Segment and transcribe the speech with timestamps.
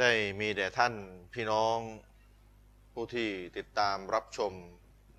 [0.00, 0.94] ได้มีแด่ท่าน
[1.34, 1.78] พี่น้อง
[2.92, 4.52] ผู้ที่ติดตามรับชม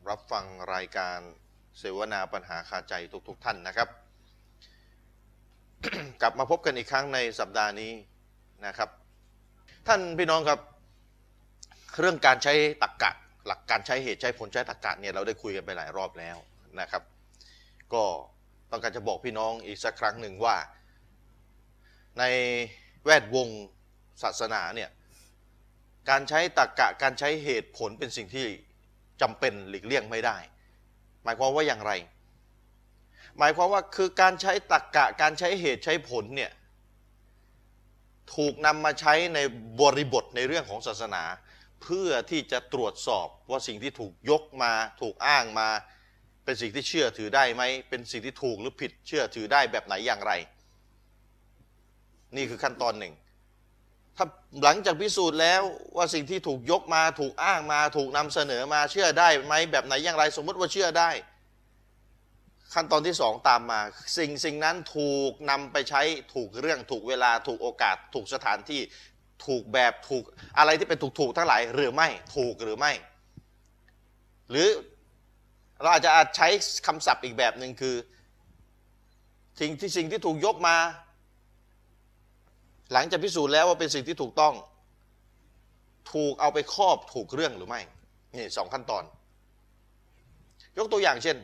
[0.09, 1.17] รับฟังรายการ
[1.79, 2.93] เสวนาปัญหาคาใจ
[3.27, 3.89] ทุกๆทท่านนะครับ
[6.21, 7.91] กลับมาพบกันอีกครั้งในสัปดาห์นี้
[8.65, 8.89] นะครับ
[9.87, 10.59] ท่านพี่น้องครับ
[11.99, 12.53] เรื่องการใช้
[12.84, 13.11] ตรรกกะ
[13.48, 16.37] หลักการใช้เหตุใช้ผลใช้ตรรกกะเนี่ยเราได้คุยกันไปหลายรอบแล้ว
[16.79, 17.03] นะครับ
[17.93, 18.03] ก็
[18.71, 20.55] ต้องการจะบอกพี่น้องอีกสักครั้งหนึ่งว่า
[22.20, 22.23] ใน
[23.05, 23.49] แวดวง
[24.21, 24.89] ศาสนาเนี่ย
[26.09, 28.45] การใช้ตรรกกะการใช้เหตุผลเป็นสิ่งที่
[29.21, 30.37] จำเป็นหลีกเลี่ยงไม่ได้
[31.23, 31.91] หมายความว่าอย่างไร
[33.37, 36.51] หมายความว่าคือการใช้ตรรกกะการใช้เหตุใช้ผลเนี่ย
[38.35, 39.39] ถูกนำมาใช้ใน
[39.81, 41.23] บริบทในเรื่องของศาสนา
[41.83, 45.70] เพื่อที่จะตรวจสอบว่าสิ่งที่ถูกยกมาถูกอ้างมา
[46.43, 50.31] เป็นสิ่งที่เชื่อถือได้ไหมเป็นสิ่งที่ถูกหรือผิดเชื่อถือได้แบบไหนอย่างไร
[52.35, 53.13] นี่คือขั้นตอนหนึ่ง
[54.21, 54.29] ถ้า
[54.63, 55.62] หลังจากพิสูจน์แล้ว
[55.98, 61.09] ว่าสิ่งที่ถูกยกมาถูกอ้างมา ถูกนำเสนอมาเชื่อได้ไหมแบบไหนอย่างไร สมมติว่าเชื่อได้
[62.73, 63.79] ขั้นตอนที่สองตามมา
[64.17, 66.01] สิ่งสิ่งนั้นถูกนำไปใช้
[66.34, 68.81] ถูกเรื่องถูกเวลาถูกโอกาส ถูกสถานที่
[69.45, 70.23] ถูกแบบถูก
[70.57, 72.91] อะไรที่เป็นถูกถูกทั้งหลายหรือไม่ถูกหรือไม่
[74.50, 74.67] หรือ
[75.81, 76.47] เราอาจจะอาจใช้
[76.88, 77.95] คำศัพท์อีกแบบหนึ่งคือ
[79.61, 80.78] สิ่งที่สิ่งที่ถูกยกมา
[82.94, 84.53] หลังจากพิสูจน์แล้วว่าเป็นสิ่งที่ถูกต้อง
[86.13, 87.81] ถูกเอาไปครอบถูกเรื่องหรือไม่
[88.34, 89.03] นี่สองขั้นตอน
[90.78, 91.38] ยกตัวอย่างเช่น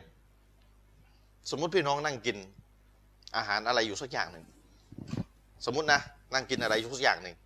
[1.50, 2.36] สมมุติพี่น้องนั่งกิน
[3.36, 4.44] อาหารอะไรอยู่สักอย่างหนึ่ง
[5.66, 6.00] สมมตินะ
[6.34, 7.36] นั่งกินอะไรอยู่สักอย่างหนึ่ง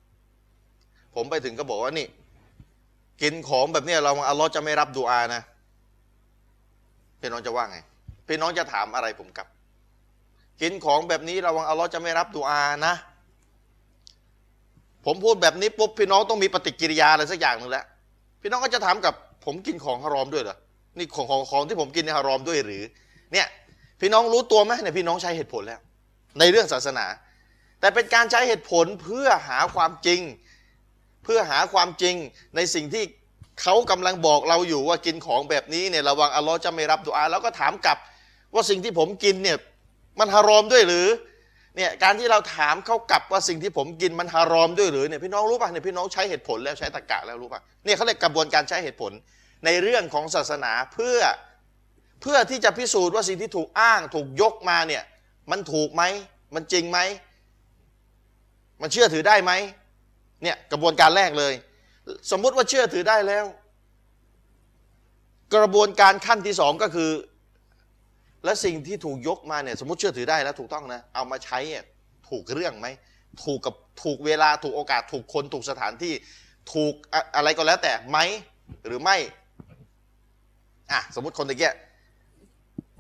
[1.15, 2.07] ผมไปถึงก็บอกว่านี่
[3.23, 5.43] กินของแบบนี้เราอัลลอฮ์จะไม่รับดูอานะ
[7.21, 7.79] พี่น้องจะว่าไง
[8.29, 9.47] พี่น้องจะถามอะไรผมกับ
[10.61, 12.95] กินของแบบนี้ระวังอัลลอฮ์จะไม่รับดูอานะ
[15.05, 17.85] ผมพูดแบบนี้ปุ๊บพี่น้องต้องมีปฏิกิริยาอะไรสักอย่างหนึ่งแล้ว
[18.43, 20.57] พี่น้องก็จะถามกับผมกินของฮารอมด้วยเหรอ
[20.99, 22.83] นี่ของของของที่ผมกินในฮารอมด้วยหรือ
[23.33, 23.47] เนี่ย
[24.01, 25.81] พี่น้องรู้ตัวไหมเนี่ยพี่น้องใช้เหตุผลแล้ว
[26.39, 27.07] ในเรื่องศาสนา
[27.81, 30.21] แต่เป็นการใช้เหตุผลเพื่อหาความจริง
[31.25, 32.15] เพื่อหาความจริง
[32.57, 33.05] ในสิ่งที่
[33.63, 37.99] เขากำลังบอกเราอยู่ว่ากินของแบบนี้เนี่ยระวังอัลลอฮ์จะไม่รับดุอาแล้วก็ถามกลับ
[38.55, 39.59] ว่าสิ่งที่ผมกินเนี่ย
[40.19, 41.07] มันฮารอมด้วยหรือ
[41.77, 49.13] เนี่ยการที่เราถามเขากลับว่าสิ่งที่ผมกินมันฮารอมด้วยหรือเนี่ยพี่น้องรู้ป่ะเนี่ยพี่น้องใช้เหตุผลแล้วใช้ตรรกะแล้วรู้ป่ะเนี่ยเขาเรียกกระบวนการใช้เหตุผล
[49.65, 51.19] ในเรื่องของศาสนาเพื่อ
[52.23, 55.03] เพื่อที่จะพิสูจน์ว่าสิ่งที่ถูกอ้างถูกยกมาเนี่ย
[55.51, 56.03] มันถูกไหม
[56.55, 56.99] มันจริงไหม
[58.83, 59.53] มันเชื่อถือได้ไหม
[60.43, 61.55] เนี่ยกระบวนการแรกเลย
[62.31, 63.45] สมมุติว่าเชื่อถือได้แล้ว
[65.55, 67.11] กระบวนการขั้นที่สองก็คือ
[68.45, 71.59] และสิ่งที่ถูกยกมาเนี่ยสมมติเชื่อถือได้แล้วถูกต้องนะเอามาใช้
[72.29, 72.87] ถูกเรื่องไหม
[73.45, 76.13] ถูกกับถูกเวลาถูกโอกาส ถูกคนถูกสถานที่
[76.73, 76.93] ถูก
[77.37, 78.19] อะไรก็แล้วแต่ไหม
[78.87, 79.17] หรือไม่
[80.93, 81.75] อะสมมติคนตะเกีย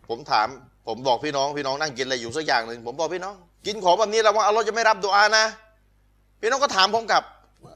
[0.08, 0.48] ผมถาม
[0.86, 3.34] ผมบอกพี่น้องพี่น้องนั่งกินอะไรอยู่สักอย่างหนึ่งผมบอกพี่น้อง
[3.66, 5.44] กินของแบบนี้เราว่าอัลลอฮ์จะไม่รับดุอานะ
[6.40, 7.22] พี่น้องก็ถามผมกับ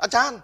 [0.02, 0.38] อาจารย์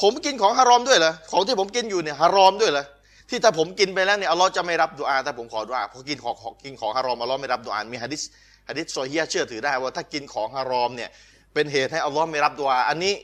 [0.00, 2.84] ผมกินของฮารอมด้วยเหรอของที่ผมกินอยู่เนี่ยฮารอมด้วยเหรอ
[3.28, 8.22] ที่ถ้าผมกินไปแล้วเนี่ยอัลลอฮ์จะไม่รับดุอาถ้าผมขอดุอาเพราะกินของกินของฮารอมอัลลอฮ์ไม่รับดุอามีฮะดิษ
[8.68, 11.10] ฮะดิษโซเฮียเชื่อถือได้ว่าถ้ากินของฮารอมเนี่ย
[11.54, 13.14] เป็นเหตุให้อัลลอฮ์ไม่รับดุอาอันนี้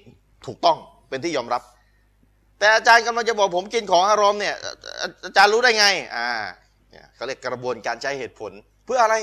[0.46, 1.62] ถูกต้องเป็นที่ยอมรับ
[2.58, 4.54] แต่อาจารย์กำลังจะบอกผมกินของฮารอมเนี่ย
[5.26, 5.86] อาจารย์รู้ได้ไง
[6.16, 6.28] อ่า
[6.90, 8.52] เนี่ยเขาเรียกกระบวนการใช้เหตุผล
[8.86, 9.16] เพื่ออะไร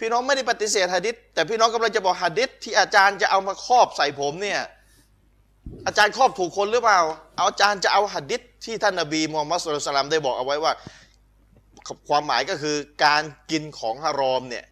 [0.00, 4.60] พี่น้องไม่ได้ปฏิเสธฮะดิษแต่พี่น้องกำลังจะบอกฮะดิษที่อาจารย์จะเอามาครอบใส่ผมเนี่ย
[5.86, 7.00] อาจารย์ครอบถูกคนหรือเปล่า
[7.36, 10.72] เอาอาจารย์จะเอาหัดดิษที่ท่านนบีมูฮัมมัดสุลตัลลัมได้บอกเอาไว้ว่า
[12.08, 14.64] ความหมายก็คือการกินของฮารอมเนี่ย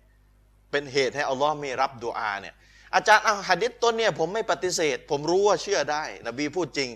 [0.70, 2.54] เป็นเหตุให้อัลลอฮ์ไม่รับดูอาเนี่ย
[2.94, 6.90] อาจารย์เอาหัดดิษต้นเนี่ยผมไม่ปฏิเสธ ผมรู้ว่าเชื่อได้ นบีพูดจริง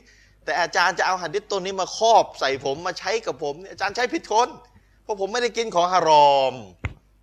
[0.45, 4.49] แต่อาจารย์จะเอาหัดดิษต้นนี้มาครอบใส่ผมมาใช้กับผมอาจารย์ใช้ผิดคน
[5.03, 6.55] เพราะผมไม่ได้กินของฮารอม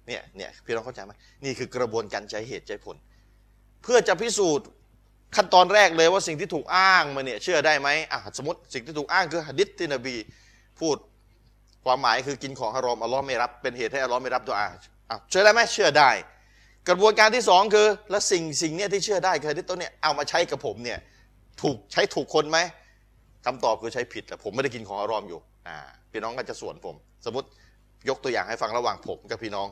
[0.07, 1.11] เนี่ยเนี่ยพี่น้องเข้าใจไหม
[1.43, 2.95] นี่คือกระบวนการใช้เหตุใช้ผล
[3.83, 4.67] เพื่อจะพิสูจน์
[5.38, 10.15] ขั้นตอนแรกเลยว่าสิ่งที่ถูกอ้างมาเนี่ยเชื่อได้ไหมอะสมมติสิ่งที่ถูกอ้างคือหะดิษที่นบี
[10.80, 10.95] พูด
[11.85, 14.68] ความหมายคือกินของฮารอมอัลลอฮ์ไม่รับเป็นเหตุให้อัลลอฮ์ไม่รับตัวอา
[15.09, 16.12] อะเชื่อได้ไหมเชื่อได้
[16.89, 21.00] กระบวนการที่สองคือ แล้วสิ่งสิ่งเนี้ยที่เชื่อได้คือหะดิษตัวเนี้ยเอามาใช้กับผมเนี่ย
[21.62, 22.57] ถูกใช้ถูกคนไหม
[23.45, 25.77] คำตอบคือใช้ผิดแต่ผมไม่ได้กินของฮารอมอยู่อ่า
[26.12, 26.95] พี่น้องก็จะสวนผม
[27.25, 27.47] สมมติ
[28.09, 29.68] ยกตัวอย่างให้ฟังระหว่างผมกับพี่น้อง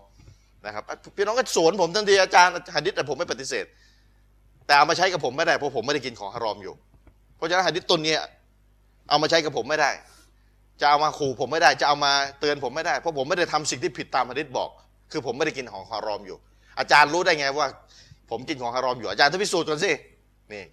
[0.66, 0.84] นะครับ
[1.18, 3.66] พี่น้องก็สวนผมทันทีอาจารย์หะดิษแต่ผมไม่ปฏิเสธ
[4.66, 6.74] แต่เอามาใช้กับผมไม่ได้เพราะผมไม่ได้กินของฮารอมอยู่
[7.36, 8.20] เพราะฉะนั้นหะดิษต้นเนี้ย
[9.10, 9.92] เอามาใช้กับผมไม่ได้
[10.82, 14.70] จะเอามาขู่ผมไม่ได้ จะเอามาเตือนผมไม่ได้ เพราะผมไม่ได้ทำสิ่งที่ผิดตามหะดิษบอก
[15.12, 16.38] คือผมไม่ได้กินของฮารอมอยู่
[16.80, 17.68] อาจารย์รู้ได้ไงว่า
[18.30, 19.92] ผมกินของฮารอมอยู่อาจารย์ต้องพิสูจน์ก่อนสิ
[20.54, 20.66] นี่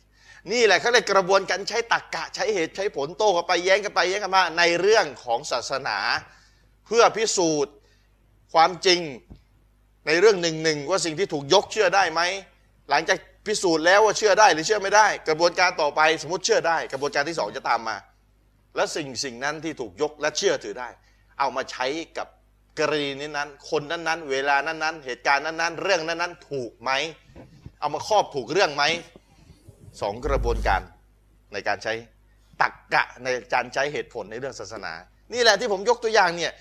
[0.52, 5.99] นี่แหละเขาเรียกกระบวนการใช้ตรรกกะใช้เหตุใช้ผลโต้กันไปแย้งกันไปแย้งกันมาในเรื่องของศาสนา
[6.87, 7.73] เพื่อพิสูจน์
[8.52, 9.00] ความจริง
[10.06, 12.20] ในเรื่องหนึ่งหนึ่งว่าสิ่งที่ถูกยกเชื่อได้ไหม
[12.91, 17.96] หลังจาก พิสูจน์แล้วว่าเชื่อได้หรือเชื่อไม่ได้ กระบวนการต่อไปสมมติเชื่อได้ กระบวนการที่สองจะตามมา
[18.76, 20.88] และสิ่งสิ่งนั้นที่ถูกยกและเชื่อถือได้
[21.38, 21.86] เอามาใช้
[22.18, 22.26] กับ
[22.78, 26.90] กรณีนี้นั้น คนนั้นๆ เวลานั้นๆ เหตุการณ์นั้นๆ เรื่องนั้นๆ ถูกไหม
[27.80, 28.84] เอามาครอบถูกเรื่องไหม
[30.00, 30.80] สองกระบวนการ
[31.52, 31.94] ในการใช้
[32.62, 34.92] ตักกะในการใช้เหตุผลในเรื่องศาสนา
[35.32, 36.52] นี่แหละที่ผมยกตัวอย่างเนี่ย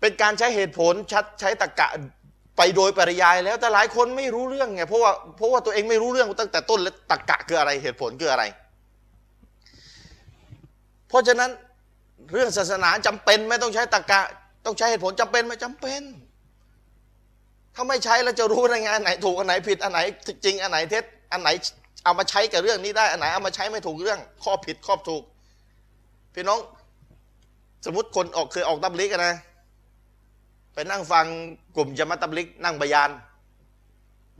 [0.00, 1.88] เป็นการใช้เหตุผลชัดใช้ตักกะ
[2.62, 8.44] ไปโดยปริยายแล้วแต่หลายคนไม่รู้เรื่องไงเพราะว่าเพราะว่าตัวเองไม่รู้เรื่องตั้งแต่ต้นแล้วตักกะคืออะไรเหตุผลคืออะไร
[11.08, 11.50] เพราะฉะนั้น
[12.32, 14.20] เรื่องศาสนาจำเป็นไม่ต้องใช้ตรรกะ
[14.64, 16.02] ต้องใช้เหตุผลจำเป็นไหมจำเป็น
[17.74, 20.00] ถ้าไม่ใช้แล้วจะรู้ได้ไงอันไหนถูกอันไหนผิดอันไหน
[20.44, 21.48] จริงอันไหนเท็จอันไหน
[22.04, 25.22] เอามาใช้กับเรื่องนี้ได้อันไหนเอามาใช้ไม่ถูกเรื่อง ข้อผิดข้อถูก
[26.34, 26.58] พี่น้อง
[27.86, 29.34] สมมติคนออกเคยออกตับลิกนะ
[30.74, 31.26] ไปนั่งฟัง
[31.76, 33.10] กลุ่มจามัตตับลิก นั่งบยาน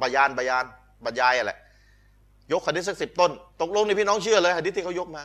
[0.01, 0.65] บยานบยาน
[1.05, 1.53] บรรยายอะไร
[2.53, 3.31] ยกหะดิษสักสิบต้น
[3.61, 5.23] ตกลงในพี่น้องเชื่อเลยหะดิษที่เขายกมา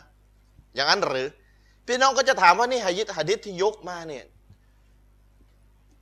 [0.75, 1.28] อย่างนั้นหรือ
[1.88, 4.24] พี่น้องก็จะถามว่านี่หะดิษหะดิษที่ยกมาเนี่ย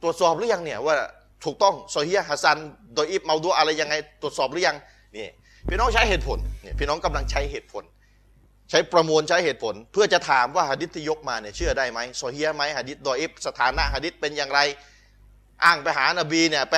[0.02, 0.96] ตรวจสอบหรือยังเนี่ยว่า
[1.44, 2.58] ถูกต้องโซเฮียฮัสซัน
[2.96, 4.78] โดยอิบเมาดูอะไรยังไง ตรวจสอบหรือยัง
[5.16, 5.28] นี่
[5.70, 7.84] พี่น้องใช้เหตุผลเนี่ยพี่น้องกำลังใช้เหตุผล
[8.70, 14.60] ใช้ประมวลใช้เหตุผล เพื่อจะถามว่าหะดิษที่ยกมาเนี่ยเชื่อได้ไหมโซเฮียไหมหะดิษโดยอิบสถานะหะดิษเป็นอย่างไร
[15.66, 16.74] อ้างไปหานบีเนี่ยไป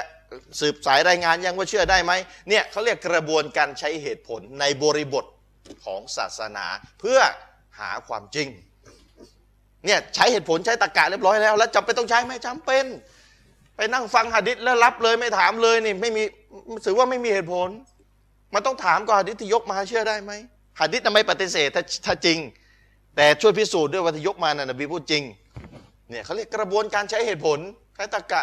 [0.59, 2.11] สืบสายรายงานยังว่าเชื่อได้ไหม
[2.49, 5.25] เนี่ยเขาเรียกกระบวนการใช้เหตุผลในบริบท
[5.85, 6.65] ของศาสนา
[6.99, 7.19] เพื่อ
[7.79, 8.47] หาความจริง
[9.85, 12.85] เนี่ยใช้เหตุผลใช้ตรรกะเรียบร้อยแล้ว แล้วจำเป็นต้องใช้ไหมจำเป็น
[13.75, 16.23] ไปนั่งฟังหะดิษแล้วรับเลยไม่ถามเลยนี่ไม่มี
[16.85, 17.69] ถือว่าไม่มีเหตุผล
[18.53, 20.31] มันต้องถามก่อนหะดิษที่ยกมาเชื่อได้ไหม
[20.79, 22.38] หะดิษทำไมปฏิเสธถ้าถ้าจริง
[23.15, 25.23] แต่ช่วยพิสูจน์ด้วยว่าที่ยกมานะ่ะนบีพูดจริง
[26.09, 27.59] เนี่ยเขาเรียกกระบวนการใช้เหตุผล
[27.95, 28.41] ใช้ตรรกะ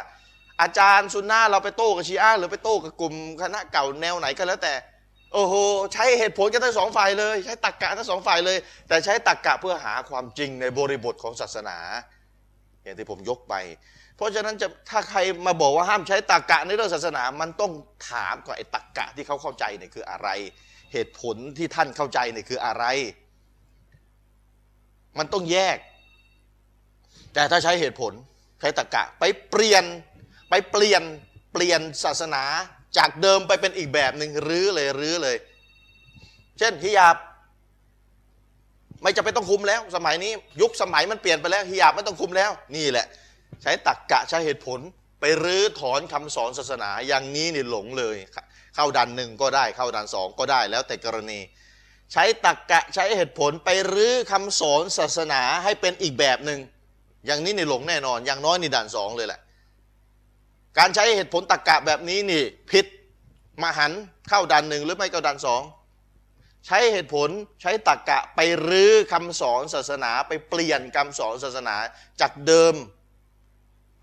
[0.61, 4.75] อาจารย์ซุนนะเราไปโต้กับชีอะหรือไปโต้กับกลุ่มคณะเก่าแนวไหนก็แล้วแต่
[5.35, 5.55] โอ้โห
[5.93, 8.59] ใช้เหตุผลกันทั้งสองฝ่ายเลย ใช้ตรรกะทั้งสองฝ่ายเลย
[8.89, 11.79] แต่ใช้ตรรกะเพื่อหาความจริงในบริบทของศาสนา
[12.83, 13.55] อย่างที่ผมยกไป
[14.17, 17.73] เพราะฉะนั้นจะถ้าใครมาบอกว่าห้ามใช้ตรรกะในเรื่องศาสนา มันต้อง
[18.11, 20.29] ถามก่อนไอ้ตรรกะที่เขาเข้าใจเนี่ยคืออะไร
[20.93, 22.85] เหตุผลที่ท่านเข้าใจเนี่ยคืออะไร
[25.19, 25.79] มันต้องแยก
[27.35, 28.13] แต่ถ้าใช้เหตุผล
[28.61, 29.85] ใช้ตรรกะไปเปลี่ยน
[30.55, 31.03] ไปเปลี่ยน
[31.53, 32.45] เปลี่ยนศาสนา
[32.99, 35.37] จากเดิมไปเป็นอีกแบบหนึ่งรื้อเลยรื้อเลย
[36.59, 37.17] เช่นฮิยาบ
[39.03, 43.07] ไม่จะไปต้องคุมแล้ว สมัยนี้ยุคสมัยมันเปลี่ยนไปแล้วฮิยาบไม่ต้องคุมแล้ว นี่แหละ
[43.63, 44.81] ใช้ตักกะใช้เหตุผล
[45.21, 48.17] ไปรื้อถอนคำสอนศาสนาอย่างนี้นี่หลงเลย
[48.75, 51.41] เข้าดันหนึ่งก็ได้เข้าดันสองก็ได้แล้วแต่กรณี
[52.13, 56.61] ใช้ตักกะใช้เหตุผลไปรื้อคำสอนศาสนาให้เป็นอีกแบบหนึ่ง
[57.27, 59.41] อย่างนี้นี่หลงแน่นอน อย่างน้อยนี่ด่านสองเลยแหละ
[60.79, 62.87] การใช้เหตุผลตรรกกะแบบนี้นี่ผิด
[63.63, 63.93] มหัน
[64.29, 65.63] เข้าดันหนึ่งหรือไม่ก็ดันสอง
[66.67, 67.29] ใช้เหตุผล
[67.61, 71.75] ใช้ตรรกกะไปรื้อคำสอนศาสนาไปเปลี่ยนคำสอนศาสนา
[72.21, 72.75] จากเดิม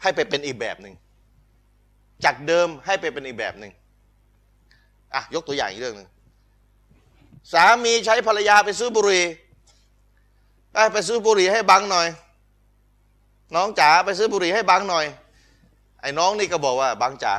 [0.02, 0.96] ให้ไปเป็นอีกแบบหนึ่ง
[2.26, 3.72] จากเดิมให้ไปเป็นอีกแบบหนึ่ง
[5.14, 6.10] อะยกตัวอย่างอีกเรื่องหนึ่ง
[7.54, 9.24] สามีใช้ภรรยาไปซื้อบุหรี่
[10.94, 12.08] ไปซื้อบุหรี่ให้บังหน่อย
[13.56, 15.06] น้องจ๋าไปซื้อบุหรี่ให้บังหน่อย
[16.02, 17.36] ไอ้น้องนี่ก็บอกว่าบางจ๋า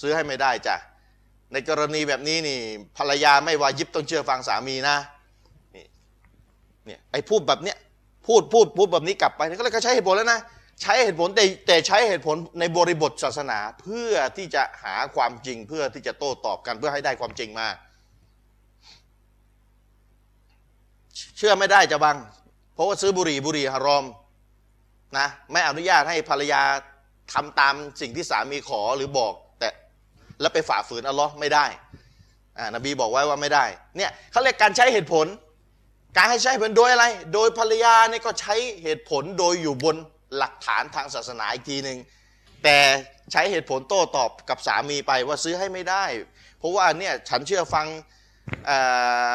[0.00, 0.76] ซื้อให้ไม่ได้จ้ะ
[1.52, 2.58] ในกรณีแบบนี้นี่
[2.96, 4.96] ภรรยาไม่วายิบต้องเชื่อฟังสามีนะ
[5.74, 5.86] นี่
[6.86, 7.78] เนี่ยไอ้พูดแบบเนี้ย
[8.26, 10.40] พูดพูดพูดแบบนี้กลับไปก็เลยก็ใช้เหตุผลแล้วนะ
[10.82, 17.68] ใช้เหตุผลแต่แต่ใช้เหตุผลในบริบทศาสนาเพื่อที่จะหาความจริงเพื่อที่จะโต้ตอบกันเพื่อให้ได้ความจริงมา
[21.36, 22.16] เชื่อไม่ได้จะบัง
[22.74, 24.04] เพราะว่าซื้อบุหรี่บุหรี่ฮารอม
[25.18, 26.62] นะไม่อนุญาตให้ภรรยา
[27.32, 29.68] ทำตามสิ่งที่สามีขอหรือบอก แต่
[30.40, 31.66] แล้วไปฝ่าฝืนอัลลอฮ์ไม่ได้
[32.58, 33.64] อ่านบีบอกไว้ว่าไม่ได้
[33.96, 35.26] เนี่ยเขาเรียกการใช้เหตุผล
[36.16, 39.96] การให้ใช้เหตุผลโดยอะไร โดยภรรยาเนี่ยก็ใช้เหตุผลโดยอยู่บน
[40.36, 41.98] หลักฐานทางศาสนาอีกทีหนึ่ง
[42.64, 42.78] แต่
[43.32, 46.04] ใช้เหตุผลโต้ตอบกับสามีไปว่าซื้อให้ไม่ได้
[46.58, 47.86] เพราะว่าเนี่ยฉันเชื่อฟัง
[48.68, 48.78] อ่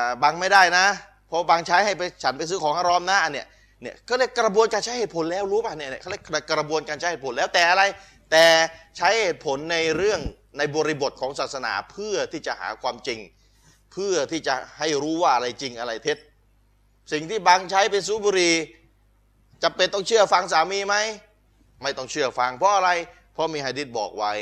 [0.04, 0.86] าบังไม่ได้นะ
[1.28, 3.48] เพราะบังใช้ให้ไปฉันไปซื้อของฮารอมนะอันเนี้ย
[3.82, 7.84] เนี่ยก็เรียกกระบวนการใช้เหตุผลแล้วรู้ป่ะเนี่ยเขาเรียกกระบวนการใช้เหตุผลแล้วแต่อะไร
[8.32, 8.46] แต่
[8.98, 10.20] ใช้เหตุผลในเรื่อง
[10.58, 13.20] ในบริบทของศาสนาเพื่อที่จะหาความจริง
[13.92, 16.18] เพื่อที่จะให้รู้ว่าอะไรจริงอะไรเท็จ
[17.12, 18.52] สิ่งที่บังใช้เป็นสูบบุรี
[19.64, 20.96] จะเป็นต้องเชื่อฟังสามีไหม
[21.82, 22.90] ไม่ต้องเชื่อฟังเพราะอะไร
[23.34, 24.34] เพราะมีฮะดิษบอกไว้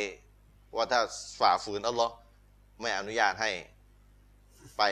[0.75, 0.99] ว่าถ้า
[1.39, 2.13] ฝ่าฝืนอัลลอฮ์
[2.81, 3.51] ไม่อนุญาตให้
[4.77, 4.83] ไป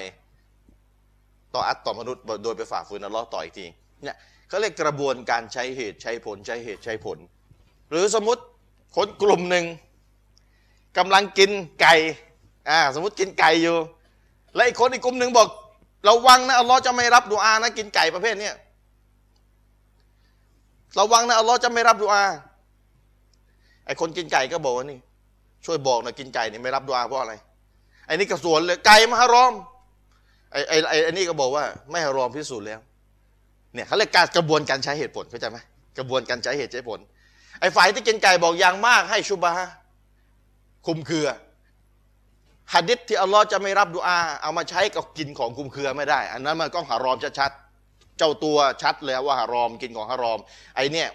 [1.54, 3.66] ต่ออัตต่อมนุษย์โดยไปฝ่าฝืนอัลลอฮ์ต่ออีกที
[4.04, 4.16] เนี่ย
[4.48, 7.18] เขาเรียกกระบวนการใช้เหตุใช้ผลใช้เหตุใช้ผล
[7.90, 8.42] หรือสมมติ
[8.96, 9.66] คนกลุ่มหนึ่ง
[10.98, 11.96] กำลังกินไก่
[12.70, 13.78] อ่าสมมติกินไก่อยู่
[14.56, 15.48] แล้วอีกคนอีกกลุ่มหนึ่งบอก
[16.10, 18.56] ระวังนะอัลลอฮ์จะไม่รับดุอานะกินไก่ประเภทเนี้ย
[21.00, 22.24] ระวังนะอัลลอฮ์จะไม่รับดุอา
[23.86, 25.00] ไอ้คนกินไก่ก็บอกว่านี่
[25.66, 27.34] ช่วยบอกหน่อยกินไก่นี่ไม่รับดุอาเพราะอะไร
[28.06, 29.54] ไอ้นี่กระสวนเลยไก่มาฮารอม
[30.52, 32.80] ไอ้ไอ้ไอ้นี่ก็บอกว่า ไม่ฮารอมพิสูจน์แล้ว
[33.74, 35.58] เนี่ยเขาเรียกการกระบวนการใช้เหตุผลเข้าใจไหม
[35.98, 37.00] กระบวนการใช้เหตุใช้ผล
[37.60, 39.54] ไอ้ฝ่ายที่กินไก่บอกอย่างมากให้ชุบะ
[40.88, 41.28] คุมเครือ
[42.74, 50.40] ฮัดดิษที่อัลลอฮ์จะไม่รับดุอา เอามาใช้กับกินของคุมเครือไม่ได้ อันนั้นมันก็ฮารอมชัดๆเจ้าตัวชัดเลยว่าฮารอมกินของฮารอม
[50.76, 51.10] ไอเนี่ย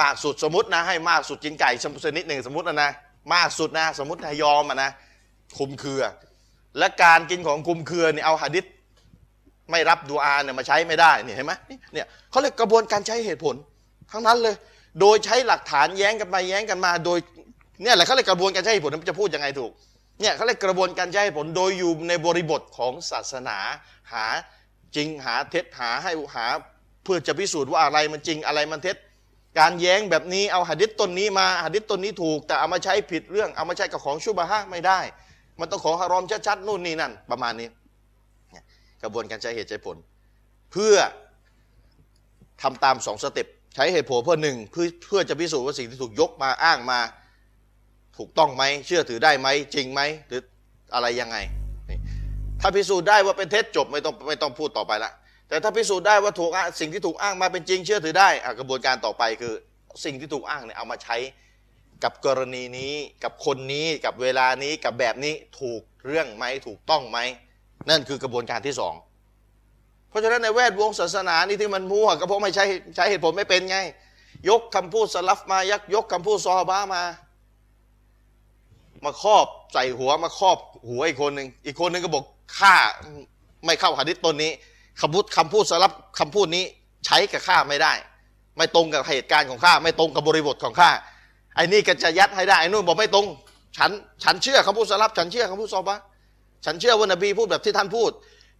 [0.00, 1.70] มากสุดสมมตินะ ให้มากสุดกินไก่
[2.04, 2.90] ชนิดหนึ่งสมมตินะนะ
[3.34, 4.90] มากสุดนะ สมมติให้ยอมอะนะ
[5.58, 6.02] คุมเครือ
[6.78, 8.64] และการกินของคุมเครือเนี่ยเอาฮัดดิษ
[9.70, 11.52] ไม่รับดูอาเนี่ยมาใช้ไม่ได้เนี่ยเห็นไหม
[11.92, 13.54] เนี่ยเขาเรียกกระบวนการใช้เหตุผล
[14.12, 14.54] ทั้งนั้นเลย
[15.00, 17.18] โดยใช้หลักฐานแย้งกันไปแย้งกันมา โดย
[17.82, 19.72] เนี่ยแหละเขาเรียกกระบวนการใช้เหตุผลมันจะพูดยังไงถูก
[20.20, 23.58] เนี่ยเขาเรียกกระบวนการใช้เหตุผลโดยอยู่ในบริบทของศาสนา
[24.12, 24.26] หา
[24.96, 26.46] จริงหาเท็จหาให้หา
[27.04, 28.96] เพื่อจะพิสูจน์ว่าอะไรมันจริงอะไรมันเท็จ
[29.58, 35.00] การแย้งแบบนี้เอาหะดิษต้นนี้มาหะดิษต้นนี้ถูก แต่เอามาใช้ผิดเรื่องเอามาใช้กับของชุบะฮะไม่ได้
[35.60, 37.68] มันต้องของฮารอมชัดๆนู่นนี่นั่นประมาณนี้
[39.02, 39.96] กระบวนการใช้เหตุใช้ผล
[40.72, 40.96] เพื่อ
[42.62, 47.00] ทำตามสองสเต็ปใช้เหตุผลเพื่อหนึ่งเพื่อเพื่อจะพิสูจน์ว่าสิ่งที่ถูกยกมาอ้างมา
[48.18, 50.40] ถูกต้องไหมเชื่อถือได้ไหมจริงไหมหรือ
[50.94, 51.36] อะไรยังไง
[52.60, 55.12] ถ้าพิสูจน์ได้ว่าเป็นเท็จจบไม่ต้องไม่ต้องพูดต่อไปละ
[55.48, 58.28] แต่ถ้าพิสูจน์ได้ว่าถูกสิ่งที่ถูกอ้างมาเป็นจริงเชื่อถือได้
[58.58, 59.54] กระบวนการต่อไปคือ
[60.04, 61.16] สิ่งที่ถูกอ้างเนี่ยเอามาใช้
[62.04, 62.94] กับกรณีนี้
[63.24, 67.18] กับคนนี้กับเวลานี้กับแบบนี้ถูกเรื่องไหมถูกต้องไหม
[67.90, 68.94] นั่นคือกระบวนการที่สอง
[70.08, 72.64] เพราะฉะนั้นในแวดวงศาสนานี่ที่มันมั่วก็เพราะไม่ใช้
[72.96, 73.78] ใช้เหตุผลไม่เป็นไง
[74.48, 77.02] ยกคำพูดสลับมายักยกคำพูดซอบ้ามา
[79.04, 80.58] มาครอบใส่หัวมาครอบ
[80.88, 82.24] หัวอีกคนหนึ่งอีกคนหนึ่งก็บอก
[82.58, 82.74] ข้า
[83.64, 84.52] ไม่เข้าหะดิษตนนี้
[85.00, 86.64] คำพูดคำพูดสลับคำพูดนี้
[87.06, 87.92] ใช้กับข้าไม่ได้
[88.56, 90.90] ไม่ตรงกับเหตุการณ์ของข้าไม่ตรงกับบริบทของข้า
[91.56, 93.26] ไอ้นี่ก็จะยัดให้ได้ไอ้นู่นบอกไม่ตรง
[93.76, 93.90] ฉัน
[94.24, 95.98] ฉันเชื่อคำพูดสลับฉันเชื่อคำพูดซอบะ
[96.64, 98.10] ฉันเชื่อว่านบีพูดแบบที่ท่านพูด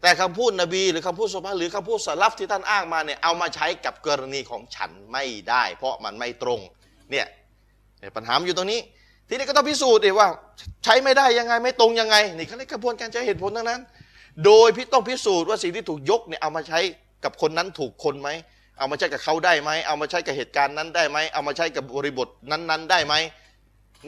[0.02, 6.60] แต่คำพูดนบี หรือคำพูดสบะหรือคำพูดสลับที่ท่านอ้างมาเนี่ยเอามาใช้กับกรณีของฉันไม่ได้ เพราะมันไม่ตรง
[7.10, 7.26] เนี่ย
[8.16, 8.80] ปัญหาอยู่ตรงนี้
[9.28, 10.28] ทีนี้ก็ต้องพิสูจน์ดิว่า
[10.84, 13.80] ใช้ไม่ได้ยังไงไม่ตรงยังไงนี่เขาเรียกกระบวนการใช้เหตุผลทั้งนั้น
[14.44, 16.80] โดยพี่ต้องพิสูจน์ว่าสิ่งที่ถูกยกเนี่ยเอามาใช้
[17.24, 18.28] กับคนนั้นถูกคนไหม
[18.78, 23.14] เอามาใช้กับเขาได้ไหมเอามาใช้กับเหตุการณ์นั้นได้ไหมเอามาใช้กับบริบทนั้น ๆ ได้ไหม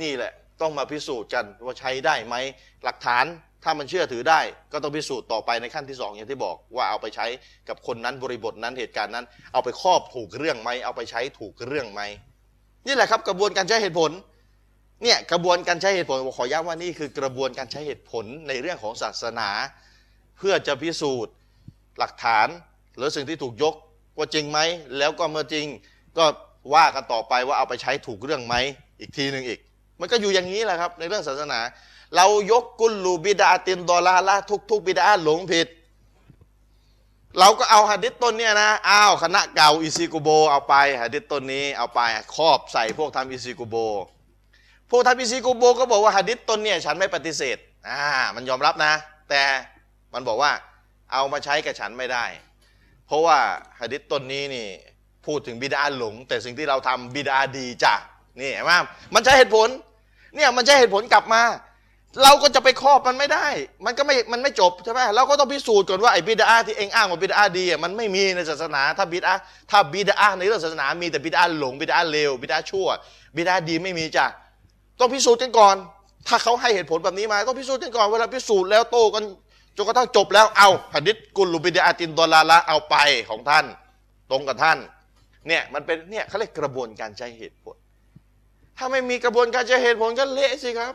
[0.02, 2.34] นี่แหละ ต้องมาพิสูจน์กันว่าใช้ได้ไหม
[2.84, 3.24] หลักฐาน
[3.64, 4.40] ถ้ามันเชื่อถือได้
[4.72, 7.26] ก็ต้องพิสูจน์ต่อไปในขั้นที่สองอย่างที่บอกว่าเอาไปใช้
[7.68, 12.00] กับคนนั้นบริบทนั้นเหตุการณ์นั้น เอาไปครอบถูกเรื่องไหมเอาไปใช้ถูกเรื่องไหม
[12.86, 14.10] นี่แหละครับกระบวนการใช้เหตุผล
[15.02, 19.48] เนี่ยกระบวนการใช้เหตุผลขอย้ำว่านี่คือกระบวนการใช้เหตุผลในเรื่องของศาสนา
[20.38, 21.34] เพื่อจะพิสูจน์
[21.98, 22.48] หลักฐาน
[22.96, 23.74] หรือสิ่งที่ถูกยก
[24.18, 24.58] ว่าจริงไหม
[24.98, 25.66] แล้วก็เมื่อจริง
[26.18, 26.24] ก็
[26.74, 28.54] ว่ากันต่อไปว่าเอาไปใช้ถูกเรื่องไหม
[29.00, 29.60] อีกทีหนึ่งอีก
[30.00, 31.60] มันก็อยู่อย่างนี้แหละครับในเรื่องศาสนา
[32.16, 35.68] เรายกกุลลูบิดาตินดอลาละทุกทุกบิดาหลงผิด
[37.38, 42.00] เราก็เอาหะดิษต้นเนี้ยนะอ้าวคณะเก่าอิซิกุโบ เอาไปหะดิษต้นนี้เอาไป
[42.34, 43.76] ครอบใส่พวกทำอิซิกุโบ
[44.90, 48.00] พวกทำอิซิกุโบก็บอกว่าหะดิษต้นเนี้ยฉันไม่ปฏิเสธอ่า
[48.34, 48.92] มันยอมรับนะ
[49.30, 49.42] แต่
[50.14, 50.52] มันบอกว่า
[51.12, 52.24] เอามาใช้กับฉันไม่ได้
[53.06, 53.38] เพราะว่า
[53.80, 54.66] หะดิษต้นนี้นี่
[55.26, 57.94] พูดถึงบิดาหลง แต่สิ่งที่เราทำบิดาดีจ้ะ
[58.40, 58.72] นี่เห็นไหม
[59.14, 59.68] มันใช้เหตุผล
[60.34, 61.42] เนี่ยมันใช้เหตุผลกลับมา
[62.22, 63.46] เราก็จะไปครอบมันไม่ได้
[63.86, 69.34] มันก็ไม่ มันไม่จบใช่ไหมเราก็ต้องพิสูจน์ก่อนว่าไอ้บิดาที่เองอ้างว่าบิดาดีอะมันไม่มีในศาสนา ถ้าบิดา
[69.70, 72.86] ถ้าบิดาในเรื่องศาสนามีแต่บิดาหลงบิดาเลวบิดาชั่ว
[73.36, 74.26] บิดาดีไม่มีจ้ะ
[74.98, 75.76] ต้องพิสูจน์กันก่อน
[76.28, 79.22] ถ้าเขาให้เหตุผลแบบนี้มาต้องพิสูจน์กันก่อนเวลาพิสูจน์แล้วโตกัน
[79.76, 82.96] จนกระทั่งจบแล้วเอาหะดิษกุลลุบิดาตินดอลาละเอาไป
[83.30, 83.64] ของท่าน
[84.30, 84.78] ตรงกับท่าน
[85.48, 87.76] เนี่ยมันเป็นเนี่ยเขาเรียกกระบวนการใช้เหตุผล
[88.76, 90.94] ถ้าไม่มีกระบวนการใช้เหตุผลก็เละสิครับ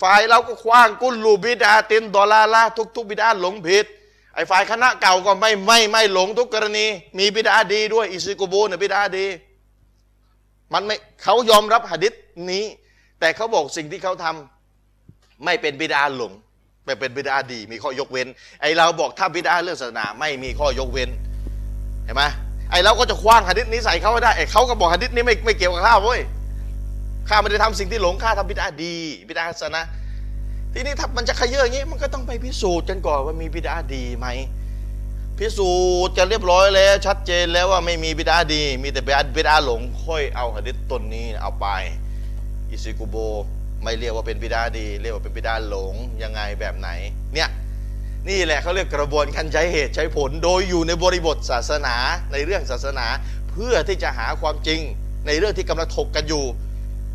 [0.00, 3.86] ฝ่ายเราก็คว้างกุลลูบิดาตินดอลาลาทุกทุกบิดาหลงผิด
[4.34, 6.86] ไอ้ฝ่ายคณะเก่าก็ไม่ไม่ไม่หลงทุกกรณี
[7.18, 9.26] มีบิดาดีด้วยอิซิกุบูเนี่ยบิดาดี
[10.72, 12.12] มันไม่เขายอมรับหะดิษ
[12.50, 12.64] นี้
[13.20, 16.32] แต่เขาบอกสิ่งที่เขาทำไม่เป็นบิดาหลง
[16.86, 18.28] ไม่เป็นบิดาดี มีข้อยกเว้น
[18.60, 21.10] ไอ้เราบอกถ้าบิดาเรื่องศาสนาไม่มีข้อยกเว้น
[22.04, 22.22] เห็นไหม
[22.70, 26.20] ไอ้เราก็จะคว้างหะดิษนี้ใส่เขาได้ไอ้เขาก็บอกหะดิษนี้ไม่ไม่เกี่ยวกับข้าวเว้ย
[27.28, 28.96] ข้าไม่ได้ทำสิ่งที่หลงข้าทำบิดาดี
[29.28, 29.82] บิดาศาสนา
[30.74, 34.26] ทีนี้ถ้ามันจะขยเยอะอย่างนี้ มันก็ต้องไปพิสูจน์กันก่อนว่ามีบิดาดีไหม
[35.38, 35.72] พิสู
[36.06, 41.66] จน์จะเรียบร้อยแล้ว ชัดเจนแล้วว่าไม่มีบิดาดี มีแต่บิดาบิดาหลง ค่อยเอาหะดิษตนนี้เอาไป
[42.70, 43.16] อิซิกุโบ
[43.82, 46.88] ไม่เรียกว่าเป็นบิดาดี เรียกว่าเป็นบิดาหลงยังไงแบบไหน
[47.34, 47.48] เนี่ย
[48.28, 51.96] นี่แหละเขาเรียกกระบวนการใช้เหตุใช้ผล โดยอยู่ในบริบทศาสนา
[52.32, 53.06] ในเรื่องศาสนา
[53.50, 54.80] เพื่อที่จะหาความจริง
[55.26, 56.44] ในเรื่องที่กำลังถกกันอยู่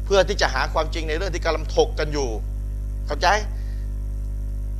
[0.07, 2.29] เพื่อที่จะหาความจริงในเรื่องที่กำลังถกกันอยู่
[3.07, 3.27] เข้าใจ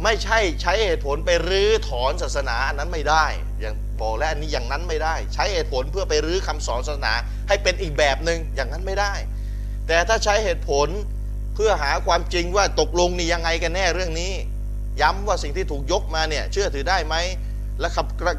[0.04, 3.26] ไม่ใช่ใช้เหตุผลไปรื้อถอนศาสนาอันนั้นไม่ได้
[3.62, 7.14] อย่างบอกแล้วอันนี้อย่างนั้นไม่ได้ ใช้เหตุผลเพื่อไปรื้อคำสอนศาสนา
[7.48, 9.14] ให้เป็นอีกแบบหนึ่งอย่างนั้นไม่ได้
[9.88, 10.88] แต่ถ้าใช้เหตุผล
[11.56, 14.34] เพื่อหาความจริงว่าตกลงนี่ยังไงกันแน่เรื่องนี้
[15.02, 17.16] ย้ำว่าสิ่งที่ถูกยกมาเนี่ยเชื่อถือได้ไหม
[17.80, 17.88] และ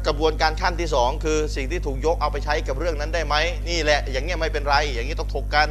[0.07, 3.35] กระบวนการขั้นที่สองคือสิ่งที่ถูกยกเอาไปใช้กับเรื่องนั้นได้ไหม
[3.69, 5.67] นี่แหละอย่างเงี้ยไม่เป็นไร อย่างนี้ต้องถกกัน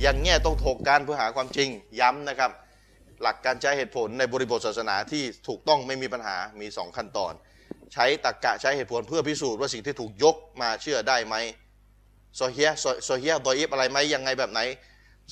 [0.00, 1.68] อย่างเงี้ยต้องถกกันเพื่อหาความจริง
[2.00, 2.50] ย้ำนะครับ
[3.22, 7.32] หลักการใช้เหตุผลในบริบทศาสนาที่ถูกต้องไม่มีปัญหามีสองขั้นตอน
[7.92, 11.36] ใช้ตรรกะใช้เหตุผลเพื่อพิสูจน์ว่าสิ่งที่ถูกยกมาเชื่อได้ไหม
[12.36, 12.70] โซเฮีย
[13.04, 14.60] โซเฮียดอยิบอะไรไหมยังไงแบบไหน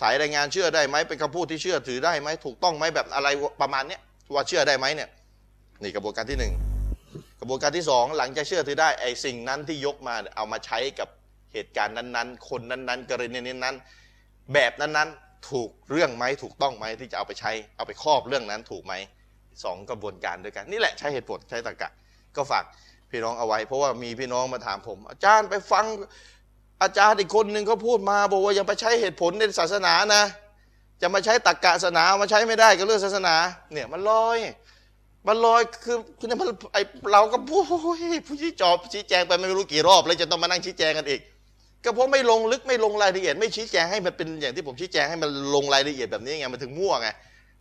[0.00, 3.28] สายรายงานเชื่อได้ไหมเป็นคำพูดที่เชื่อถือได้ไหมถูกต้องไหมแบบอะไร
[3.60, 4.00] ประมาณเนี้ย
[4.34, 5.08] ว่าเชื่อได้ไหมเนี่ย
[5.82, 6.52] นี่กระบวนการที่หนึ่ง
[7.40, 11.08] กระบวนการที่สองหลังจากเชื่อถือได้ไอ้สิ่งนั้นที่ยกมาเอามาใช้กับ
[11.52, 14.07] เหตุการณ์นั้นๆ คนนั้นๆ กรณีนั้นๆ
[14.54, 18.94] แบบนั้นๆ ถูกเรื่องไหมถูกต้องไหมที่จะเอาไปใช้เอาไปครอบเรื่องนั้นถูกไหม
[19.64, 21.90] สองกระบวนการด้วยกัน นี่แหละใช้เหตุผลใช้ตรรกะ
[22.36, 22.64] ก็ฝาก
[23.10, 25.84] พี่น้องเอาไว้ เพราะว่ามีพี่น้องมาถามผม อาจารย์ไปฟัง
[26.82, 30.24] อาจารย์อีกคนหนึ่งเขาพูดมาบอกว่ายังไปใช้เหตุผลในศาสนานะ
[31.02, 33.34] จะมาใช้ตรรกะศาสนามาใช้ไม่ได้กับเรื่องศาสนา
[33.72, 34.38] เนี่ยมันลอย
[35.26, 36.78] มันลอยคือคือมันไอ
[37.12, 37.62] เราก็พูด
[38.26, 41.20] ผู้ชี้จอบชี้แจงไปไม่รู้กี่รอบ แล้วจะต้องมานั่งชี้แจงกันอีก
[41.84, 47.08] ก็เพราะไม่ลงลึกไม่ลงรายละเอียดไม่ชี้แจงให้มันเป็นอย่างที่ผมชี้แจงให้มันลงรายละเอียดแบบนี้ไงมันถึงมั่วไง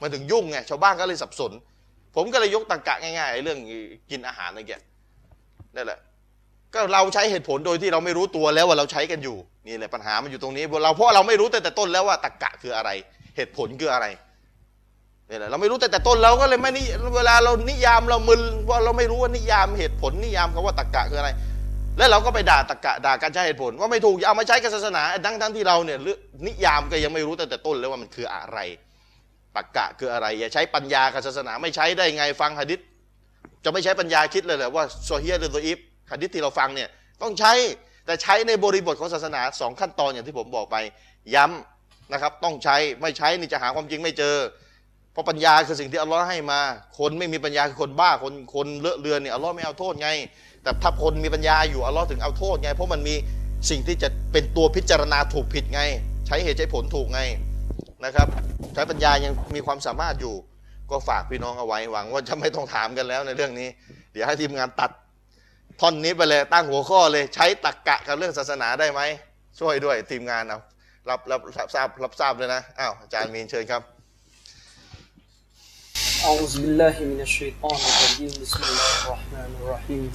[0.02, 1.52] มันถึงยุ่งไงชาวบ้านก็เลยสับสน
[2.16, 3.60] ผมก็เลยยกตรรกะง่ายๆเรื่อง
[4.12, 4.74] กินอาหารนั่นแก
[5.76, 6.00] นั่นแหละ
[6.74, 12.90] ก็เราใช้เหตุผลโดยที่เราไม่รู้ตัวแล้วว่าเราใช้กันอยู่นี่แหละปัญหามันอยู่ตรงนี้เราเพราะเราไม่รู้แต่แต่ต้นแล้วว่าตรรกะคืออะไร
[13.36, 14.06] เหตุผลคืออะไร
[15.30, 16.84] นี่แหละเราไม่รู้แต่แต่ต้นเราก็เลยไม่นิ
[17.16, 21.30] เวลาเรานิยามเรามึนว่าเราไม่รู้ว่านิยามเหตุผลนิยามคำว่าตรรกะคืออะไร
[21.98, 26.00] แล้วเราก็ไปด่าตรรกะด่าการใช้เหตุผลว่าไม่ถูกเอามาใช้กับศาสนาทั้งทั้งที่เราเนี่ย
[26.48, 28.60] นิยามก็ยังไม่รู้แต่แต่ต้นแล้วว่ามันคืออะไร
[29.56, 32.80] ตรรกะคืออะไร อย่าใช้ปัญญากับศาสนาไม่ใช้ได้ไงฟังหะดิษ
[33.64, 35.78] จะไม่ใช้ปัญญาคิดเลยเหรอว่าโซเฮียหรือโซอีฟ
[36.12, 36.90] หะดิษที่เราฟังเนี่ย
[37.22, 37.54] ต้องใช้
[38.06, 40.76] แต่ใช้ในบริบทของศาสนาสองขั้นตอนอย่างที่ผมบอกไป
[41.36, 44.36] ย้ำนะครับ ต้องใช้ไม่ใช้นี่จะหาความจริงไม่เจอ
[45.12, 46.60] เพราะปัญญาคือสิ่งที่อัลลอฮ์ให้มา
[47.00, 50.10] คนไม่มีปัญญาคือคนบ้าคนคนเลอะเลือนเนี่ยอัลลอฮ์ไม่เอาโทษไง
[50.68, 53.16] แต่ถ้าคนมีปัญญาอยู่อัลลอฮ์ถึงเอาโทษไง เพราะมันมี
[53.70, 55.82] สิ่งที่จะเป็นตัวพิจารณาถูกผิดไง
[56.28, 57.22] ใช้เหตุใช้ผลถูกไง
[58.06, 58.28] นะครับ
[58.74, 60.36] ใช้ปัญญายังมีความสามารถอยู่
[60.92, 63.70] ก็ฝากพี่น้องเอาไว้หวังว่าจะไม่ต้องถามกันแล้วในเรื่องนี้
[64.14, 64.92] เดี๋ยวให้ทีมงานตัด
[65.82, 69.02] ท่อนนี้ไปเลยตั้งหัวข้อเลยใช้ตักกะกับเรื่องศาสนาได้ไหม
[69.60, 70.60] ช่วยด้วยทีมงานเอา
[71.10, 73.82] รับรับรับทราบรับทราบเลยนะอ้าวอาจารย์มีนเชิญครับ
[75.98, 78.32] أعوذ بالله من الشيطان الرجيم.
[78.42, 80.06] بسم الله الرحمن الرحيم.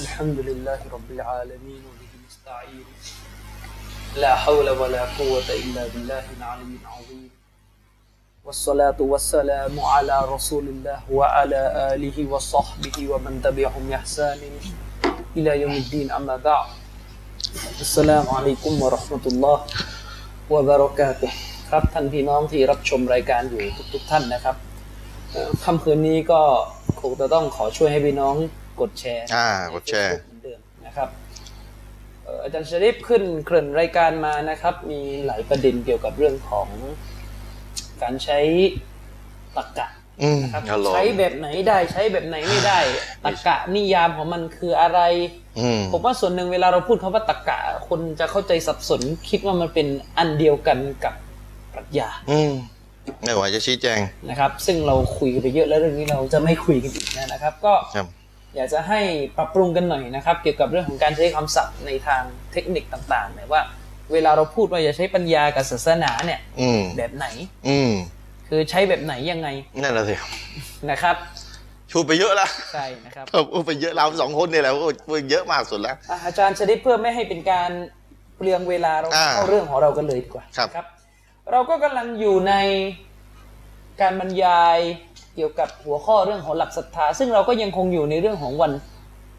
[0.00, 2.86] الحمد لله رب العالمين وبه نستعين.
[4.16, 7.30] لا حول ولا قوة إلا بالله العلي العظيم.
[8.44, 14.40] والصلاة والسلام على رسول الله وعلى آله وصحبه ومن تبعهم بإحسان
[15.36, 16.08] إلى يوم الدين.
[16.10, 16.72] أما بعد
[17.80, 19.58] السلام عليكم ورحمة الله
[20.50, 21.32] وبركاته.
[21.70, 23.60] ครับท่านพี่น้องที่รับชมรายการอยู่
[23.92, 24.56] ทุกๆท่านนะครับ
[25.64, 26.40] ค่ำคืนนี้ก็
[27.00, 28.34] คงจะต้องขอช่วยให้พี่น้อง
[28.80, 31.08] กดแชร์อ่ากดแชร์ใน Facebook เหมือนเดิมนะครับ
[32.24, 36.68] เอ่ออาจารย์ชริฟขึ้นเกริ่นรายการมานะครับ มีหลายประเด็นเกี่ยวกับเรื่องของ
[38.02, 38.38] การใช้
[39.56, 39.88] ตรรกะ
[40.22, 42.78] อืมนะครับฮัลโหลใช้แบบไหนได้ใช้แบบไหนไม่ได้
[43.24, 45.00] ตรรกะนิยามของมันคืออะไร
[45.58, 47.58] อืมผมว่าส่วนหนึ่งเวลาเราพูดคำว่าตรรกะ
[47.88, 49.86] คนจะเข้าใจสับสนคิดว่ามันเป็น
[50.18, 51.14] อันเดียวกันกับ
[51.74, 52.52] ปรัชญาอืม
[53.24, 53.98] ไม่ไหวจะชี้แจง
[54.30, 58.06] นะครับ ซึ่งเราคุยกันไปเยอะแล้วเรื่องนี้เราจะไม่คุยกันอีกนะครับ ก็ครับ
[58.56, 59.00] อยากจะให้
[59.36, 63.62] ปรับปรุงกันหน่อยนะครับ เกี่ยวกับเรื่องของการใช้คำศัพท์ในทางเทคนิคต่างๆเนี่ยว่า
[64.12, 67.26] เวลาเราพูดว่าอย่าใช้ปัญญากับศาสนาเนี่ยอืมแบบไหน
[67.68, 67.90] อืม
[68.48, 69.48] คือใช้แบบไหนยังไง
[69.82, 70.14] นั่นแหละสิ
[70.90, 71.16] นะครับ
[71.92, 74.72] พูดไปเยอะแล้วใช่นะครับพูดไปเยอะเราสองคนเนี่ยแหละ
[75.08, 77.70] พูดเยอะมากสุดแล้วอะอาจารย์ชนิดเพื่อไม่ให้เป็นการ
[78.36, 80.86] เปลืองเวลาเราอ่าเข้าเรื่องของเรากันเลยดีกว่าครับ
[81.50, 82.54] เราก็กำลังอยู่ใน
[84.00, 84.78] การบรรยาย
[85.34, 88.72] เกี่ยวกับหัวข้อเรื่องของหลักศรัทธา ซึ่งเราก็ยังคงอยู่ในเรื่องของวัน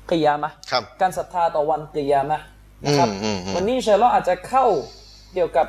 [0.10, 2.46] กิยามะห์ครับการศรัทธาต่อวันกิยามะห์
[2.86, 4.66] นะครับอืมอืมอืมวันนี้อินชาอัลเราะห์อาจจะเข้า
[5.34, 5.68] เกี่ยวกับ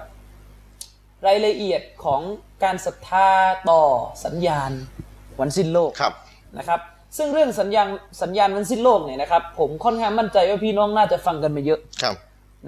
[1.26, 2.20] รายละเอียดของ
[2.64, 3.28] การศรัทธา
[3.70, 3.82] ต่อ
[4.24, 4.70] สัญญาณ
[5.40, 6.12] วันสิ้นโลกครับ
[6.58, 6.80] นะครับ
[7.16, 7.88] ซึ่งเรื่องสัญญาณ
[8.22, 12.16] สัญญาณวันสิ้นโลกเนี่ยนะครับ ผมค่อนข้างมั่นใจว่าพี่น้องน่าจะฟังกันมาเยอะครับ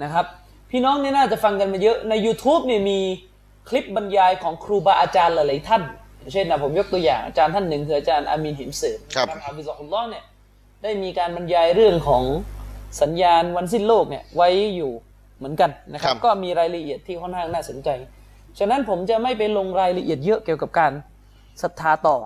[0.03, 0.25] นะครับ
[0.71, 2.99] พี่น้องเนี่ยน่าจะฟังกันมาเยอะใน YouTube เนี่ยมี
[3.69, 5.83] คลิปบรรยายของครูบาอาจารย์หลาย ๆ ท่าน
[6.33, 10.23] เช่นนะผมยกตัวอย่างอาจารย์ท่านหนึ่งคืออาจารย์อามีนหิมเสริมครับอาบิซอฮุลลอฮ์เนี่ย
[10.83, 12.23] ได้มีการบรรยายเรื่องของ
[13.01, 14.91] สัญญาณวันสิ้นโลกเนี่ยไว้อยู่
[15.37, 17.89] เหมือนกันนะครับ ก็มีรายละเอียดที่ค่อนข้างน่าสนใจ
[18.59, 20.91] ฉะนั้นผมจะไม่ไปลงรายละเอียดเยอะเกี่ยวกับการ
[21.61, 22.17] ศรัทธาต่อ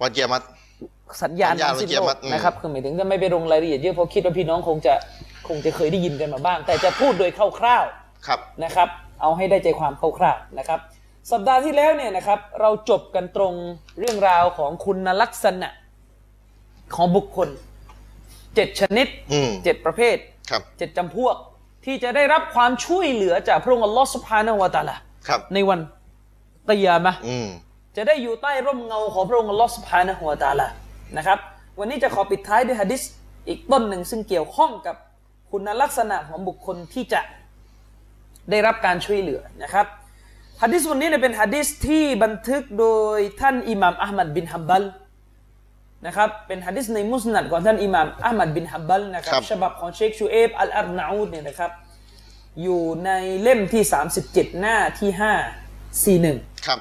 [0.00, 0.44] วันเกียรติ
[1.22, 4.94] สัญญาณสัญญาณวันสิ้นเกียรโลติมักดอืมนะครับคือหมายถึงจะไม่ไปลงรายละเอียดเยอะเพราะคิดว่าพี่น้องคงจะ
[5.48, 7.84] คงจะเคยได้ยินกันมาบ้าง แต่จะพูดโดยคร่าว
[8.26, 8.88] ครับๆนะครับ
[9.20, 10.80] เอาให้ได้ใจความคร่าวๆนะครับ
[11.30, 13.54] สัปดาห์ที่แล้วเนี่ยนะครับ เราจบกันตรง
[13.98, 15.68] เรื่องราวของคุณลักษณะ
[16.94, 17.48] ของบุคคล
[18.54, 20.16] เจ็ดชนิดอืมเจ็ดประเภท
[20.50, 21.36] ครับเจ็ดจำพวก
[21.84, 24.96] ที่จะได้รับความช่วยเหลือจากพระองค์อัลลอฮฺสุบฮานะฮูวะตะอาลา
[25.28, 25.80] ครับในวัน
[26.68, 27.48] กิยามะห์อืม
[27.96, 30.66] จะได้อยู่ใต้ร่มเงาของพระองค์อัลลอฮฺสุบฮานะฮูวะตะอาลา
[31.16, 31.38] นะครับ
[31.78, 33.02] วันนี้จะขอปิดท้ายด้วยฮะดิษ
[33.48, 34.96] อีกต้นหนึ่งซึ่งเกี่ยวข้องกับ
[35.50, 37.20] คุณลักษณะของบุคคลที่จะ
[38.50, 39.86] ได้รับการช่วยเหลือนะครับ
[40.62, 44.84] ฮะดิษวันนี้เนี่ยเป็นฮะดิษที่บันทึกโดยท่านอิหม่ามอะหมัดบินฮัมบัล
[46.06, 51.70] นะครับเป็นฮะดิษในมุสนัดของท่านอิหม่ามอะหมัดบินฮัมบัลนะครับครับฉบับของเชคชุอัยบ์อัลอัรนาอูฏเนี่ยนะครับ
[52.62, 53.10] อยู่ใน
[53.42, 53.82] เล่มที่
[54.22, 56.80] 37 หน้าที่ 541ครับ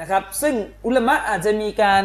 [0.00, 0.54] นะครับซึ่ง
[0.86, 2.04] อุลามะอาจจะมีการ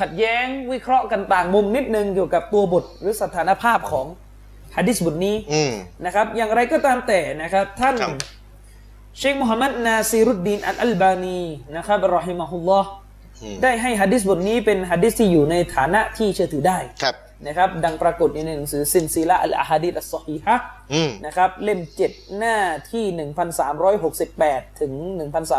[0.00, 4.06] ขัดแย้งวิเคราะห์กันต่างมุมนิดนึงเกี่ยวกับตัวบทหรือสถานภาพของ
[4.76, 5.72] ฮะดิษบทนี้อืม
[6.04, 8.10] นะครับ อย่างไรก็ตามแต่นะครับ ท่านครับ
[9.18, 11.42] เชคมุฮัมมัดนาซีรุดดีนอัลอัลบานี
[11.76, 12.88] นะครับรอฮิมะฮุลลอฮ์
[13.42, 17.14] อืมได้ให้ฮะดิษบทนี้เป็นฮะดิษที่อยู่ในฐานะที่เชื่อถือได้ครับ
[17.46, 22.56] นะครับ ดังปรากฏในหนังสือซินซิละอัลอะฮะดิษอัสซอฮีฮะห์อืมนะครับเล่ม7หน้า
[22.92, 23.04] ที่
[23.92, 24.92] 1368ถึง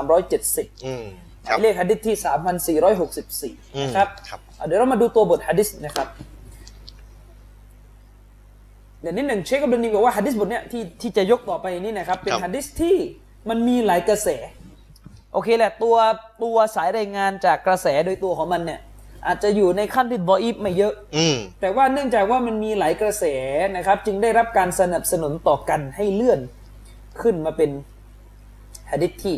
[0.09, 1.05] 1370อืม
[1.45, 2.15] หครัมาบยเลขหะดิษที่
[3.61, 6.07] 3464อืมนะครับครับอะเดี๋ยวเรามาดูตัวบทหะดิษนะครับ
[9.01, 12.95] เดี๋ยวนิดหนึ่งเชคกับเดนีบอกว่าหะดิษบทเนี้ยที่ที่จะยกต่อไปนี้นะครับ เป็นครับหะดิษที่
[13.49, 14.29] มันมีหลายกระแส
[15.33, 15.95] โอเคแหละตัว
[16.43, 18.79] ตัวสายรายงานจากกระแสโดยตัวของมันเนี่ย
[19.27, 23.25] อาจจะอยู่ในขั้นที่บออีฟไม่เยอะอืมแต่ว่าเนื่องจากว่ามันมีหลายกระแส
[23.75, 26.39] นะครับ จึงได้รับการสนับสนุนต่อกันให้เลื่อน
[27.21, 27.69] ขึ้นมาเป็น
[28.91, 29.35] หะดิษที่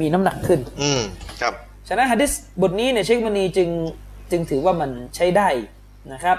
[0.00, 1.02] มีน้ำหนักขึ้น อืม
[1.40, 1.54] ครับ
[1.88, 3.68] ฉะนั้นฮะดิษบทนี้เนี่ยเชคมณีจึง
[4.30, 5.48] จึงถือว่ามันใช้ได้
[6.12, 6.38] นะครับ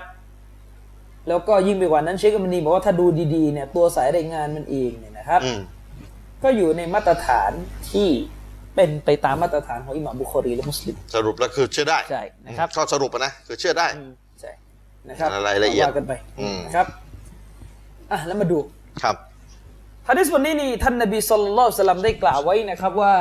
[1.28, 3.06] แล้วก็ยิ่งไปกว่านั้นเชคมณีบอกว่าถ้าดู
[3.36, 5.60] ดีๆเนี่ยตัวสายรายงานมันเองเนี่ยนะครับอืม
[6.44, 7.52] ก็อยู่ในมาตรฐาน
[7.92, 8.10] ที่
[8.76, 14.52] เป็นไปตามมาตรฐานของอิหม่ามบุคอรีและมุสลิม สรุปแล้วคือเชื่อได้ใช่นะครับข้อสรุปอะนะคือเชื่อได้อืมใช่
[15.10, 16.88] นะครับรายละเอียดว่ากันไปอืมนะครับ
[18.12, 18.58] อะแล้วมาดู
[19.04, 19.16] ครับ
[20.08, 23.16] ฮะดิษบทนี้นี่ท่านนบีสุลต่านละสลัมได้กล่าวไว้นะครับว่า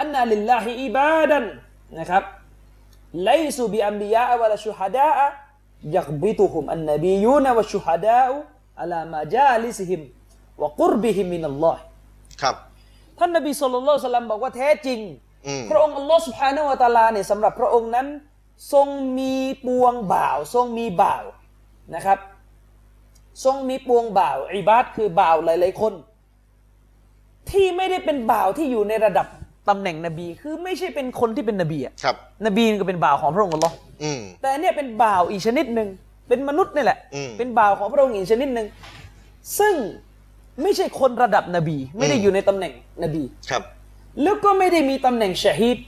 [0.00, 1.44] أن لله عبادا
[1.98, 2.22] นะครับ
[3.24, 10.00] ليسوا بأنبياء ولا شهداء يغبطهم النبيون والشهداء على مجالسهم
[10.62, 11.80] وقربهم من الله
[12.42, 12.56] ครับ
[13.18, 15.00] ท่านนบีซ็อลลัลลอฮุอะลัยฮิวะซัลลัมบอกว่าแท้จริง
[15.70, 18.06] พระองค์อัลลอฮ์ซุบฮานะฮูวะตะอาลาเนี่ยสำหรับพระองค์นั้น
[18.72, 19.34] ทรงมี
[19.66, 21.24] ปวงบ่าว ทรงมีบ่าว
[21.94, 22.18] นะครับ
[23.44, 25.92] ทรงมีปวงบ่าวعباد คือบ่าวหลายๆคน
[27.50, 29.26] ที่ไม่ได้เป็นบ่าวที่อยู่ในระดับ
[29.68, 32.16] ตำแหน่งนบี คือไม่ใช่เป็นคนที่เป็นนบีอะครับ
[32.46, 33.74] นบีก็เป็นบ่าวของพระองค์อัลลอฮ์
[34.42, 35.88] แต่เนี่ยเป็นบ่าวอีกชนิดหนึ่ง
[36.28, 38.66] เป็นมนุษย์นี่แหละอืมเป็นบ่าวของพระองค์อีกชนิดหนึ่ง
[39.58, 39.74] ซึ่ง
[40.62, 43.62] ไม่ใช่คนระดับนบี ไม่ได้อืมอยู่ในตำแหน่งนบีครับ
[44.22, 45.78] แล้วก็ไม่ได้มีตำแหน่งชะฮีด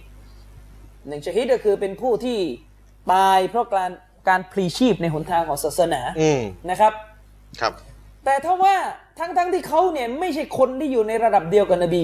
[1.01, 2.39] ตำแหน่งชะฮีดก็คือเป็นผู้ที่
[3.13, 3.91] ตายเพราะการ
[4.29, 6.41] การพลีชีพในหนทางของศาสนาอืม
[6.71, 6.93] นะครับ
[7.61, 7.73] ครับ
[8.25, 8.77] แต่ถ้าว่า
[9.19, 12.03] ทั้งทั้งที่เขาเนี่ยไม่ใช่คนที่อยู่ในระดับเดียวกับนบี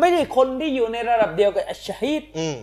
[0.00, 2.56] ไม่ได้คนที่อยู่ในระดับเดียวกับอัชชะฮีดอืม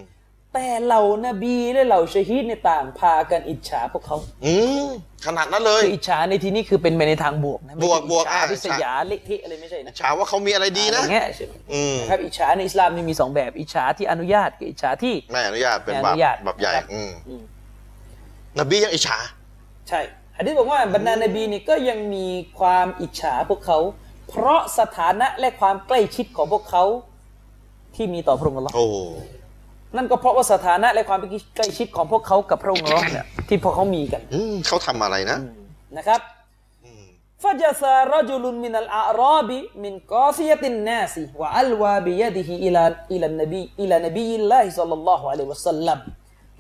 [0.56, 4.54] แต่เหล่านบีและเหล่าชะฮีดในยต่างพากันอิจฉาพวกเขา อื
[4.86, 4.88] ม
[5.26, 17.44] ขนาดนั้นเลยคืออิจฉาในที่นี้คือเป็นไปในทางบวกนะไม่บวกใช่บวกอิจฉาอ่าริษยาเละเทะอะไรไม่ใช่นะฉาว่าเขามีอะไรดีนะอย่างเงี้ยใช่ไหมอืมนะครับอิจฉาในอิสลามนี่มีสองแบบอิจฉาที่อนุญาตกับอิจฉาที่ไม่อนุญาตเป็นไม่บาอปนุญาตบาปใหญ่นะครับอืมอืม
[18.60, 19.18] นบียังอิจฉา
[19.90, 20.02] ใช่
[20.38, 22.28] ฮะดิษบอกว่าบรรดานบีนี่ก็ยังมี
[22.60, 23.80] ความอิจฉาพวกเขา
[24.30, 26.84] เพราะสถานะและความใกล้ชิดของพวกเขา
[27.96, 28.86] ที่มีต่อพระองค์อัลลอฮ์โอ้
[29.96, 31.20] นั่นก็เพราะว่าสถานะและความ
[31.56, 34.22] ใกล้ชิดของพวกเขากับพระองค์เนี่ยที่พวกเขามีกัน
[34.68, 35.38] เขาทำอะไรนะ
[35.98, 36.22] นะครับ
[37.44, 46.00] ฟาจซาร์จุลุนมินัลอาราบีมินกอซียตินนาซีวะอัลวาบิยดิฮิอิลาإلى النبي إلى نبي الله صلى الله عليه وسلم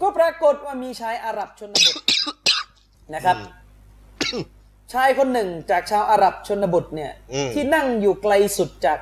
[0.01, 1.95] ก็ปรากฏว่ามีชายอาหรับชนบท
[3.15, 3.37] นะครับ
[4.93, 7.11] ชายคนหนึ่งจากชาวอาหรับชนบทเนี่ย
[7.53, 8.99] ที่นั่งอยู่ไกลสุดจาก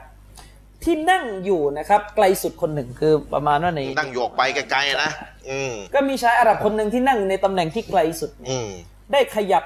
[0.85, 5.11] ที่นั่งอยู่นะครับ ไกลสุดคนหนึ่งคือประมาณว่าในนั่งโยกไปไกลๆนะ
[5.49, 8.69] อืมก็มีชายอาหรับคนหนึ่งที่นั่งในตำแหน่งที่ไกลสุดเนี่ยอืม
[9.11, 9.63] ได้ขยับ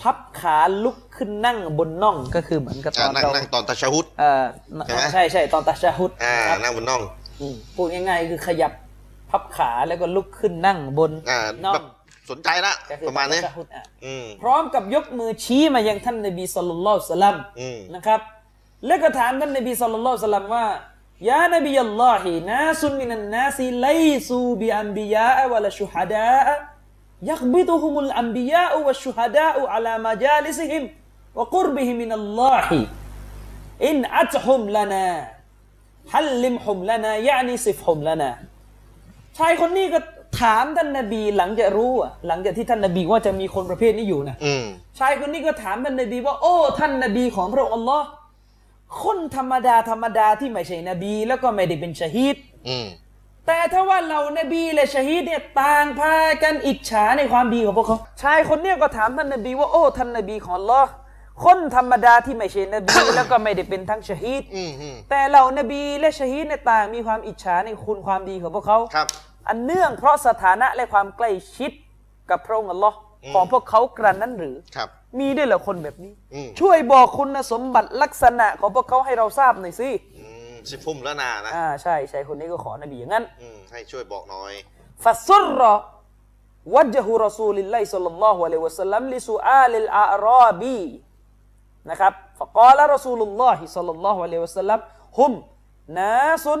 [0.00, 4.44] พับขาลุกขึ้นนั่งบนน่องก็คือเหมือนกับตอ่าอนนั่งเรานั่งตอนตะชะฮุดเอ่อ
[4.86, 7.02] ใช่ไหมใช่ใช่ตอนตาชาฮุดอ่าครับนั่งบนน่อง
[7.40, 8.72] อืมพูดง่ายๆคือขยับ
[9.30, 11.84] พับขาแล้วก็ลุกขึ้นนั่งบนอ่าน่อแบงบ
[12.30, 18.20] สนใจละก็คือประมาณนี้ตชฮุดอะอืมพร้อมกับยกมือชี้มายังท่านนบีสุลต่านละสลัมอืมนะครับ
[18.86, 20.66] แล้วก็ถามท่านนบีสุลต่านสลัมว่า
[21.28, 23.88] ยานบีอัลลอฮีนาซุนมินันนาซีไล
[24.28, 26.40] ซูบิอัมบิยาอวะลชูฮัดา
[27.30, 30.84] ยักบิตุฮุมุลอัมบิยาอวะชูฮัดาอัลามาจาลิซิฮิม
[31.38, 38.30] وقربهم من الله انعتهم لنا حلهم لنا يعني صفهم لنا
[39.38, 39.98] ชายคนนี้ก็
[40.40, 41.92] ถามท่านนบีหลังจากรู้
[42.26, 44.36] หลังจากที่ท่านนบีว่าจะมีคนประเภทนี้อยู่นะ
[44.98, 48.06] ชายคนนี้ก็ถามท่านนบีว่า โอ้ ท่านนบีของพระองค์อัลลอฮ์
[49.02, 52.36] คนธรรมดาธรรมดาที่ไม่ใช่นบี แล้วก็ไม่ได้เป็นชะฮีด
[52.68, 52.86] อืม
[53.46, 60.90] แต่ถ้าว่าเหล่านบีและชะฮีดเนี่ยต่างพากันอิจฉาในความดีของพวกเขาชายคนเนี้ยก็ถามท่านนบีว่าโอ้ท่านนบีของอัลลอฮ์
[61.44, 69.06] คนธรรมดาที่ไม่ใช่นบี แล้วก็ไม่ได้เป็นทั้งชะฮีดอืมอืมแต่เหล่านบีและชะฮีดเนี่ยต่างมีความอิจฉาในคุณความดีของพวกเขาครับ
[69.48, 71.70] อันเนื่องเพราะสถานะและความใกล้ชิด
[72.30, 72.96] กับพระองค์อัลลอฮ์
[73.32, 76.12] ของพวกเขากระนั้นหรือครับมีได้เหรอคนแบบนี้
[76.60, 79.90] ช่วยบอกคุณสมบัติลักษณะของพวกเขาให้เราทราบหน่อยสิ
[80.70, 83.24] สิฟุ่มแล้วนานะอ่าใช่ใช่คนนี้ก็ขอนบีอย่างนั้น
[83.72, 84.52] ให้ช่วยบอกหน่อย
[85.04, 90.80] فسر وجه رسول الله صلى الله عليه وسلم لسؤال الأعرابي
[91.90, 94.78] นะครับفقال رسول الله صلى الله عليه وسلم
[95.18, 95.32] هم
[95.98, 96.60] ناس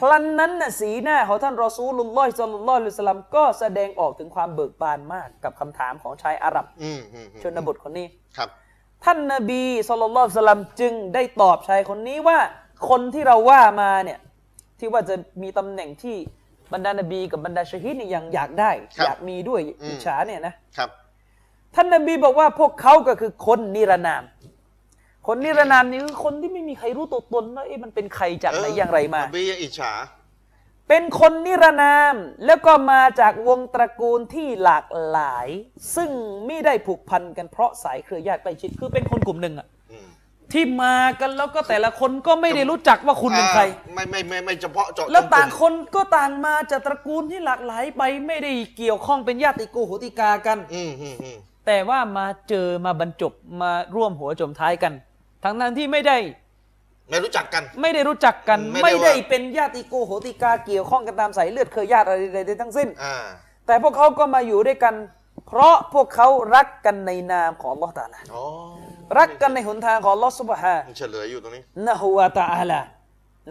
[0.00, 8.06] พลันนั้นน่ะสีหน้าของท่านรอซูลุลลอฮิศ็อลลัลลอฮุอะลัยฮิวะสัลลัมก็แสดงออกถึงความเบิกบานมากกับคำถามของชายอาหรับอืมอืมอืมชนบทคนนี้
[8.36, 8.48] ครับ
[9.04, 12.38] ท่านนบีศ็อลลัลลอฮุอะลัยฮิวะสัลลัมจึงได้ตอบชายคนนี้ว่า
[12.88, 14.18] คนที่เราว่ามาเนี่ย
[14.78, 16.16] ที่ว่าจะมีตำแหน่งที่
[16.72, 20.90] บรรดานบีกับบรรดาชะฮีดเนี่ยยังอยากได้ครับอยากมีด้วยอืมอิจฉาเนี่ยนะครับ
[21.74, 24.22] ท่านนบีบอกว่าพวกเขาก็คือคนนิรนาม
[25.26, 29.92] คนนิรนามนี่คือคนที่ไม่มีใครรู้ตัวตนว่าเอ๊ะมันเป็นใครจากไหนอย่างไรมานบีอิจฉา
[30.88, 35.48] เป็นคนนิรนามแล้วก็มาจากวงตระกูลที่หลากหลาย
[35.96, 36.10] ซึ่ง
[36.46, 40.08] ไม่ได้ผูกพันกันเพราะสายเครือญาติใกล้ชิดคือเป็นคนกลุ่มหนึ่งอะอืม
[40.52, 54.92] ที่มากันแล้วก็แต่ละคนก็ไม่ได้รู้จักว่าคุณเป็นใครอ่าไม่ไม่ไม่ไม่เฉพาะเจาะจงแล้วต่างกลุ่มคนก็ต่างมาจากตระกูลที่หลากหลายไปไม่ได้เกี่ยวข้องเป็นญาติโกโหติกากันอืมอืมอืมแต่ว่ามาเจอมาบรรจบมาร่วมหัวจมท้ายกัน
[55.46, 56.18] ทั้งนั้นที่ไม่ได้
[57.10, 63.16] ไม่รู้จักกัน ไม่ได้รู้จักกัน ไม่ได้ไม่ได้ว่าเป็นญาติโกโหติกาเกี่ยวข้องกันตามสายเลือดเคยญาติอะไรใดๆทั้งสิ้นอ่า
[63.66, 64.94] แต่พวกเขาก็มาอยู่ด้วยกัน
[65.46, 68.44] เพราะพวกเขารักกันในนามของลอตาลาอ๋อ
[69.18, 72.80] รักกันในหนทางของลอสุบฮามันเฉลยอยู่ตรงนี้นะฮูวาตาอาลา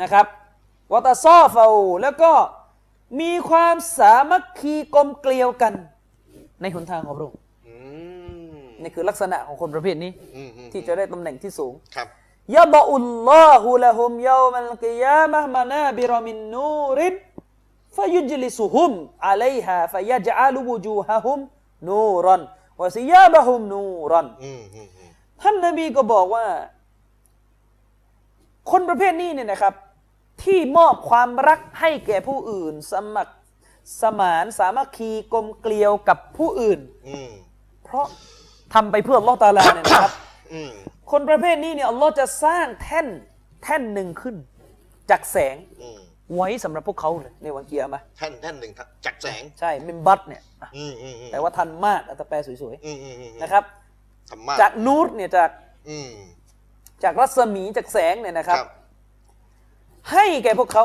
[0.02, 0.26] นะครับ
[0.94, 1.68] วะตาซอฟา
[2.02, 2.32] แล้วก็
[3.22, 5.74] มีความสามัคคีกลมเกลียวกัน
[6.62, 7.45] ในหนทางของพระองค์อืม
[8.86, 12.08] นี่คือลักษณะของคนประเภทนี้อืมอืมที่จะได้ตำแหน่งที่สูงครับ
[12.56, 17.16] ยะบะอุลลอฮุละฮุมยามัลกิยามะฮ์มานาบิรมินนูริน
[17.96, 18.92] ฟยุจลิสุฮุม
[19.28, 21.40] อะลัยฮาฟยะจอะลุวุจูฮะฮุม
[21.90, 22.42] นูรัน
[22.82, 25.10] วะซิยาบะฮุมนูรันอืมอืมอืม
[25.42, 26.46] ท่านนบีก็บอกว่า
[28.72, 29.74] คนประเภทนี้เนี่ยนะครับ
[30.44, 33.36] ที่มอบความรักให้แก่ผู้อื่น สมัคร
[34.02, 37.32] สมานสามัคคีกลมเกลียวกับผู้อื่นอืม
[37.84, 38.08] เพราะ
[38.76, 40.12] ทำไปเพื่ออัลลอฮ์ตาอาลาเนี่ยนะครับ
[40.54, 40.72] อืม
[41.12, 43.08] คนประเภทนี้เนี่ยอัลลอฮ์จะสร้างแท่น
[43.64, 44.36] แท่นหนึ่งขึ้น
[45.10, 46.00] จากแสงอืม
[46.36, 48.72] ไว้สำหรับพวกเขาเลยในวันเกียร์มาแท่นแท่นหนึ่ง
[49.06, 53.64] จักแสงใช่มิมบัตเนี่ยอะอืมอืมอืมแต่ว่าทันมากอัตแปลสวยอืมอืมอืมๆนะครับ
[54.30, 55.50] ธรรมะจากนูรเนี่ยจาก
[55.90, 56.10] อืม
[57.04, 58.70] จากรัศมีจากแสงเนี่ยนะคครับรับ
[60.12, 60.84] ให้แก่พวกเขา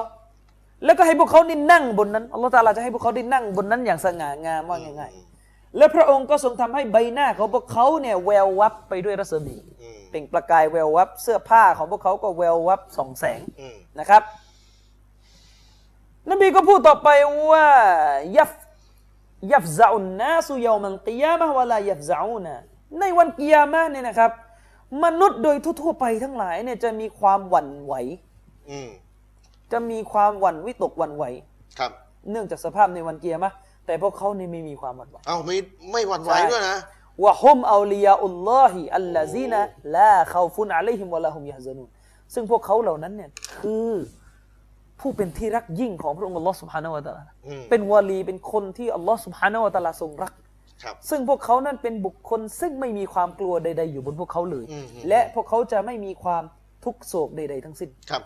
[0.85, 5.30] แล้วก็ให้พวกเขาได้นั่งบนนั้นอัลลอฮฺตาลาจะให้พวกเขาได้นั่งบนนั้นอย่างสง่างามว่าง่ายอืม
[5.77, 14.23] และพระองค์ก็ทรงทำให้ใบหน้าของพวกเขาเนี่ยแวววับไปด้วยรัศมีอืมเปล่งประกายแวววับเสื้อผ้าของพวกเขาก็แวววับส่องแสงอืมนะครับ
[16.31, 17.09] นบีก็พูดต่อไป
[17.53, 17.67] ว่า
[18.37, 18.53] ยัฟ
[19.53, 22.57] ยัฟซาอุนนาสุยามันกิยามะฮ์วะลายัฟซาอูนะ
[22.99, 24.31] ในวันกิยามะห์เนี่ยนะครับ
[25.05, 27.95] มนุษย์โดยทั่วๆไปทั้งหลายเนี่ยจะมีความหวั่นไหว
[28.71, 28.91] อืม
[29.73, 31.25] จะมีความหวั่นวิตกหวั่นไหว
[31.79, 31.93] ครับ
[32.31, 33.57] เนื่องจากสภาพในวันกิยามะห์
[33.91, 35.57] แต่พวกเขานี่ไม่มีความหวั่นไหวเอาไม่
[35.93, 36.79] ไม่หวั่นไหวใช่ด้วยนะ
[37.25, 39.61] วะฮุมอัลลียาอุลลอฮิอัลลาซีนะ
[39.97, 41.89] ลาคาฟุนอะลัยฮิมวะลาฮุมยะฮซานูน
[42.35, 43.91] ซึ่งพวกเขาเหล่านั้นเนี่ยคือ
[45.01, 50.33] ผู้เป็นที่รักยิ่งของพระองค์อัลลอฮ์สุบฮานะฮูวะตะอาลาอืมเป็นวาลีเป็นคนที่อัลลอฮ์สุบฮานะฮูวะตะอาลาทรงรัก
[50.83, 56.43] ครับซึ่งพวกเขานั้นเป็นบุคคลซึ่งไม่มีความกลัวใด ๆ อยู่บนพวกเขาเลยอืมอืมและพวกเขาจะไม่มีความ
[56.85, 58.23] ทุกโศกใด ๆ ทั้งสิ้นครับ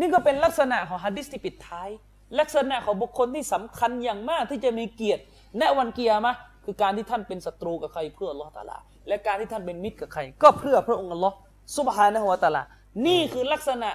[0.00, 1.88] นี่ก็เป็นลักษณะของฮะดิษที่ปิดท้าย
[2.38, 5.22] ลักษณะของบุคคลที่สำคัญอย่างมากที่จะมีเกียรติ
[5.58, 11.36] ในวันกิยามะห์คือการที่ท่านเป็นศัตรูกับใครเพื่ออัลลอฮ์ตะอาลา และการที่ท่านเป็นมิตรกับใคร ก็เพื่อพระองค์อัลลอฮ์
[11.76, 12.62] ซุบฮานะฮูวะตะอาลา
[13.06, 13.90] นี่คือลักษณะ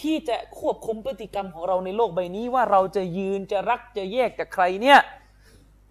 [0.00, 4.98] ที่จะควบคุมพฤติกรรมของเราในโลกใบนี้ว่าเราจะยืนจะรักจะแยกจากใครเนี่ย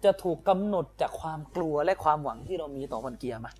[0.04, 3.56] จะถูกกำหนดจากความกลัวและความหวังที่เรามีต่อวันกิยามะห์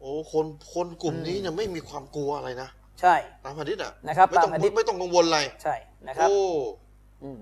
[0.00, 2.68] โอ้คนคนกลุ่มนี้เนี่ยไม่มีความกลัวอะไรนะ
[3.00, 3.14] ใช่
[3.44, 5.74] ตามหะดิษอะนะครับไม่ต้องตามหะดีษไม่ต้องกังวลอะไรใช่
[6.08, 6.38] นะครับโอ้
[7.22, 7.40] อืม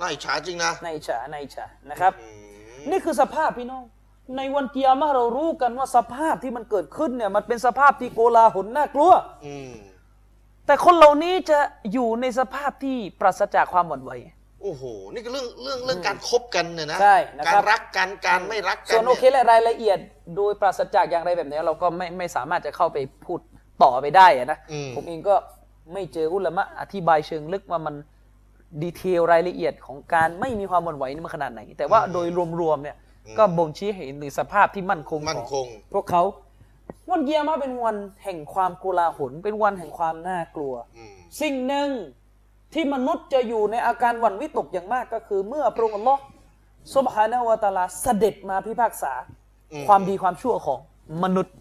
[0.00, 2.28] น่าอิจฉาจริงนะในฉาในฉานะครับอื
[2.84, 3.84] มนี่คือสภาพพี่น้อง
[4.36, 9.12] ในวันกิยามะห์เรารู้กันว่าสภาพที่มันเกิดขึ้นเนี่ย มันเป็นสภาพที่โกลาหลน่ากลัว
[9.46, 9.72] อืม
[10.66, 11.58] แต่คนเหล่านี้จะ
[11.92, 14.12] อยู่ในสภาพที่ปราศจากความหวั่นไหว
[14.62, 14.82] โอ้โห
[15.12, 19.98] นี่ก็เรื่องเรื่องเรื่องการคบกันเนี่ยนะ ใช่นะการครับรักกัน การไม่รักกัส่วนโอเคเนี่ยและรายละเอียด
[20.36, 23.40] โดยปราศจากอย่างไรแบบนี้ เราก็ไม่ไม่สามารถจะเข้าไปพูด
[23.82, 25.34] ต่อไปได้อะนะอืมผมเองก็
[25.92, 27.94] ไม่เจออุลามะอธิบายเชิงลึกว่ามัน
[28.82, 32.26] ดีเทลรายละเอียดของการไม่มีความหวั่นไหวนี่มันขนาดไหน แต่ว่าโดย
[32.60, 32.96] รวมๆเนี่ย
[33.38, 36.22] ก็บ่งชี้ให้เห็นถึงสภาพที่มั่นคงมั่นของคง พวกเขา
[37.10, 41.88] วันเกียร์มาเป็นวันแห่งความโกลาหลเป็นวันแห่งความน่ากลัวอืมสิ่งหนึ่ง
[42.74, 46.20] ที่มนุษย์จะอยู่ในอาการหวั่นวิตกอย่างมากก็คือ เมื่อพระองค์อัลลอฮ์
[46.94, 49.12] ซุบฮานะฮูวะตะอาลาเสด็จมาพิพากษา
[49.88, 50.78] ความดีความชั่วของ
[51.22, 51.54] มนุษย์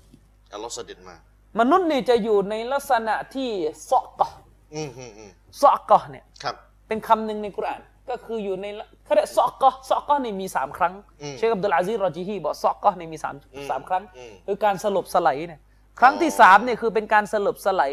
[0.53, 1.15] อัลลอฮ์เสด็จมา
[1.59, 3.49] มนุษย์นี่จะอยู่ในลักษณะที่
[3.89, 4.37] ซอกกะห์
[4.75, 6.55] อืมอืมอืมซอกกะห์เนี่ยครับ
[6.89, 15.59] เป็นคำหนึ่งในกุรอานก็คืออยู่ในละเขาเรียกซอกกะห์ซอกกะห์นี่มีสามครั้งอืมเชคอับดุลอาซีรอจิฮีบอกซอกกะห์นี่มีสามอืมสามครั้งอืมคือการสลบสลายเนี่ย
[15.99, 17.91] ครั้งที่สามเนี่ยคือเป็นการสลบสลาย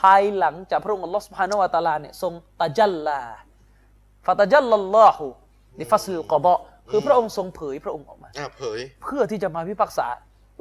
[0.00, 3.20] ภายหลังจากพระองค์อัลลอฮ์สุบฮานาวะตะอาลาเนี่ยทรงตะจัลลา
[4.26, 5.26] ฟาตะจัลลัลลอฮุ
[5.80, 6.54] ลิฟัสลิลกอฎอ
[6.90, 10.06] คือพระองค์ทรงเผยพระองค์ออกมาอ่าเผยเพื่อที่จะมาพิพากษา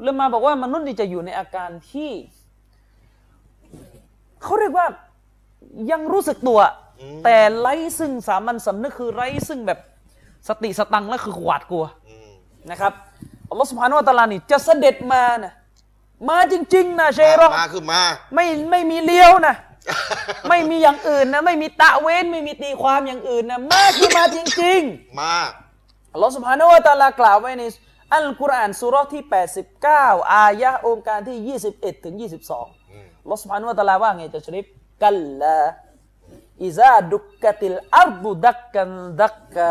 [0.03, 2.11] เลยมาบอกว่ามนุษย์นี่จะอยู่ในอาการที่
[4.43, 4.87] เขาเรียกว่า
[5.91, 6.59] ยังรู้สึกตัว
[6.92, 6.92] อืม
[7.23, 9.79] แต่ไร้ซึ่งสามัญสำนึกคือไร้ซึ่งแบบ
[10.47, 12.31] สติสตังค์และคือหวาดกลัวอืม
[12.71, 12.93] นะครับ
[13.49, 15.53] อัลลอฮฺสุบฮานุวะตะอาลานี่จะเสด็จมานะ
[16.29, 18.01] มาจริง ๆ นะเชยรอมามาคือมา
[18.35, 19.55] ไม่ไม่มีเลี้ยวนะ
[20.49, 25.35] ไม่มีอย่างอื่นนะ ไม่มีตะเว้น ไม่มีตีความอย่างอื่นนะ มาคือมาจริง ๆ มา
[26.13, 27.63] อัลลอฮฺสุบฮานะฮูวะตะอาลากล่าวไว้ใน
[28.15, 29.23] อัลกุรอานสุเราะห์ที่
[29.79, 34.65] 89 อายะห์องค์การที่ 21 ถึง 22อืมอัลลอฮฺสุบฮานะฮูวะตะอาลาว่าไงจะชริฟ
[35.01, 39.69] كلا إذا دكت الأرض دكا دكا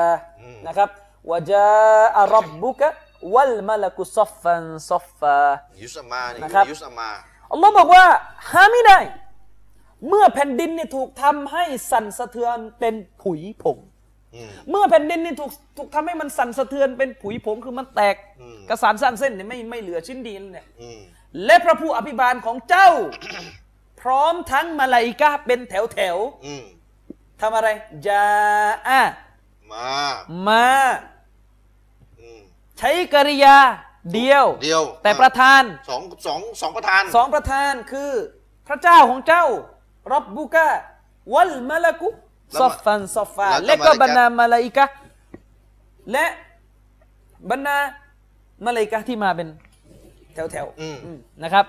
[0.66, 0.90] นะครับ
[1.30, 5.38] وجاء ربك والملك صفا صفا
[5.82, 7.08] ยุสมานี่นะครับยุสมา
[7.52, 8.04] อัลลอฮ์บอกว่า
[8.50, 8.98] หาไม่ได้
[10.08, 13.78] เมื่อแผ่นดินเนี่ยถูกทำให้สั่นสะเทือนเป็นผุยผง
[14.34, 20.98] อืมเมื่อแผ่นดินนี่ถูกถูกทำให้มันสั่นสะเทือนเป็นผุยผงคือมันแตกอืมกระสานซ่านเซ็นเนี่ยไม่ไม่เหลือชิ้นดีแล้วเนี่ยอืม
[21.44, 22.90] และพระผู้อภิบาลของเจ้า
[24.00, 26.81] พร้อมทั้งมาลาอิกะฮ์เป็นแถวแถวอืมๆ
[27.42, 27.68] ทำอะไร
[28.06, 28.24] จา
[28.88, 29.00] อะ
[29.72, 29.90] มา
[30.48, 30.66] มา
[32.20, 32.40] อืม
[32.78, 33.56] ใช้กริยา
[34.14, 38.10] เดียว เดียว แต่ประธานสองสองสองประธานสองประธานคือ
[38.68, 39.44] พระเจ้าของเจ้า
[40.12, 40.66] รับบุกะ
[41.34, 42.08] วัลมะละกุ
[42.60, 44.94] ซอฟฟันซอฟฟาและก็บรรดามาลาอิกะฮ์
[46.12, 46.24] และ
[47.50, 47.78] บรรดา
[48.64, 49.48] มาลาอิกะฮ์ที่มาเป็น
[50.34, 51.66] แถวแถวๆอืมอืมนะครับ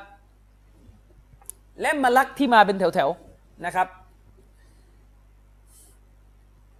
[1.82, 3.88] และมาลักที่มาเป็นแถวแถวๆนะครับ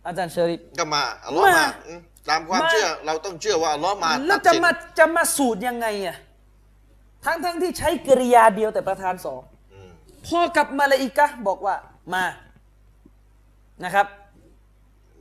[0.06, 2.00] อาจารย์เชอริฟก็มาอัลลอฮ์มามาอืม
[2.30, 6.18] ตามความมาเชื่อเราต้องเชื่อว่าอัลลอฮ์มาแล้วตัจะดสินมาจะมาสูตรยังไงอะ
[7.26, 9.42] ทั้งทั้งที่ใช้กริยาเดียวแต่ประธานสอง
[9.74, 9.90] อืม
[10.28, 11.76] พอกับมาลาอิกะห์บอกว่า
[12.14, 12.26] มา
[13.84, 14.08] นะครับ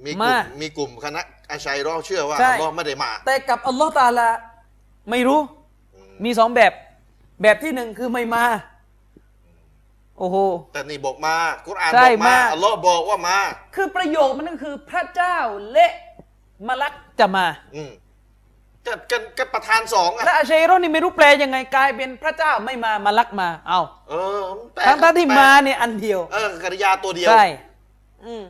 [0.04, 1.20] มีกมาลุ่มมีกลุ่มคณะ
[1.50, 4.28] อาชัยรอเชื่อว่าใช่อัลลอฮ์ไม่ได้มา แต่กับอัลลอฮ์ตาอาลา
[5.10, 5.40] ไม่รู้
[6.24, 6.72] มีสองแบบ
[7.42, 8.44] แบบที่หนึ่งคือไม่มา
[10.22, 10.38] โอ้โห
[10.72, 11.34] แต่นี่บอกมา
[11.66, 13.38] กุรอานใช่บอกมามา อัลลอฮ์บอกว่ามา
[13.76, 15.36] คือประโยคมันนั่นคือพระเจ้า
[15.72, 15.86] และ
[16.68, 17.92] มาลักจะมา อืม
[18.86, 24.40] กันกันกันประธานสองอะและอาชัยรอห์นี่ไม่รู้แปลยังไงกลายเป็นพระเจ้าไม่มามาลักมา เอาเออ
[24.74, 27.44] แปลทั้งทั้งที่แปลมาเนี่ยอันเดียวเออกริยาตัวเดียวใช่
[28.24, 28.42] อืม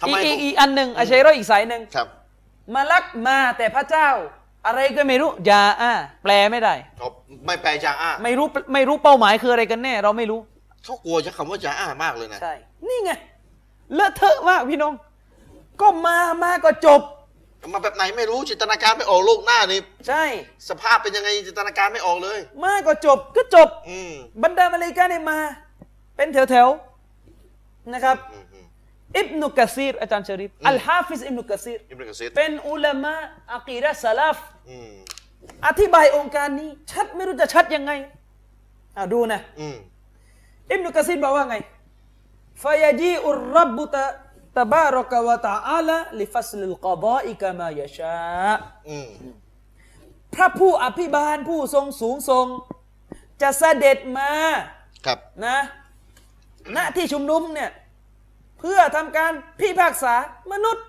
[0.00, 2.06] ทำไมอีกอีกอีกอันหนึ่งอาชัยรอห์อีกสายหนึ่งครับ
[2.74, 4.08] มาลักมาแต่พระเจ้า
[4.66, 7.08] อะไรก็ไม่รู้ยาอ่าแปลไม่ได้เขา
[7.46, 10.40] ไม่แปลจาอ้า ไม่รู้ไม่รู้เป้าหมายคืออะไรกันแน่ เราไม่รู้
[10.86, 12.54] เขากลัวใช้คำว่าจาอ้ามากเลยนะ ใช่
[12.88, 13.10] นี่ไง
[13.94, 14.94] เลอะเทอะมากพี่น้อง
[15.80, 17.00] ก็มามาก็จบ
[17.72, 20.24] มาแบบไหนไม่รู้จินตนาการไม่ออกโลกหน้านี่ใช่
[20.68, 24.12] สภาพเป็นยังไงจินตนาการไม่ออกเลย มาก็จบก็จบอืม
[24.42, 25.38] บรรดามาเลกาเนี่ยมา
[26.16, 28.66] เป็นแถวๆนะครับอืมอืม
[29.16, 33.14] อิบนุกะซีรอาจารย์ชะริฟอัลฮาฟิซอิบนุกะซีรอิบนุกะซีรเป็นอุลามะ
[33.54, 34.38] อะกีดะห์สลัฟ
[34.70, 34.92] อืม
[35.66, 37.92] อธิบายโองการนี้ ชัดไม่รู้จะชัดยังไง
[38.96, 39.76] อะดูนะ อืม
[40.70, 41.56] อิบนุกะซีรบอกว่าไง
[42.62, 48.18] فيجيء الرب تبارك وتعالى لفصل القضاء كما يشاء
[48.88, 49.08] อืม
[50.34, 52.46] พระผู้อภิบาลผู้ทรงสูงทรง
[53.42, 54.30] จะเสด็จมา
[55.06, 55.56] ครับนะ
[56.76, 57.70] ณที่ชุมนุมเนี่ย
[58.58, 60.14] เพื่อทำการพิพากษา
[60.52, 60.86] มนุษย์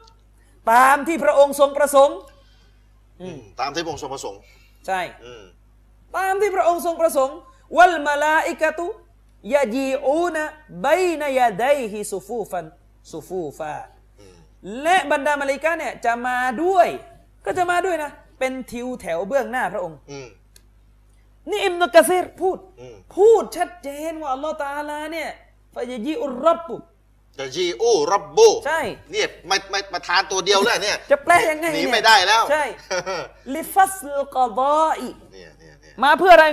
[0.71, 2.17] ตามที่พระองค์ทรงประสงค์
[3.21, 4.39] อืมตามที่พระองค์ทรงประสงค์
[4.87, 5.43] ใช่อืม
[6.17, 7.37] ตามที่พระองค์ทรงประสงค์
[7.77, 8.87] วัลมาลาอิกะตุ
[9.53, 10.43] ยาจีอูนะ
[10.85, 12.65] บัยนยาไดฮิสุฟูฟัน
[13.11, 13.73] สุฟูฟา
[14.19, 14.35] อืม
[14.81, 16.87] และบรรดามาลาอิกะเนี่ยจะมาด้วย
[17.45, 20.27] ก็จะมาด้วยนะ เป็นทิวแถวเบื้องหน้าพระองค์อืม
[21.49, 25.29] นี่อิมนุกะซีรพูดอืมพูดชัดเจนว่าอัลลอฮฺตะอาลาเนี่ย
[25.73, 26.77] ฟายาจีอุรรับบุ
[27.39, 28.81] จะจีอูรับบูใช่
[29.11, 32.65] เนี่ยไม่ไม่ประธานตัวเดียวแล้วเนี่ย จะแปลยังไงหนีเนี่ยไม่ได้แล้ว ใช่
[33.55, 36.47] ลิฟัสลกอฎออีเนี่ยเนี่ยเนี่ยมาเพื่ออะไร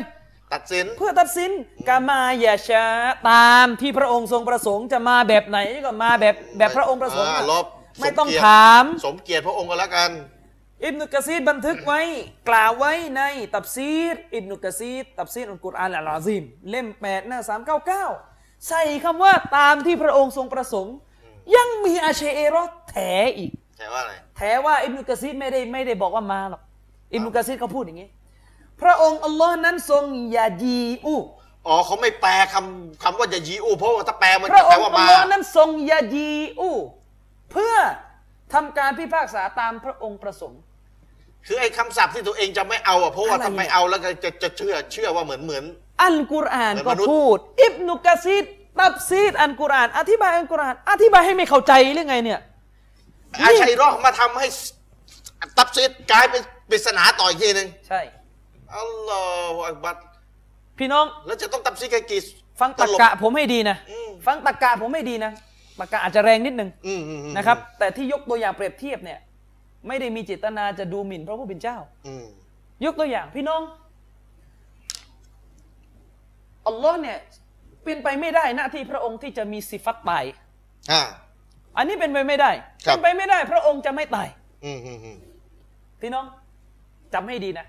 [0.53, 1.51] ตัดสิน เพื่อตัดสิน
[1.89, 2.87] กามายาชา
[3.31, 7.67] ตามที่พระองค์ทรงประสงค์จะมาแบบไหนก็มาแบบแบบพระองค์ประสงค์อ่าอะลบ
[8.01, 10.11] ไม่ต้องสเกียรถาม สมเกียรติพระองค์ก็แล้วกัน
[10.85, 12.01] อิบนุกะซีรบันทึกไว้
[12.49, 13.23] กล่าวไว้ใน
[13.55, 17.41] ตับซีรอิบนุกะซีรตับซีรอัลกุรอานอัลอาซิมเล่ม8หน้า
[18.03, 20.95] 399 ใส่คำว่าตามที่พระองค์ทรงประสงค์
[21.57, 22.97] ยังมีอาเชเอรอแถ
[23.39, 26.63] อีกใช่ว่าอะไร แถว่าอิบนุกะซีรไม่ได้ไม่ได้บอกว่ามาหรอก
[27.13, 28.09] อิบนุกะซีรเขาพูดอย่างนี้
[28.83, 30.05] พระองค์อัลลอฮ์นั้นทรง
[30.37, 31.15] ยาจีอู
[31.67, 36.71] อ๋อเขาไม่แปลคำคำว่าจะยีอูเพราะว่าถ้าแปลมันพจะระแปอลงค์ว่าอัลมาลอฮ์นั้นทรงยาจีอู
[37.53, 37.77] เพื่อ
[38.55, 40.61] ทำการพิพากษาตามพระองค์ประสงค์
[41.47, 45.65] คือไอ้คำศัพท์ที่ตัวเองจะไม่เอาอะเพราะว่าอะไร ถ้าไม่เอาแล้วก็จะจะเชื่อเชื่อว่าเหมือนเหมือน
[46.05, 48.45] อัลกุรอานเหมืก็อนมนุษย์ พูด อิบนุกะซีด
[48.81, 52.41] ตับซีดอัลกุรอาน อธิบายอัลกุรอานอธิบายให้ไม่เข้าใจหรือไงเนี่ย
[53.45, 54.47] อาชัยรอห์มาทำให้
[55.57, 58.01] ตับซิดกลายเป็นปริศนาต่ออีกทีหนึ่งใช่
[58.79, 59.23] อัลลอ
[59.55, 59.97] ฮฺอักบัร
[60.79, 62.21] พี่น้อง แล้วจะต้องตับซิดกันกี่
[62.61, 65.33] ฟังตะลบกะผมให้ดีนะอืมฟังตะกะผมให้ดีนะ
[65.81, 69.19] ตะกะอาจจะแรงนิดนึงอืมอืมอืมนะครับ แต่ที่ยกตัวอย่างเปรียบเทียบเนี่ย
[69.87, 72.27] ไม่ได้มีเจตนาจะดูหมิ่นพระผู้เป็นเจ้าอืม
[72.85, 73.61] ยกตัวอย่างพี่น้อง
[76.67, 77.19] อัลลอฮ์เนี่ย
[77.85, 80.25] เป็นไปไม่ได้หน้าที่พระองค์ที่จะมีสิฟัตตาย
[80.93, 81.03] อ่า
[81.77, 82.51] อันนี้เป็นไปไม่ได้
[82.87, 84.29] ครับเป็นไปไม่ได้ พระองค์จะไม่ตาย
[84.65, 85.19] อืมอืมอืม
[86.01, 86.25] พี่น้อง
[87.15, 87.67] จำให้ดีนะ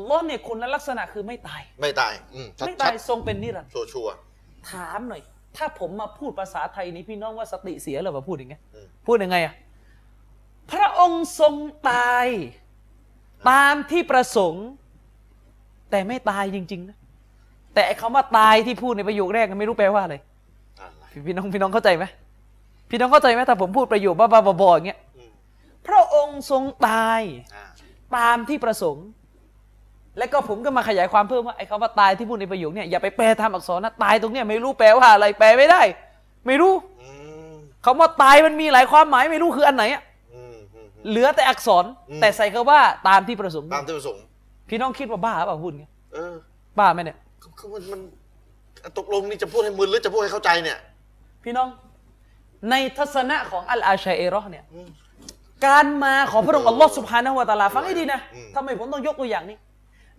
[0.00, 4.14] อัลลอฮ์เนี่ยคุณลักษณะคือไม่ตาย ไม่ตายอืมชัดไม่ชัตาดยทรงเป็นนิรันดร์ชัวชัวร์
[4.70, 5.22] ถามหน่อย
[5.56, 9.54] ถ้าผมมาพูดภาษาไทยนี้พี่น้องว่าสติเสียหรือเปล่าพูดอย่างไงอืมพูดยังไงอะ
[10.72, 11.54] พระองค์ทรง
[11.90, 12.26] ตาย
[13.50, 14.66] ตามที่ประสงค์
[15.90, 16.96] แต่ไม่ตายจริงๆนะ
[17.74, 20.16] แต่ไอ้คำว่าตายที่พูดในประโยคแรกน่ะไม่รู้แปลว่าอะไร
[20.80, 22.04] อะไรพี่พี่น้องพี่น้องเข้าใจไหม
[22.90, 25.30] พี่น้องเข้าใจไหมถ้าผมพูดประโยคบ้าๆบอๆอย่างเงี้ยอืม
[25.86, 27.20] พระองค์ทรงตาย
[27.54, 27.64] อ่า
[28.16, 29.06] ตามที่ประสงค์
[30.18, 35.82] และก็ผมก็มาขยายความเพิ่มว่าไอ้คำว่าตายที่พูดในประโยคเนี่ยอย่าไปแปลตามอักษรนะตายตรงเนี้ยไม่รู้แปลว่าอะไรแปลไม่ได้
[36.46, 37.10] ไม่รู้อื
[37.50, 37.54] ม
[37.84, 40.02] คำว่าตายมันมีหลายความหมายไม่รู้คืออันไหนอะ
[40.34, 44.22] อืมอืมอืมเหลือแต่อักษรอืมแต่ใส่คำว่าตามที่ประสงค์ตามที่ประสงค์
[44.68, 45.84] พี่น้องคิดว่าบ้าเปล่าพูดไง
[46.14, 46.34] เออ
[46.78, 48.00] บ้าไหมเนี่ยคือคือมันมัน
[48.98, 50.78] ตกลงนี่จะพูดให้มึนหรือจะพูดให้เข้าใจเนี่ย
[51.44, 51.68] พี่น้อง
[52.70, 54.88] ในทัศนะของอัลอาชัยเอรอห์เนี่ยอืม
[55.66, 59.56] การมาของพระองค์อัลลอฮ์สุบฮานะฮูวะตะอาลาฟังให้ดีนะอืมทำไมผมต้องยกตัวอย่างนี้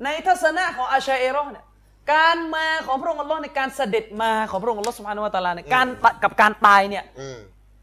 [0.03, 1.65] ในทัศนะของอาชัยเอรอห์เนี่ย
[2.13, 7.37] การมาของพระองค์อัลลอฮ์ในการเสด็จมาของพระองค์อัลลอฮ์สุบฮานะฮูวะตะอาลาเนี่ยการตะกับการตายเนี่ยอืม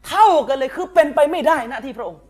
[0.07, 2.21] เท่ากันเลยคือเป็นไปไม่ได้หน้าที่พระองค์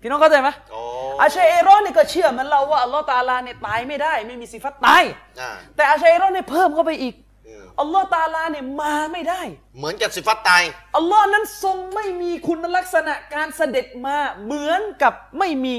[0.00, 0.82] พี่น้องเข้าใจไหมอ๋อ
[1.20, 5.02] อาชัยเอรอห์เนี่ยก็เชื่อเหมือนเราว่าอัลลอฮ์ตะอาลาเนี่ยตายไม่ได้ ไม่มีสิฟัตตาย
[5.40, 7.14] อ่าแต่อาชัยเอรอห์เนี่ยเพิ่มเข้าไปอีก
[7.46, 9.42] อืมอัลลอฮ์ตะอาลาเนี่ยมาไม่ได้
[9.78, 10.62] เหมือนกับสิฟัตตาย
[10.96, 15.74] อัลลอฮ์นั้นทรงไม่มีคุณลักษณะการเสด็จมาเหมือนกับไม่มี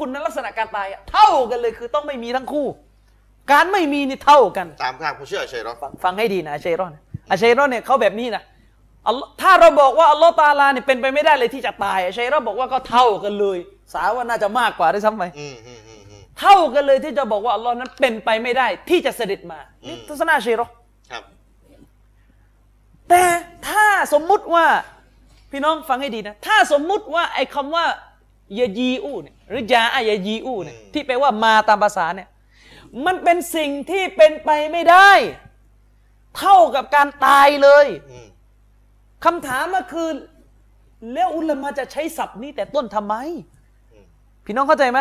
[0.00, 2.66] คุณลักษณะการตายอะเท่ากันเลยคือต้องไม่มีทั้งคู่
[3.52, 6.92] การไม่มีนี่เท่ากัน ตามทางผู้เชื่อเฉยหรอฟังฟังให้ดีนะอาชัยรอน
[7.30, 8.42] อาชัยรอนเนี่ยเขาแบบนี้นะ
[9.06, 13.58] อัลลอฮ์ถ้าเราบอกว่าอัลลอฮ์ตะอาลาเนี่ยเป็นไปไม่ได้เลยที่จะตายอาชัยรอนบอกว่าก็เท่ากันเลย
[13.92, 20.66] สาว่าน่าจะมากกว่าด้วยซ้ำไปอืมอืมอืมอืม เท่ากันเลยที่จะบอกว่าอัลลอฮ์นั้นเป็นไปไม่ได้ที่จะเสด็จมานี่ทัศนะเชโรอ
[21.10, 21.22] ครับ
[23.08, 23.22] แต่
[23.68, 24.66] ถ้าสมมุติว่า
[25.50, 27.84] พี่น้องฟังให้ดีนะ ถ้าสมมุติว่าไอ้คำว่า
[28.58, 32.28] ยายีอูเนี่ยหรือยาอายายีอูเนี่ยอืมที่แปลว่ามาตามภาษาเนี่ย
[33.06, 35.10] มันเป็นสิ่งที่เป็นไปไม่ได้
[36.38, 38.26] เท่ากับการตายเลยอืม
[39.24, 40.08] คำถามก็คือ
[41.14, 43.14] แล้วอุลามะจะใช้ศัพท์นี้แต่ต้นทำไม
[43.92, 44.06] อืม
[44.44, 45.00] พี่น้องเข้าใจไหม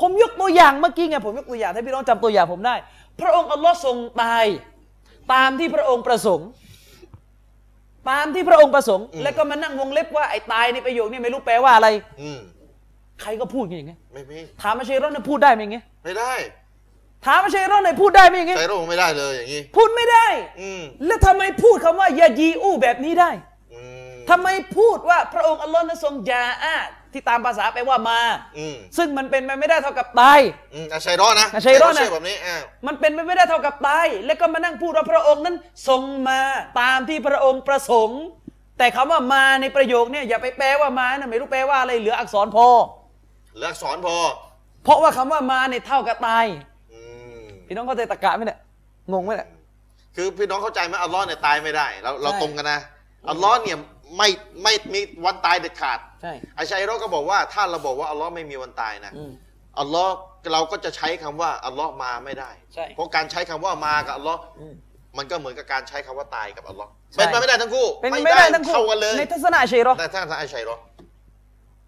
[0.00, 2.74] ผมยกตัวอย่างเมื่อกี้ไงผมยกตัวอย่างให้พี่น้องจำตัวอย่างผมได้
[3.20, 4.44] พระองค์อัลลอฮ์ทรงตาย
[5.32, 6.48] ตามที่พระองค์ประสงค์
[8.10, 11.88] ตามที่พระองค์ประสงค์ แล้วก็มานั่งวงเล็บว่าไอ้ตายในประโยคนี้ไม่รู้แปลว่าอะไร
[12.22, 12.40] อืม
[13.22, 16.34] ใครก็พูดอย่างเงี้ยไม่มีถามมาเชยรอนเนี่ยพูดได้ไหมอย่างเงี้ยไม่ได้
[17.26, 20.26] ถามมาเชยรอนเนี่ยพูดได้ไหมอย่างเงี้ยใช้โรคไม่ได้เลยอย่างนี้พูดไม่ได้
[20.60, 23.30] อืมแล้วทำไมพูดคำว่ายายีอูแบบนี้ได้
[23.74, 23.80] อื
[24.14, 26.76] มทำไมพูดว่าพระองค์อัลลอฮ์นั้นทรงยาอา
[27.12, 28.20] ที่ตามภาษาแปลว่ามา
[28.58, 30.40] อืมซึ่งมันเป็นไปไม่ได้เท่ากับตาย
[30.74, 32.56] อืมอะชัยร้อนนะอะชัยร้อนนะเชื่อแบบนี้อ่า
[32.86, 35.56] มันเป็นไปไม่ได้เท่ากับตาย แล้วก็มานั่งพูดว่าพระองค์นั้น
[35.88, 36.40] ทรงมา
[36.80, 38.22] ตามที่พระองค์ประสงค์
[38.78, 42.68] แต่คำว่ามาในประโยคเนี่ยอย่าไปแปลว่ามานะไม่รู้แปลว่าอะไรเหลืออักษรพอ
[43.54, 44.16] เหลืออักษรพอ
[44.84, 46.44] เพราะว่าคำว่ามาเนี่ยเท่ากับตาย
[46.92, 47.00] อื
[47.42, 48.58] มพี่น้องเข้าใจตะกะไหมเนี่ย
[49.12, 49.48] งงไหมเนี่ย
[50.16, 52.80] คือพี่น้องเข้าใจไหมอัลลอฮ์เนี่ยตายไม่ได้ เราเราใช่ ตรงกันนะ
[53.30, 53.78] อัลลอฮ์เนี่ย
[54.16, 54.28] ไม่
[54.62, 59.32] ไม่มีวันตายเด็ดขาดใช่อาชัยเราก็บอกว่าถ้าเราบอกว่าอัลลอฮ์ไม่มีวันตายนะอืม
[59.80, 60.12] อัลลอฮ์
[60.52, 64.74] เราก็จะใช้คำว่าอัลลอฮ์มาไม่ได้ ใช่ เพราะการใช้คำว่ามากับอัลลอฮ์อืม
[65.18, 70.76] มันก็เหมือนกับการใช้คำว่าตายกับอัลลอฮ์ใช่ เป็นไปไม่ได้ทั้งคู่เป็นไปไม่ได้ทั้งคู่เท่ากันเลยในทัศนะเชยรอแต่ถ้าทางอาชัยเรา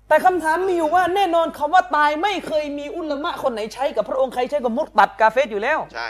[0.09, 6.09] แต่คำถามมีอยู่ว่าแน่นอนคำว่าตายไม่เคยมีอุลามะคนไหนใช้กับพระองค์ใครใช้กับมุตตัดกาเฟสอยู่แล้วใช่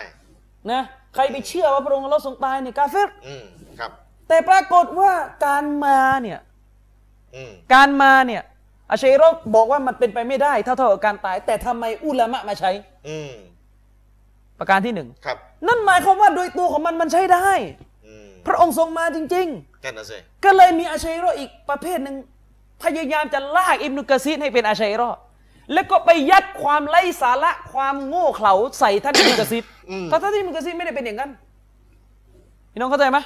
[0.71, 0.83] นะ
[1.15, 3.45] ใครไปเชื่อว่าพระองค์อัลลอฮ์ทรงตายเนี่ยกาเฟสอืม
[3.79, 3.91] ครับ
[4.29, 5.13] แต่ปรากฏว่า
[5.47, 6.39] การมาเนี่ย
[7.35, 8.43] อืมการมาเนี่ย
[8.91, 12.71] อาชัยรอบอกว่ามันเป็นไปไม่ได้เท่าเท่ากับการตาย แต่ทำไมอุลามะมาใช้
[13.09, 13.33] อืม
[14.59, 15.37] ประการที่หนึ่งครับ
[15.67, 17.51] นั่นหมายความว่าโดยตัวของมันมันใช้ได้
[18.07, 19.49] อืมพระองค์ทรงมาจริง
[19.85, 22.17] กันนะสิๆก็เลยมีอาชัยรออีกประเภทหนึ่ง
[22.83, 25.11] พยายามจะลากอิบนุกะซีรให้เป็นอาชัยรอ
[25.73, 29.65] แล้วก็ไปยัดความไร้สาระความโง่เขลาใส่ท่านอิบนุกะซีร
[30.11, 31.31] ถ้าท่านอิบนุกะซีรไม่ได้เป็นอย่างนั้น
[32.73, 33.19] พี่น้องเข้าใจไหม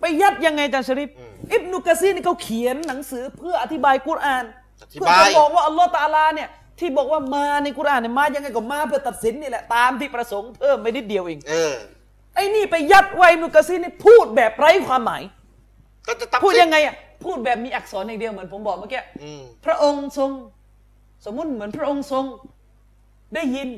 [0.00, 1.10] ไปยัดยังไงอาจารย์ชริฟ
[1.52, 4.44] อิบนุกะซีรนี่เขาเขียนหนังสือเพื่ออธิบายกุรอาน
[4.82, 11.74] อธิเพื่อบายจะบอกว่าอัลลอฮ์ตะอาลาเนี่ยที่บอกว่ามาในกุรอานเนี่ยมายังไงก็มาเพื่อตัดสินนี่แหละตามที่ประสงค์เพิ่มไปนิดเดียวเองเออ
[12.34, 15.22] ไอ้นี่ไปยัดไว้อิบนุกะซีรนี่พูดแบบไร้ความหมาย
[16.06, 16.94] ก็จะตัดพูดสินยังไงอะ
[17.24, 20.30] พูดแบบมีอักษรอย่างเดียวเหมือนผมบอกเมื่อกี้อืมพระองค์ทรง
[21.24, 22.24] สมมุติเหมือนพระองค์ทรง
[23.34, 23.68] ได้ยิน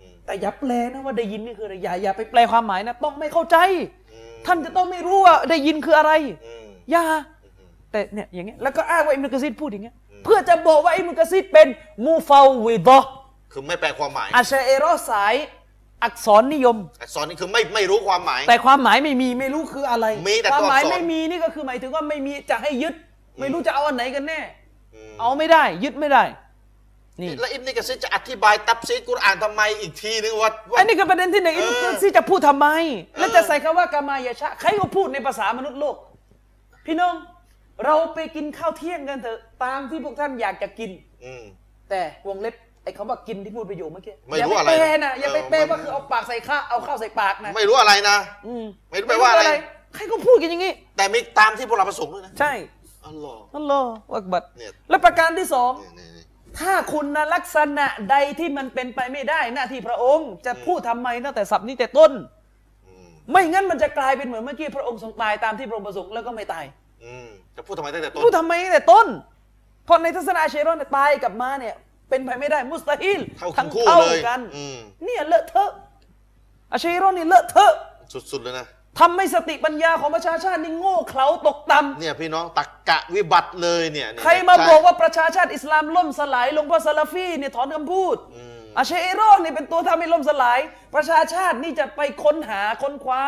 [0.00, 3.56] อืมแต่อย่าแปลนะว่าได้ยินนี่คืออะไรอย่าอย่าไปแปลความหมายนะ ต้องไม่เข้าใจ
[4.12, 6.12] อืมท่านจะต้องไม่รู้ว่าได้ยินคืออะไร
[6.46, 7.04] อืมอย่า
[7.58, 11.68] อืมแต่เนี่ยอย่างเงี้ยแล้วก็อ้างว่าอิมนุกะซีรพูดอย่างเงี้ยเพื่อจะบอกว่าอิมนุกะซีรเป็น
[12.04, 13.10] มูฟาวิดะห์
[13.52, 15.34] คือไม่แปลความหมายอาชาเอรอสาย
[16.04, 22.94] อักษรนิยม อักษรนี่คือไม่ไม่รู้ความหมาย แต่ความหมายไม่มีไม่รู้คืออะไรมีแต่ความหมายตัวอักษร ไม่มีนี่ก็คือหมายถึงว่าไม่มีจะให้ยึด
[23.40, 24.40] ไม่รู้จะเอาอันไหนกันแน่
[24.94, 26.24] อืมเอาไม่ได้ ยึดไม่ได้
[27.20, 32.66] นี่ แล้วอิบนิกะซีรจะอธิบายตับซีดกุรอานทำไมอีกทีนึงว่าว่า อันนี้คือประเด็นที่หนึ่งเอออิบนุกะซีรจะพูดทำไม
[33.18, 35.96] แล้วเออจะใส่คำว่ากามายะชะ ใครก็พูดในภาษามนุษย์โลก
[36.86, 37.14] พี่น้อง
[37.84, 40.90] เราไปกินข้าวเที่ยงกันเถอะตามที่พวกท่านอยากจะกิน
[41.24, 41.42] อืม
[41.90, 48.16] แต่วงเล็บไอ้คำว่ากินที่พูดประโยคเมื่อกี้ไม่อย่ารู้ไปอะไรแปลนะอย่าไปแปลเออมันว่าคือเอาปากใส่ข้าวเอาข้าวใส่ปากนะไม่รู้อะไรนะ
[48.46, 49.42] อืมไม่รู้แปลว่าอะไร
[49.94, 52.52] ใครก็พูดกันอย่างนี้ แต่มีตามที่พวกเราประสงค์ด้วยนะใช่
[53.06, 56.24] อัลลอฮ์อัลลอฮฺอักบัดเนี่ยและประการที่สองนี่นี่นี่
[56.60, 62.12] ถ้าคุณลักษณะใดที่มันเป็นไปไม่ได้หน้าที่พระองค์ จะพูดทำไมตั้งแต่สับนี้แต่ต้น
[62.86, 66.64] อืมไม่งั้นมันจะกลายเป็นเหมือนเมื่อกี้พระองค์ทรงตายตามที่พระองค์ประสงค์แล้วก็ไม่ตาย
[67.04, 69.06] อืมจะพูดทำไมตั้งแต่ต้นพูดทำไมตั้งแต่ต้น
[69.84, 71.74] เพราะในทัศนะเชรอนเนี่ยตายกับมาเนี่ย
[72.10, 75.70] เป็นไปไม่ได้มุสตาฮิลเท่าทั้งคู่เท่าเลยกันอืมเนี่ยเลอะเทอะ
[76.72, 77.72] อาเชรอนนี่เลอะเทอะ
[78.32, 78.66] สุดๆเลยนะ
[79.00, 90.58] ทำให้สติปัญญาของประชาชาตินี่โง่เขลาตกต่ำเนี่ยพี่น้องตักกะวิบัติเลยเนี่ยเนี่ยใครมาช่บอกว่าประชาชาติอิสลามล่มสลายลงเพราะซาลาฟีเนี่ยถอนคำพูดอืมอาเชเอรอนนี่เป็นตัวทำให้ล่มสลาย
[90.94, 93.22] ประชาชาตินี่จะไปค้นหาค้นคว้า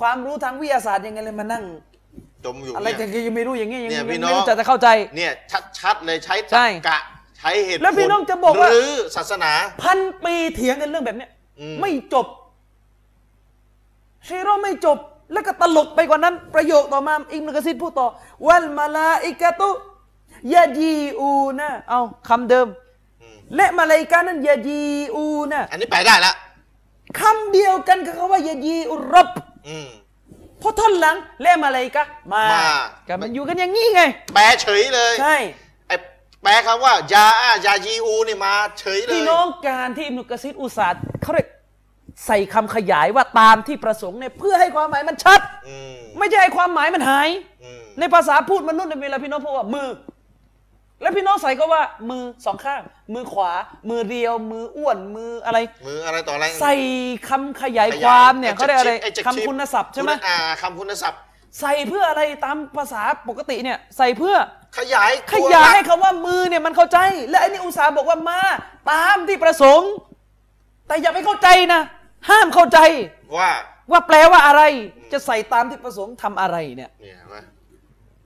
[0.00, 1.64] ความรู้ทางวิทยาศาสตร์ยังไงเลยมานั่ง
[2.44, 5.32] จมอยู่อะไรเนี่ยกันยังไม่รู้อย่างงี้ยังเนี่ยยังพี่ไม่น้องรู้จะจะเข้าใจเนี่ย
[5.78, 11.30] ชัดๆเลยใช้ใช่ตักกะใช้เหตุผลแล้วพี่น้องจะบอกว่า หรือศาสนา พันปีเถียงกันเรื่องแบบเนี้ย
[11.60, 12.26] อืม ไม่จบ
[14.24, 14.98] เชโรอนไม่จบ
[15.32, 18.06] แล้วก็ตลกไปกว่านั้น ประโยคต่อมาอิมนุกะซิดพูดต่อ
[18.46, 19.70] วัลมาลาอิกะตุ
[20.52, 21.28] ยาจีอู
[21.58, 22.66] นะเอาคำเดิม
[23.56, 24.80] และมาลาอิกานั้นยาจี
[25.14, 26.32] อูนะอันนี้แปลได้ละ
[27.20, 29.30] คำเดียวกันกับคำว่ายาจีอุรับ
[29.68, 29.88] อืม
[30.60, 32.66] เพราะท่อนหลังและมาลาอิกะมามา
[33.08, 34.02] ก็มันอยู่กันอย่างนี้ไง
[34.34, 35.38] แปลเฉยเลย ใช่ไอ้
[36.44, 41.48] แปลคำว่ายาอายายีอูนี่มาเฉยเลยพี่น้องการที่อิบนุกะซีรอุตสาห์เขาเรียก
[42.26, 47.28] ใส่คำขยายว่าตามที่ประสงค์เนี่ยเพื่อให้ความหมายมันชัด อืมไม่ใช่ให้ความหมายมันหาย
[47.64, 49.88] อืมในภาษาพูดมนุษย์เนี่ยเวลาพี่น้องพูดว่ามือ
[51.02, 52.82] แล้วพี่น้องใส่ก็ว่ามือสองข้าง
[53.14, 53.52] มือขวา
[53.90, 56.74] มือเรียว มืออ้วนมืออะไร มืออะไรต่ออะไรใส่
[57.28, 61.20] คำขยายความเนี่ยขเขาเรียกอะไรไจ็ดคำคุณศัพท์ใช่ไหมณอ่าคำคุณศัพท์
[61.60, 64.36] ใส่เพื่ออะไรตามภาษาปกติเนี่ย ใส่เพื่อ
[64.78, 66.98] ขยายขตัวยายให้หลักคำว่ามือเนี่ยมันเข้าใจ
[67.28, 68.40] และไอ้นี่อุตสาห์บอกว่ามา
[68.90, 69.90] ตามที่ประสงค์
[70.86, 71.80] แต่อย่าไปเข้าใจนะ
[72.28, 72.78] ห้ามเข้าใจ
[73.38, 73.50] ว่า
[73.90, 74.62] ว่าแปลว่าอะไร
[75.12, 77.36] จะใส่ตามที่ประสงค์ทำอะไรเนี่ยเนี่ยเห็นไหม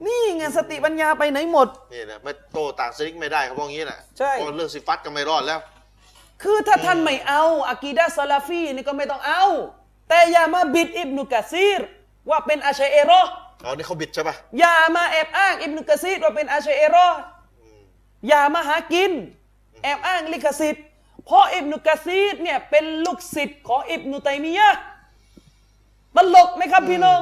[0.07, 5.61] นี่ไงสติปัญญาไปไหนหมดนี่นะไม่โตต่างสลิกไม่ได้เขาบอกงี้แหละใช่เพราะเรื่องสิฟัตก็ไม่รอดแล้ว
[6.43, 9.45] คือถ้าท่านไม่เอาอากีดะห์ซาลาฟีนี่ก็ไม่ต้องเอา
[10.09, 11.81] แต่อย่ามาบิดอิบนุกะซีร
[12.31, 13.31] ว่าเป็นอาชัยเอโรอห์
[13.64, 17.18] อ๋อนี่เขาบิดใช่ปะอย่ามาแอบอ้างอิบนุกะซีรว่าเป็นอาชัยเอโรอห์
[18.29, 19.12] อย่ามาหากิน
[19.83, 20.85] แอบอ้างลิขสิทธิ์
[21.24, 24.81] เพราะอิบนุกะซีรเนี่ยเป็นลูกศิษย์ของอิบนุตัยมียะห์
[26.16, 27.20] ตลกไหมครับพี่น้อง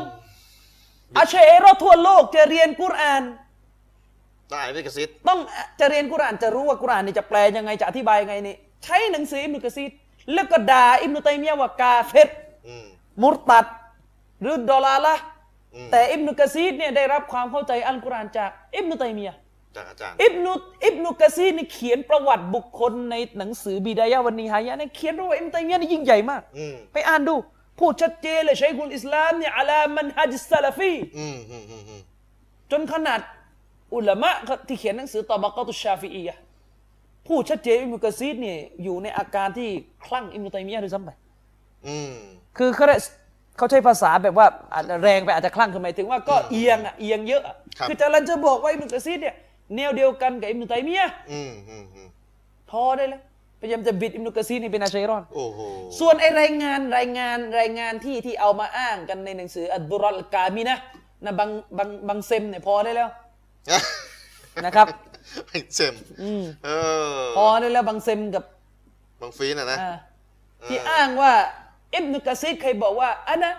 [1.19, 3.23] อาชัยเอโรอห์ทั่วโลกจะเรียนกุรอาน
[4.51, 5.39] ได้ไม่กระซิบต้อง
[5.81, 9.89] จะเรียนกุรอานจะรู้ว่ากุรอานนี่จะแปลยังไงจะอธิบายยังไงนี่ใช้หนังสืออิบนุกะซีร
[10.33, 12.19] แล้วก็ด่าอิบนุตัยมียะห์ว่ากาเฟร
[12.67, 12.87] อืม
[13.23, 13.67] มุรตัด
[14.41, 15.23] หรือดอลาละห์
[15.75, 19.39] อืมแต่อิบนุกะซีรเนี่ยได้รับความเข้าใจอัลกุรอานจากอิบนุตัยมียะห์
[19.77, 20.53] จากอาจารย์อิบนุ
[20.85, 27.35] อิบนุกะซีรนี่เขียนประวัติบุคคลในหนังสือบิดายะห์วันนีฮายะห์เนี่ยเขียนประวัติอิบนุตัยมียะห์นี่ยิ่งใหญ่มากอืมไปอ่านดู
[27.79, 32.01] พูดชัดเจนเลยใช้คุณอิสลามเนี่ยอาลามันฮัจซาลาฟีอืมอืมอืมอืม
[32.71, 33.21] จนขนาด
[33.95, 34.31] อุลามะ
[34.69, 36.41] ที่เขียนหนังสือตอบะกอตุชชาฟีอียะห์
[37.27, 39.69] พูดชัดเจนอิบนุกะซีรเนี่ยอยู่ในอาการที่
[40.05, 41.11] คลั่งอิบนุตัยมียะห์ด้วยซ้ำไป
[41.87, 42.15] อืม
[42.59, 42.97] คือเขาได้
[43.57, 49.35] เขาใช้ภาษาแบบว่าอาจจะแรงไปอาจจะคลั่งคือหมายถึงว่าก็เอียงอะเอียงเยอะอะครับคือจะรันจะบอกว่าอิบนุกะซีรเนี่ย
[49.77, 52.09] แนวเดียวกันกับอิบนุตัยมียะห์อืมอืมอืม
[52.71, 53.23] พอได้แล้ว
[53.61, 55.61] พยายามจะบิดอิบนุกะซีรนี่เป็นอาชัยรอน โอ้โห
[55.99, 60.77] ส่วนไอรายงานรายงานรายงานที่ที่เอามาอ้างกันในหนังสืออัดดุรัลกามีนะ
[61.25, 63.09] นะบางบางบางเซมเนี่ยพอได้แล้ว
[64.65, 64.87] นะครับ
[65.47, 66.71] ไม่เซมอืมเอ
[67.19, 68.45] อพอได้แล้วบางเซมกับ
[69.21, 69.97] บางฟีนอะนะอ่า
[70.69, 71.33] ที่อ้างว่า
[71.95, 73.53] อิบนุกะซีรเคยบอกว่าอันนะ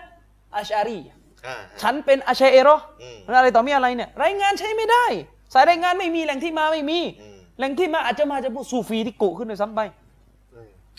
[0.56, 1.00] อัชอารี
[1.48, 5.06] อ่าฉันเป็นอาชัยเอโรออืมอะไรต่อมีอะไรเนี่ย รายงานใช้ไม่ได้
[5.54, 9.80] สายรายงานไม่มีแหล่งที่มาไม่มีอืมแหล่งที่มาอาจจะมาจากพวกซูฟีที่กุขึ้นด้วยซ้ำไป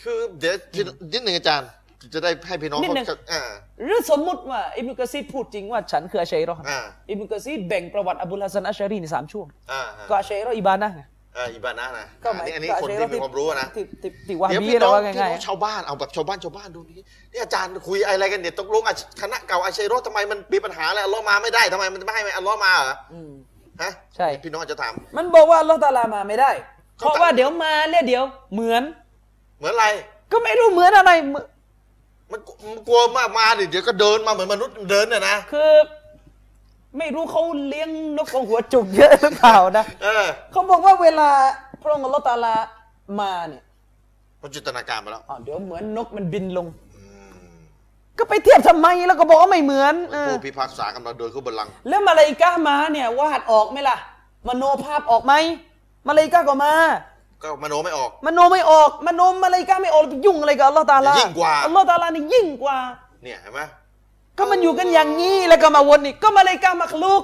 [0.03, 0.55] คือเดี๋ยว
[1.13, 1.69] นิดหนึ่งอาจารย์
[2.13, 3.41] จะได้ให้พี่น้องนิดหนึ่งเขาอ่า
[3.85, 11.01] หรือสมมุติว่าอิบนุกะซีรพูดจริงว่าฉันคืออาชัยเอโรออ่าอิบนุกะซีรแบ่งประวัติอบุลฮัสซันอัชชารีในสามช่วงอ่าก็อาชัยเอโรออิบานะห์ไง
[11.37, 23.31] อ่าอิบานะนะก็หมายอันนี้ก็อันนี้คนชัยที่เอโรมีความรู้นะที่ที่ที่วาฮาเดี๋ยวบีพี่เราน้องว่าพี่ง่ายน้องชาวบ้านเอาแบบชาวบ้านชาวบ้านดูนี่นี่อาจารย์คุยอะไรกันเนี่ยตกลงอะคณะเก่าอาชัยรอดทำไมมันมีปัญหาอะไรอัลเลอฮ์มาไม่ได้ทำไมมันไม่ให้อัลเลอฮ์มาเหรอๆอืม
[23.81, 26.51] ฮะใช่ พี่น้องอาจจะถาม มันบอกว่าอัลลอฮ์ตะอาลามาไม่ได้
[26.97, 28.23] เพเขาราะตัดว่าเดี๋ยวมาแล้วเดี๋ยว
[28.53, 28.83] เหมือน
[29.59, 29.87] เหมือนอะไร
[30.31, 31.45] ก็ไม่รู้เหมือนอะไรเหมือน
[32.31, 35.71] มันมันกลัวมากมาดิเดี๋ยวก็เดินมาเหมือนมนุษย์เดินเนี่ยนะ คือ
[36.97, 41.29] ไม่รู้เขาเลี้ยงนกของหัวจุกเยอะหรือเปล่านะเออเขาบอกว่าเวลา
[41.81, 42.55] พระองค์อัลลอฮ์ตะอาลา
[43.19, 43.63] มาเนี่ย
[44.41, 47.03] มันจินตนาการไปแล้วอ๋อเดี๋ยวเหมือนนกมันบินลงอื
[47.57, 47.59] ม
[48.17, 53.97] ก็ไปเทียบทำไมแล้วก็บอกว่าไม่เหมือนเออผู้พิพากษากำลังเดินขึ้นบัลลังก์แล้วมาลาอิกะห์มาเนี่ยวาดออกไหมล่ะ
[54.47, 55.33] มโนภาพออกไหม
[56.07, 56.73] มาลาอิกะห์ก็มา
[57.43, 62.77] ก็มโนไม่ออก มโนไม่ออก มโนมาลาอิกะห์ไม่ออกแล้วไปยุ่งอะไรกับอัลลอฮ์ตะอาลายิ่งกว่าอัลลอฮ์ตะอาลานี่ยิ่งกว่า
[63.23, 63.61] เนี่ยเห็นไหม
[64.39, 67.23] ก็มันอยู่กันอย่างนี้แล้วก็มาวนอีกก็มาลาอิกะห์มักลุก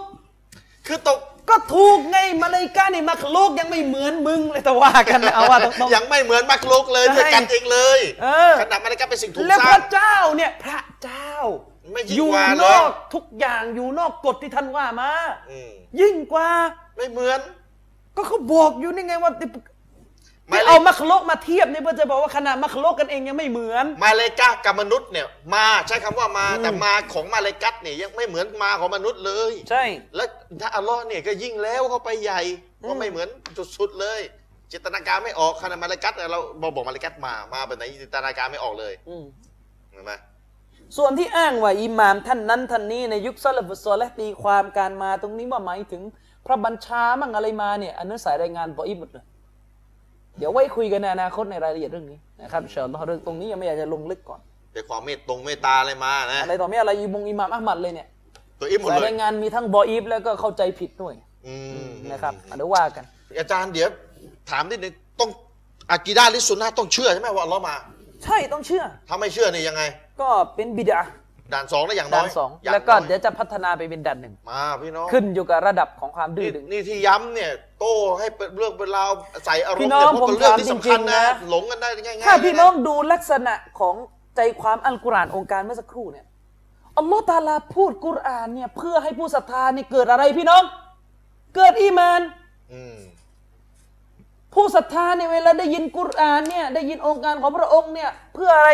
[0.88, 11.30] คือตกก็ถูกไงมาลาอิกะห์นี่มักลุกยังไม่เหมือนมึงเลยแต่ว่ากันนะเอาว่าตรงยังไม่เหมือนมักลุกเลยใช่ด้วยกันเองเลยเออ ขนาดมันก็เป็นสิ่งถูกๆและสพร้าง ระเจ้าเนี่ยพระเจ้า
[11.92, 15.12] ไม่ยิ่งอยู่กว่านเลยอกทุกอย่างอยู่นอกกฎที่ท่านว่ามา
[15.50, 16.50] อืมยิ่งกว่า
[16.98, 17.40] ไม่เหมือน
[18.16, 19.32] ก็เขาบอกอยู่นี่ไงว่า
[20.48, 29.84] ที่ไม่ที่เลยเอามักโลกมาเทียบเนี่ยเพื่อจะบอกว่าขนาดมักโลกกันเองยังไม่เหมือน มาเลกากับมนุษย์เนี่ยมาใช้คำว่ามาแต่มาของมาเลกัตเนี่ยยังไม่เหมือนมาของมนุษย์เลย ใช่
[30.16, 30.28] แล้ว
[30.62, 32.42] ถ้าอัลลอฮ์เนี่ยก็ยิ่งแล้วเข้าไปใหญ่
[32.88, 33.28] ก็ไม่เหมือน
[33.78, 34.22] สุดๆเลย
[34.72, 39.24] จินตนาการไม่ออกขนาดมาเลกัตเนี่ยเราบอกบอกมาเลกัตมามาแบบไหนจินตนาการไม่ออกเลยอืม
[39.92, 40.14] เห็นไหม
[40.98, 46.02] ส่วนที่อ้างว่าอิหม่ามท่านนั้นท่านนี้ในยุคซาลฟุสซอและตีความการมาตรงนี้ว่าหมายถึง
[46.46, 49.24] พระบัญชามั่งอะไรมาเนี่ยอันนั้นสายรายงานบออีหมดเลย
[50.38, 54.40] เดี๋ยวไว้คุยกันในอนาคตในรายละเอียดเรื่องนี้นะครับอินชาอัลลอฮ์เรื่องตรงนี้ยังไม่อยากจะลงลึกก่อน
[54.74, 58.08] แต่ความเมตตรงเมตตาอะไรมานะอะไรต่อไม่อะไรอิมงอิหม่ามอัลมัดเลยเนี่ย
[58.60, 61.14] ตัวอิมหมดสายเลยรายงานมีทั้งบออีฟแล้วก็เข้าใจผิดด้วย
[61.48, 61.56] อื
[61.88, 63.04] มนะครับเดี๋ยวว่ากัน
[63.40, 63.90] อาจารย์เดี๋ยว
[64.50, 65.30] ถามนิดนึงต้อง
[65.92, 67.76] อากีดาลิสซุนนะห์ต้องเชื่อใช่ไหมว่าอัลลอฮ์มา
[68.24, 69.82] ใช่ต้องเชื่อ ถ้าไม่เชื่อนี่ยังไง
[70.22, 71.00] ก็เป็นบิดา
[71.54, 79.12] ด่านสองแล้วอย่างน้ด่าอนยสองย่างแล้วก็น้อยเดี๋ยวจะพัฒนาไปเป็นด่านหนึ่งมาพี่น้องขึ้นอยู่กับระดับของความดื้นี่อดึง นี่ที่ย้ำเนี่ย โต้ให้เป็นเรื่องเป็นราว
[79.46, 83.96] ใส่อารมพี่ณ์น้องเนี่ยเพราะเป็นเรื่องที่ผมถามสำคัญจริงๆนะ นะ หลงกันได้ง่ายๆถ้าพี่เลยะน้องดูลักษณะของ
[84.36, 86.26] ใจความอัลกุรอานองค์การเมื่อสักครู่เนี่ย
[86.98, 90.64] อัลลอฮ์ตะอาลาพูดกุรอานเนี่ยเพื่อให้ผู้ศรัทธานี่เกิดอะไรพี่น้อง
[91.56, 92.22] เกิดอีมาน
[92.74, 92.98] อืม
[94.54, 98.70] ผู้ศรัทธาเนี่ยเวลาได้ยินกุรอานเนี่ยได้ยินองค์การของพระองค์เนี่ยเพื่ออะไร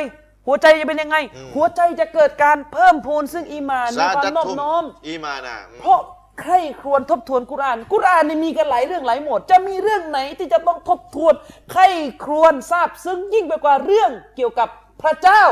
[0.47, 1.17] หัวใจจะเป็นยังไง
[1.55, 5.99] หัวใจจะเกิดการเพิ่มพูนซึ่งอีมานมีความนอบน้อมอีมานะอืมเพราะ
[6.41, 11.33] ใครครวญทบทวนกุรอาน กุรอานนี่มีกันหลายเรื่องหลายหมวด จะมีเรื่องไหนที่จะต้องทบทวน
[11.71, 11.81] ใคร
[12.23, 14.69] ครวญทราบซึ้งยิ่งไปกว่าเรื่องเกี่ยวกับ
[15.01, 15.43] พระเจ้า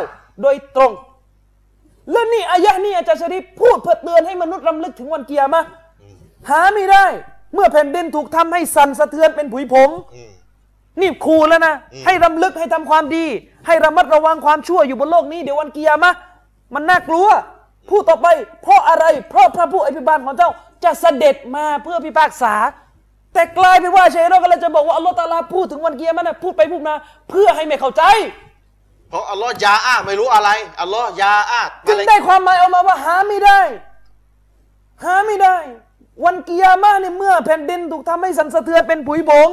[0.41, 0.91] โดยตรง
[2.11, 5.61] แล้วนี่อายะห์นี่อาจารย์ชริฟพูดเพื่อเตือนให้มนุษย์รำลึกถึงวันเกียร์มา
[6.49, 7.05] หาไม่ได้
[7.53, 10.31] เมื่อแผ่นดินถูกทำให้สั่นสะเทือนเป็นผุยผงอืม
[11.01, 13.25] นี่คูแล้วนะอืมให้รำลึกให้ทำความดี
[13.67, 16.17] ให้ระมัดระวังความชั่วอยู่บนโลกนี้เดี๋ยววันกิยามะห์
[16.73, 17.27] มันน่ากลัว
[17.89, 18.27] พูดต่อไป
[18.63, 20.51] เพราะอะไร เพราะพระผู้อภิบาลของเจ้า
[20.83, 22.53] จะเสด็จมาเพื่อพิพากษา
[23.33, 26.95] แต่กลายเป็นว่าชัยเราก็เลยจะบอกว่าอัลลอฮฺตะอาลาพูดถึงวันกิยามะห์นะพูดไปพูดมา
[27.29, 28.03] เพื่อให้ไม่เข้าใจ
[29.09, 30.49] เพราะอัลลอฮ์ยาอาไม่รู้อะไร
[30.81, 33.59] อัลลอฮ์ยาอาจึงได้ความหมายออกมาว่าหาไม่ได้
[35.03, 35.57] หาไม่ได้
[36.25, 39.49] วันกิยามะห์เนี่ยเมื่อแผ่นดินถูกทำให้สั่นสะเทือนเป็นผุยผง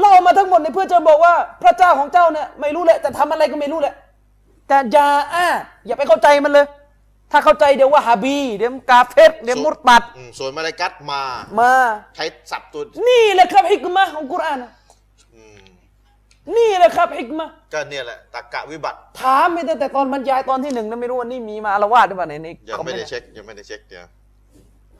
[0.00, 3.94] เล่ามาทั้งหมดเนี่ยเพื่อจะบอกว่า พระเจ้าของเจ้าเนี่ยไม่รู้แหละแต่ทำอะไรก็ไม่รู้แหละ
[4.68, 5.46] แต่อยาอ่า
[5.86, 6.66] อย่าไปเข้าใจมันเลย
[7.32, 11.20] ถ้าเข้าใจเดี๋ยวว่าฮาบี เดี๋ยวกาเฟตเดี๋ยวมุตตัดอืมส่วนมาลากัตมา
[11.60, 11.72] มา
[12.16, 14.58] ใช้ศัพท์ตัวนี่แหละครับฮิกมะห์ของกุรอาน
[15.34, 15.60] อืม
[16.56, 24.04] นี่แหละครับฮิกมะห์ก็เนี่ยแหละตรรกะวิบัติ ถามไม่ได้แต่ตอนบรรยายตอนที่หนึ่งนะไม่รู้ว่านี่มีมาอาละวาดหรือเปล่าในนี้ยังไม่ได้เช็คยังไม่ได้เช็คเดี๋ยว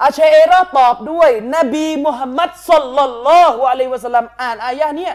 [0.04, 5.14] อาเชเอราตอบด้วย นบีมุฮัมมัดสลลัลลอฮุอะลัยฮิวะสัลลัมอ่านอายะห์เนี่ย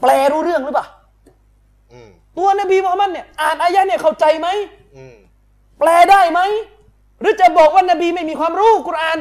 [0.00, 0.86] แปลรู้เรื่องหรือเปล่า
[1.92, 4.48] อืมตัวนบีมุฮัมมัดเนี่ยอ่านอายะห์เนี่ยเข้าใจไหม
[4.96, 5.14] อืม
[5.78, 6.40] แปลได้ไหม
[7.20, 9.18] หรือจะบอกว่านบีไม่มีความรู้กุรอาน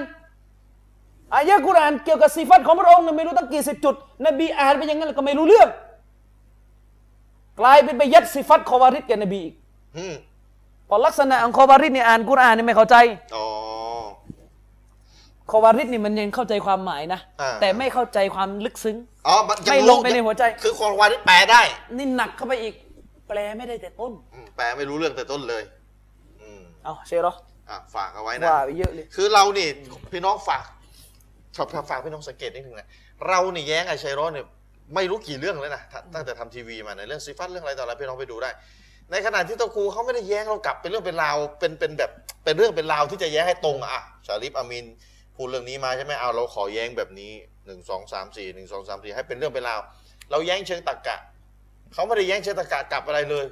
[1.35, 5.67] อายะห์กุรอานเกี่ยวกับสิฟัตของพระองค์เนี่ยไม่รู้ตั้งกี่สิบจุด นบีอ่านไปอย่างนั้นแล้วก็ไม่รู้เรื่อง
[7.59, 9.55] กลายเป็นไปยัดสิฟัตคอวาริดแก่นบีอีก
[9.97, 10.13] อืม
[10.87, 12.95] เพอลักษณะของคอวาริดเนี่ยอ่านกุรอานเนี่ยไม่เข้าใจ
[13.35, 13.45] อ๋อ
[15.51, 18.97] คอวาริดนี่มันยังเข้าใจความหมายนะ อ่า แต่ไม่เข้าใจความลึกซึ้ง
[19.27, 21.61] อ๋อมันยังไม่ลงไปในหัวใจ คือคนวานี่แปลได้
[21.97, 22.73] นี่หนักเข้าไปอีก
[23.27, 25.63] แปลไม่ได้แต่ต้น อืมแปลไม่รู้เรื่องแต่ต้นเลย
[26.41, 27.33] อืมเอาเชโรอ
[27.69, 29.67] อะฝากเอาไว้นะ ว่าไปเยอะเลย คือเรานี่
[30.11, 30.65] พี่น้องฝาก
[31.57, 32.87] ฝากฝากพี่น้องสังเกตนิดนึงนะ
[33.27, 34.45] เรานี่แย้งไอ้ชัยร้อนเนี่ย
[34.95, 38.49] ไม่รู้กี่เรื่องเลยนะตั้งตั้งแต่ทำทีวีมาในยเรื่องซีฟัตเรื่องอะไรต่ออะไรพี่น้องไปดูได้
[39.11, 42.11] ในขณะที่ตะครูเขาไม่ได้แย้งเรากลับเป็นเรื่องเป็นราวเป็นเป็นแบบ
[42.43, 44.85] เป็นเรื่องเป็นราวที่จะแย้งให้ตรงอะอะชาลิฟอามิน
[45.41, 47.31] พูดเรื่องนี้มาใช่ไหมเอาเราขอแย้งแบบนี้
[47.65, 49.79] หนึ่งสองสามสี่หนึ่งสองสามสี่ให้เป็นเรื่องเป็นราว
[50.31, 51.17] เราแย้งเชิงตรรกะ
[51.93, 53.45] เขาไม่ได้แย้งเชิงตรรกะกลับอะไรเลย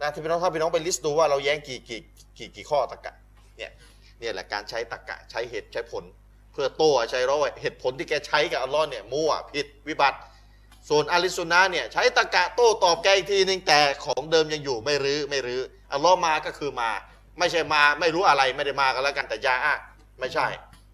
[0.00, 2.00] นะที่พี่น้องถ้าพี่น้องไป list ดูว่าเราแย้งกี่กี่
[2.38, 3.12] กี่กี่ข้อตรรกะ
[3.56, 3.70] เนี่ย
[4.18, 6.04] เนี่ยแหละการใช้ตรรกะใช้เหตุใช้ผล
[6.52, 10.18] เพื่อโต้ใช้ร้อยเหตุผลที่แกใช้กับอัลลอฮ์เนี่ยมั่วผิดวิบัติ
[10.88, 15.60] ส่วนอาลิสุนนะห์เนี่ยใช้ตรรกะโต้ตอบแกอีกทีหนึงแต่ของเดิมยังอยู่ไม่รื้อไม่รื้อ
[15.92, 16.90] อัลลอฮ์มาก็คือมา
[17.38, 19.76] ไม่ใช่มาไม่รู้อะไรไม่ได้มากันแล้วกันแต่ยาอะ
[20.20, 20.46] ไม่ใช่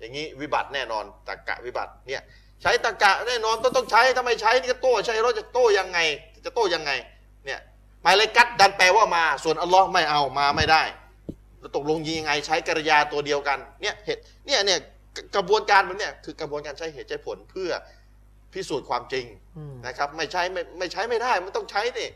[0.04, 2.22] อย่างนี้วิบัติแน่นอนตรรกะวิบัติเนี่ย
[2.62, 5.98] ใช้ตรรกะแน่นอนต้องต้องใช้ถ้าไม่ใช้นี่ก็โต้ใช้ร้อยจะโต้ยังไง
[6.44, 6.90] จะโต้ยังไง
[7.46, 7.60] เนี่ย
[8.02, 10.82] หมายเลขกัดดันแปลว่ามา ส่วนอัลลอฮ์ไม่เอามาไม่ได้
[11.58, 14.78] แล้วตกลงยังไงใช้กริยาตัวเดียวกันเนี่ยเหตุเนี่ยเนี่ย
[15.16, 17.70] กกระบวนการแบบเนี่ยคือกระบวนการใช้เหตุใช้ผลเพื่อ
[18.52, 19.26] พิสูจน์ความจริง
[19.56, 22.08] อืมนะครับ ไม่ใช้ไม่ไม่ใช้ไม่ได้มันต้องใช้นี่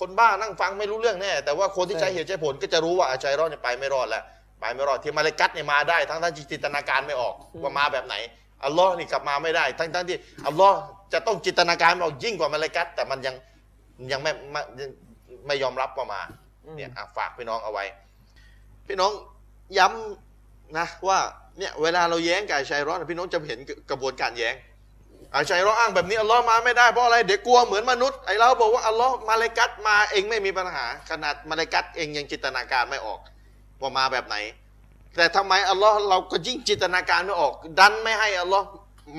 [0.00, 4.24] คนบ้านั่งฟังไม่รู้เรื่องแน่แต่ว่าคนที่ใช้เหตุใช้ผลก็จะรู้ว่าอาใจรอดเนี่ยไปไม่รอดแล้ว
[4.64, 8.14] ไปไม่รอดที่มาเลกัตเนี่ยมาได้ ทั้งทั้งที่จินตนาการไม่ออกว่ามาแบบไหน
[8.64, 10.76] อัลลอฮ์นี่กลับมาไม่ได้ ทั้งทั้งที่อัลลอฮ์
[11.12, 13.34] จะต้องจินตนาการไม่ออกยิ่งกว่ามาเลกัตแต่มันยัง
[14.12, 14.60] ยังไม่ไม่
[15.46, 16.20] ไม่ยอมรับว่ามา
[16.76, 17.84] เนี่ยอะฝากพี่น้องเอาไว้
[18.86, 19.12] พี่น้อง
[19.78, 21.18] ย้ำนะว่า
[21.58, 23.58] เนี่ยเวลาเราแย้งกับไอ้ชัยร้อนพี่น้องจะเห็น
[23.90, 24.54] กระบวนการแย้ง
[25.32, 33.20] ไอ้ชัยร้อนอ้างแบบนี้อัลลอฮ์มาไม่ได้เพราะอะไรเดี๋ยวกลัวเหมือนมนุษย์ไอ้เราบอกว่าอัลลอฮ์มาเลกัตมาเองไม่มีปัญหาขนาดมาเลกัตเองยังจินตนาการไม่ออก
[33.80, 34.36] ว่ามาแบบไหน
[35.16, 38.66] แต่ทำไมอัลลอฮ์เราก็ยิ่งจินตนาการไม่ออก ดันไม่ให้อัลลอฮ์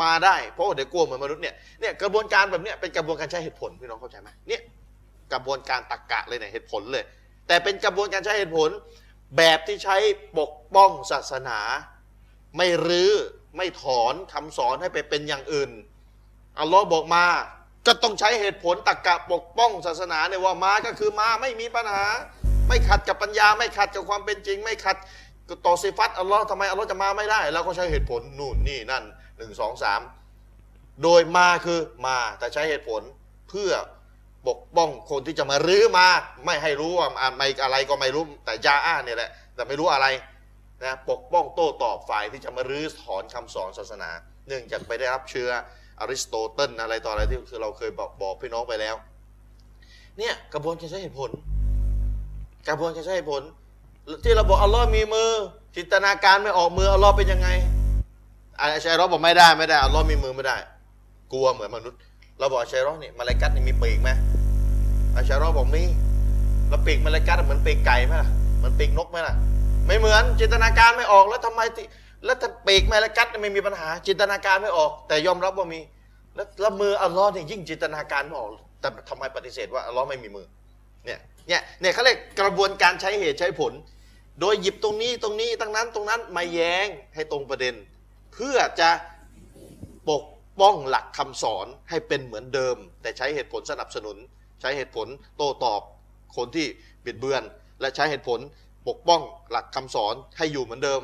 [0.02, 4.62] มาได้เพราะเดี๋ยวกลัวเหมือนมนุษย์เนี่ยเนี่ยกระบวนการแบบเนี้ยเป็นกระบวนการใช้เหตุผลพี่น้องเข้าใจไหมเนี่ย
[5.34, 7.04] กระบวนการตรรกะเลยเนี่ยเหตุผลเลย
[7.48, 8.70] แต่เป็นกระบวนการใช้เหตุผล
[9.38, 9.98] แบบที่ใช้
[10.40, 11.60] ปกป้องศาสนา
[12.58, 13.12] ไม่รื้อ
[13.58, 15.72] ไม่ถอนคำสอนให้ไปเป็นอย่างอื่น
[16.60, 17.26] อัลลอฮ์บอกมา
[17.88, 22.06] ก็ต้องใช้เหตุผลตรรกะปกป้องศาสนาเนี่ยว่ามาก็คือมาไม่มีปัญหา
[22.68, 24.98] ไม่ขัดกับปัญญา ไม่ขัดกับความเป็นจริง ไม่ขัด
[25.66, 29.04] ต่อสิฟัตอัลลอฮ์ทำไมอัลลอฮ์จะมาไม่ได้แล้วก็ใช้เหตุผลนู่นนี่นั่น
[29.38, 30.02] หนึ่งสองสาม
[31.04, 33.02] โดยมาคือมาแต่ใช้เหตุผล
[33.50, 33.72] เพื่อ
[34.48, 36.08] ปกป้องคนที่จะมารื้อมา
[36.46, 40.08] ไม่ให้รู้ว่าอะไม่อะไรก็ไม่รู้แต่ยาอ้าเนี่ยแหละแต่ไม่รู้อะไร
[40.84, 44.10] นะปกป้องโต้ตอบฝ่ายที่จะมารื้อถอนคำสอนศาสนา
[44.48, 45.50] เนื่องจากไปได้รับเชื้อ
[46.00, 48.96] อริสโตเติลอะไรต่ออะไรที่คือเราเคยบอกบอกพี่น้องไปแล้ว
[50.18, 51.30] เนี่ยกระบวนการใช้เหตุผล
[52.68, 53.44] กระบวนการใช้ผล
[54.24, 55.30] ที่เราบอกอัลลอฮ์มีมือ
[55.76, 57.50] จินตนาการไม่ออกมืออัลลอฮ์เป็นยังไง
[58.60, 60.58] อาชัยรอบอกไม่ได้ไม่ได้อัลลอฮ์มีมือไม่ได้
[61.34, 62.00] กลัวเหมือนมนุษย์
[62.40, 64.10] เราบอกอาชัยรอนี่มาลายกัตนี่มีปีกไหม
[65.16, 65.84] อาชัยรอบอกมี
[66.70, 69.36] แล้วปีกมาลายกัตเหมือนปีกไก่ไหมล่ะเหมือนปีกนกไหมล่ะ
[69.86, 71.86] ไม่เหมือนจินตนาการไม่ออกแล้วทำไมที่
[72.26, 75.80] แล้วถ้าปีกมาลายกัตไม่มีปัญหา จินตนาการไม่ออก แต่ยอมรับว่ามี
[76.36, 80.46] แล้วแล้วมืออัลลอฮ์เนี่ยยิ่งจินตนาการไม่ออกแต่ทำไมปฏิเสธว่าอัลลอฮ์ไม่มีมือ
[81.06, 83.74] เนี่ยเนี่ยเนี่ยเขาเรียกกระบวนการใช้เหตุใช้ผล
[84.40, 87.76] โดยหยิบตรงนี้ตรงนี้ตรงนั้นตรงนั้นมาแย้งให้ตรงประเด็น
[88.34, 88.90] เพื่อจะ
[90.10, 90.24] ปก
[90.60, 94.18] ป้องหลักคำสอนให้เป็นเหมือนเดิม แต่ใช้เหตุผลสนับสนุน
[94.62, 95.82] ใช้เหตุผลโต้ตอบ
[96.36, 96.68] คนที่
[97.06, 97.44] บิดเบือน
[97.82, 98.40] และใช้เหตุผล
[98.88, 101.02] ปกป้องหลักคำสอนให้อยู่เหมือนเดิม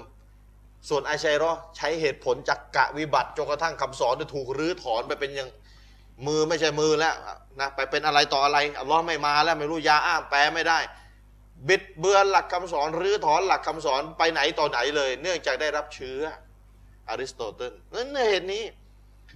[0.90, 5.50] ส่วนไอชัยรอใช้เหตุผลจักกะวิบัติจนกระทั่งคำสอนถูกรื้อถอนไปเป็นอย่าง
[6.28, 7.16] มือไม่ใช่มือแล้ว
[7.60, 10.80] นะไปเป็นอะไรต่ออะไรอัลลอฮ์ไม่มาแล้วไม่รู้ยาอ้ามแปลไม่ได้
[11.68, 16.20] บิดเบือนหลักคำสอนรื้อถอนหลักคำสอนไปไหนต่อไหนเลย เนื่องจากได้รับเชื้อ
[17.10, 18.64] อริสโตเติลนั่นเหตุนี้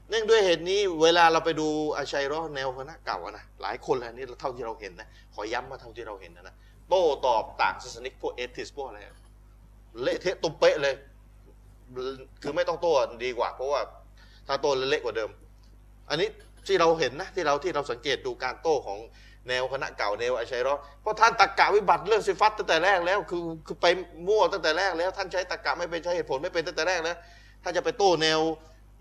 [0.10, 1.68] เนื่องด้วยเหตุนี้ เวลาเราไปดู
[1.98, 6.56] อาชัยรอแนวคณะเก่านะหลายคนแล้วนี่เท่าที่เราเห็นนะขอย้ำมาเท่าที่เราเห็นนะนะ
[6.90, 9.00] โต้ตอบต่างศาสนิกพวกเอทิสพวกอะไร
[10.02, 10.96] เละเทะตุ้มเป๊ะเลย
[12.42, 13.82] คือไม่ต้องโต้ดีกว่า เพราะว่า
[14.48, 15.30] ถ้าโต้เละกว่าเดิม
[16.10, 16.30] อันนี้
[16.68, 19.00] ที่เราเห็นนะที่เราที่เราสังเกตดูการโต้ของ
[19.50, 23.86] แนวคณะเก่าแนวอาชัยรอเพราะท่านตะกะวิบัติเรื่องสิฟัตตั้งแต่แรกแล้วคือคือไป
[24.28, 27.18] มั่วตั้งแต่แรกแล้ว ท่านใช้ตะกะไม่เป็นใช้เหตุผลไม่เป็นตั้งแต่แรกแล้ว
[27.64, 28.40] ถ้าจะไปโต้แนว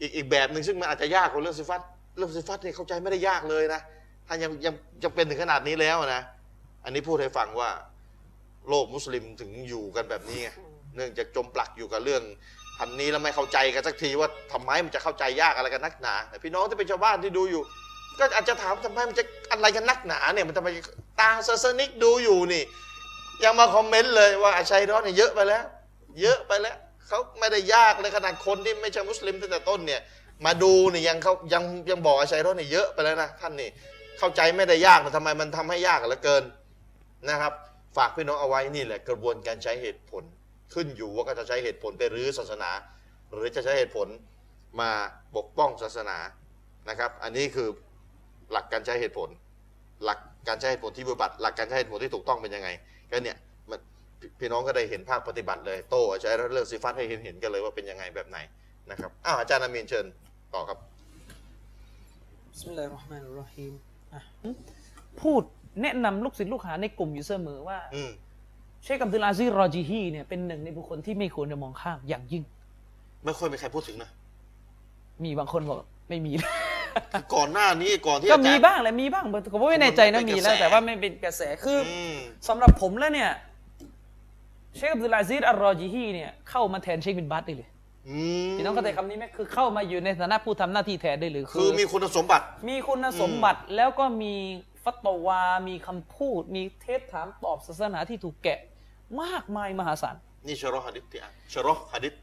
[0.01, 1.81] อีกอีกแบบหนึ่งซึ่งมันอาจจะยากกว่าเรื่องสิฟัต
[2.17, 3.81] เรื่องสิฟัตเนี่ยเข้าใจไม่ได้ยากเลยนะ
[4.29, 6.23] ท่านยังยังยังเป็นถึงขนาดนี้แล้วนะ
[6.85, 7.71] อันนี้พูดให้ฟังว่า
[8.69, 10.49] โลกมุสลิมถึงอยู่กันแบบนี้ไง
[10.97, 12.23] เนื่องจากจมปลักอยู่กับเรื่อง
[12.79, 17.63] พันนี้แล้วไม่เข้าใจกันสักทีว่าทำไมมันจะเข้าใจยากอะไรกันนักหนาแต่พี่น้องที่เป็นชาวบ้านที่ดูอยู่
[18.19, 20.69] ก็อาจจะถามทำไมมันจะอะไรกันนักหนาเนี่ยมันทำไม
[21.21, 22.63] ตาศาสนิกดูอยู่นี่
[23.45, 25.65] ยังมาคอมเมนต์เลยว่าอาชัยร้อนเนี่ยเยอะไปแล้ว
[26.21, 26.77] เยอะไปแล้ว
[27.09, 30.01] เขาไม่ได้ยากเลยขนาดคนที่ไม่ใช่มุสลิมตั้งแต่ต้นเนี่ย
[30.47, 33.69] มาดูเนี่ยยังเขายังยังบอกอาชัยร้อนเนี่ยเยอะไปแล้วนะท่านนี่
[34.19, 36.43] เข้าใจไม่ได้ยากแต่ทำไมมันทำให้ยากเหลือเกิน
[37.29, 37.53] นะครับ
[37.97, 40.23] ฝากพี่น้องเอาไว้นี่แหละกระบวนการใช้เหตุผล
[40.75, 42.71] ขึ้นอยู่ว่าก็จะใช้เหตุผลไปรื้อศาสนา
[43.33, 44.09] หรือจะใช้เหตุผล
[44.81, 44.91] มา
[45.37, 46.19] ปกป้องศาสนา
[46.89, 47.69] นะครับ อันนี้คือ
[48.53, 49.29] หลักการใช้เหตุผล
[50.05, 52.69] หลักการใช้เหตุผลที่ปฏิบัติ หลักการใช้เหตุผลที่ถูกต้องเป็นยังไง
[53.11, 53.39] ก็เนี่ย
[54.39, 58.39] พี่น้องก็ได้เห็นภาคปฏิบัติเลยโตใช้เรื่องซีฟัตให้เห็นเกันเลยว่าเป็นยังไงแบบไหน
[58.91, 60.07] นะครับอ้าวอาจารย์อามีนเชิญ
[60.55, 60.79] ต่อครับ
[62.51, 63.73] بسم الله الرحمن الرحيم
[65.23, 65.43] พูด
[65.83, 67.79] แนะนำลูกศิษย์ลูกหาในกลุ่มอยู่เสมอว่า
[68.85, 72.43] เชคอับดุลอาซีซรอจีฮีเนี่ยเป็นหนึ่งในบุคคลที่ไม่ควรจะมองข้ามอย่างยิ่ง
[73.25, 74.11] ไม่ค่อยมีใครพูดถึงนะ
[75.25, 75.79] มีบางคนบอก
[76.09, 76.33] ไม่มี
[77.13, 82.17] คือก่อนหน้านี้ก่อนที่ก็อาจารย์มีบ้างแหละมีบ้างผมก็ไม่แน่ใจนะมันเป็นมีแล้วกระแสแต่ว่าไม่เป็นกระแสคืออืม
[82.49, 83.31] สำหรับผมแล้วเนี่ย
[84.77, 87.69] เชคอับดุลอาซีซอัลรอจีฮีเนี่ยเข้ามาแทนเชคบินบาสได้เลย
[88.09, 88.17] อื
[88.49, 94.35] มพี่น้องเข้าใจคำนี้ไหมคือเข้ามาอยู่ในฐานะผู้ทำหน้าที่แทนได้เลยคือมีคุณสมบัติ มีคุณสมบัติแล้วก็มี
[94.85, 98.61] ฟัตวา มีคำพูด มีเทปถามตอบศาสนาที่ถูกแกะ
[99.23, 102.15] มากมายมหาศาลนี่ชะรอฮะดิษที่อ่านชะรอฮะดิษ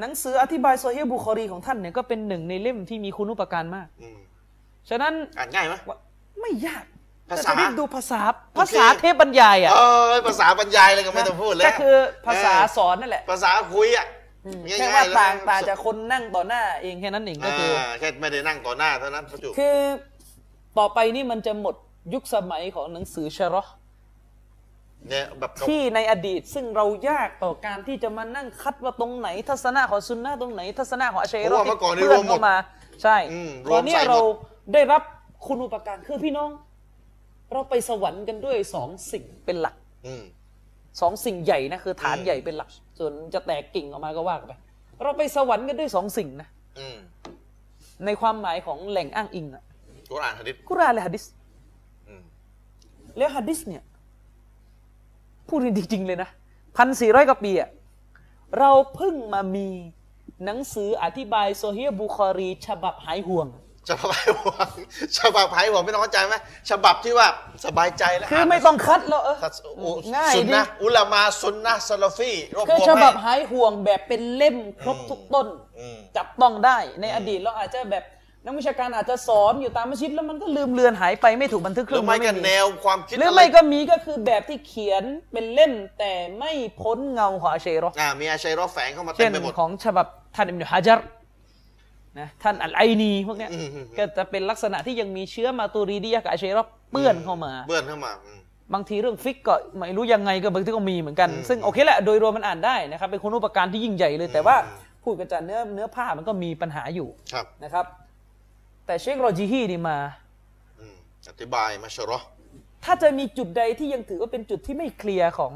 [0.00, 4.18] หนังสืออธิบายโซเฮียบุคอรีของท่านเนี่ยก็เป็นหนึ่งในเล่มที่มีคุณอุปการมากอืม
[4.90, 5.96] ฉะนั้นอ่านง่ายไหมว่า
[6.40, 6.84] ไม่ยาก
[7.30, 8.20] ภาษาแต่จะได้ดูภาษา
[8.54, 14.06] โอเคภาษาเทพบรรยายอะเออภาษาบรรยายอะไรก็ไม่ต้องพูดแล้วก็คือภาษาเออสอนนั่นแหละ ภาษาคุยอะ
[14.56, 19.76] มง่ายๆแค่ว่าเลยต่างต่างจากคนนั่งต่อหน้าเองแค่นั้นเองก็คือออ่าแค่ไม่ได้นั่งต่อหน้าเท่านั้นประจุคือ
[20.78, 21.74] ต่อไปนี่มันจะหมด
[22.14, 23.74] ยุคสมัยของหนังสือชะรอห์
[25.10, 32.56] เนี่ยแบบเก่าที่ในอดีตซึ่งเรายากต่อการที่จะมานั่งคัดว่าตรงไหน ทัศนะของซุนนะห์ตรงไหน ทัศนะของอาชัยเพรอราะว่าเมื่อก่อนนี่เพื่รวมหมดเข้ามา
[33.02, 34.20] ใช่อืมรตวอมนเนี้ใส่ยหมด เรา
[34.72, 35.02] ได้รับ
[35.46, 36.50] คุณอุปการคือพี่น้อง
[37.52, 39.76] เราไปสวรรค์กันด้วยสองสิ่งเป็นหลัก
[40.06, 40.22] อืม
[41.00, 44.54] สองสิ่งใหญ่นะคือฐานอืม ใหญ่เป็นหลัก ส่วนจะแตกกิ่งออกมาก็ว่ากันไป
[45.02, 46.48] เราไปสวรรค์กันด้วยสองสิ่งนะ
[46.78, 46.96] อืม
[48.04, 49.62] ในความหมายของแหล่งอ้างอิงอะ
[50.10, 51.24] กุรอานหะดิษกุรอานและฮะดิษ
[52.08, 52.22] อืม
[53.16, 53.82] แล้วฮะดิษเนี่ย
[55.48, 56.28] พูดจริงๆเลยนะ
[56.76, 57.70] พันสี่ร้อยกว่าปีอะ
[58.58, 59.68] เราเพิ่งมามี
[60.44, 63.48] หนังสืออธิบายโซเฮียบุคอรี ฉบับหายห่วง
[63.88, 64.70] ฉบับไผ่หวัง
[65.18, 66.34] ฉบับไผ่หวังไม่ต้องเข้าใจไหม
[66.70, 67.26] ฉบับที่ว่า
[67.66, 75.46] สบายใจแล้วคือไม่ต้องคัดแล้วเออทัศอุง่ายสุนดินะอุลามาสุนนะซาลาฟีรวบคือรวมฉบับให้หายห่วงแบบเป็นเล่มครบทุกต้น
[75.78, 78.04] อืมจับต้องได้ในอดีตเราอาจจะแบบ
[78.46, 91.00] นักวิชาการอาจจะสอนอยู่ตามมัสยิดแล้วมันก็ลืมเลือนหายไปไม่ถูกบันทึกหเครืรื่อไม่ก็แนวความคิดหรือไม่ก็มีก็คือแบบที่เขียนเป็นเล่มแต่ไม่พ้นเงาของอาเชรออ่ามีอาชัยรอแฝงเข้ามาเต็มไปหมดของฉบับท่านอิบนุฮะจัร
[92.18, 93.50] นะท่านอัลไอนีพวกเนี้ย
[93.98, 98.12] ก็จะเป็นลักษณะที่ยังมีเชื้อมาตูรีดียะกับอาเชรอเปื้อนเข้ามาเปื้อนเข้ามา
[98.74, 104.56] บางทีเรื่องฟิกก็ไม่รู้ยังไงก็บางทีก็มีเหมือนกัน ซึ่งโอเคแหละโดยรวมมันอ่านได้นะครับเป็นคุณอุปการที่ยิ่งใหญ่เลย แต่ว่า
[105.04, 107.08] พูดกันจากเนื้อเนื้อผ้ามันก็มีปัญหาอยู่
[107.64, 107.84] นะครับ
[108.86, 109.98] แต่เชคโรจิฮีนี่มา
[110.80, 110.96] อืม
[111.30, 112.18] อธิบายมาชะรอ
[112.84, 115.52] ถ้าจะมีจุดใดที่ยังถือว่าเป็นจุดที่ไม่เคลียร์ของ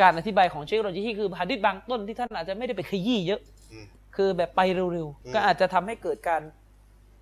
[0.00, 3.40] การอธิบายของเชครอจีฮีคือฮะดิษบางต้นที่ท่านอาจจะไม่ได้ไปขยี้เยอะ
[3.72, 3.84] อืม
[4.16, 6.42] คือแบบไปเร็วอืมๆก็อาจจะทำให้เกิดการ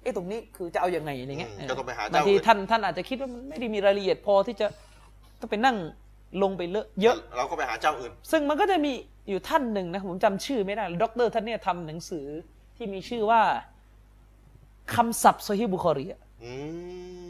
[0.03, 4.67] เอ๊ะตรงนี้คือจะเอาอย่างไงอะไรเงี้ยอืมก็ต้องไปหาเจ้าบางทีอื่นท่านท่านอาจจะคิดว่ามันไม่ได้มีรายละเอียดพอที่จะ
[5.41, 5.77] ต้องไปนั่ง
[6.43, 8.93] ลงไปเลอะเยอะ เราก็ไปหาเจ้าอื่น ซึ่งมันก็จะมี
[9.29, 12.27] อยู่ท่านหนึ่งนะผมจำชื่อไม่ได้ด็อกเตอร์ท่านเนี่ยทำหนังสือ
[12.77, 13.43] ที่มีชื่อว่า
[14.95, 16.53] คำศัพท์โซฮีบุคอรีอะอื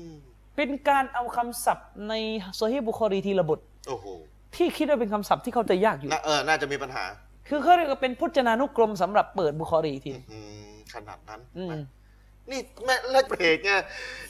[0.07, 0.09] ม
[0.57, 2.14] เป็นการเอาคำศัพท์ใน
[2.54, 4.07] โซฮีบุคอรีทีละบทโอ้โห
[4.54, 7.04] ที่คิดว่าเป็นคำศัพท์ที่เข้าใจยากอยู่น่าเออน่าจะมีปัญหา
[7.48, 10.38] คือเขาเรียกว่าเป็นพจนานุกรมสำหรับเปิดบุคอรีทีอื
[10.70, 11.70] มขนาดนั้นอืม
[12.50, 13.70] นี่แม่ละเบรกไง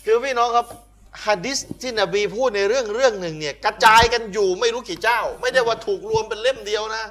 [0.05, 0.67] คือพี่น้องครับ
[1.27, 7.05] ฮะดิษที่นบีพูดในเรื่องเรื่องหนึ่งเนี่ย กระจายกันอยู่ไม่รู้กี่เจ้า ไม่ได้ว่าถูกรวมเป็นเล่มเดียวนะ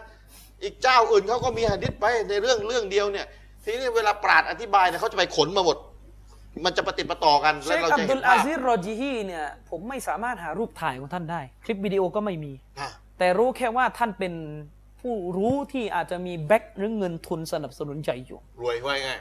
[0.63, 3.25] อีกเจ้าอื่นเขาก็มีฮะดิษไปในเรื่องเรื่องเดียวเนี่ย
[3.63, 5.77] ทีนี้เวลาปราดอธิบายเนี่ยเขาจะไปขนมาหมด
[6.65, 12.89] มันจะปฏิดประต่อกันเชแล้วคเราอับจะดุเห็นลอาภาพซิรรอจิฮีเนี่ยผมไม่สามารถหารูปถ่ายของท่านได้ คลิปวิดีโอก็ไม่มี อะ
[13.19, 14.33] แต่รู้แค่ว่าท่านเป็น
[15.01, 19.11] ผู้รู้ที่อาจจะมีแบ็คหรือเงินทุนสนับสนุนใจอยู่รวยไว้ไง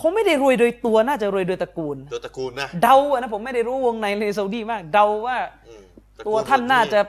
[0.00, 5.38] คงไม่ได้รวยโดยตัวน่าจะรวยโดยตระกูลโดยตระกูลนะเดาอะนะผมไม่ได้รู้วงในในซาอุดีมาก เดาว่า
[5.68, 5.84] อืม
[6.18, 7.00] ระกูลตัวท่านน่าจะ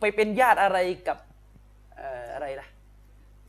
[0.00, 0.78] ไปเป็นญาติอะไร
[1.08, 1.18] กับ
[1.96, 2.27] เอ่ออะไรล่ะ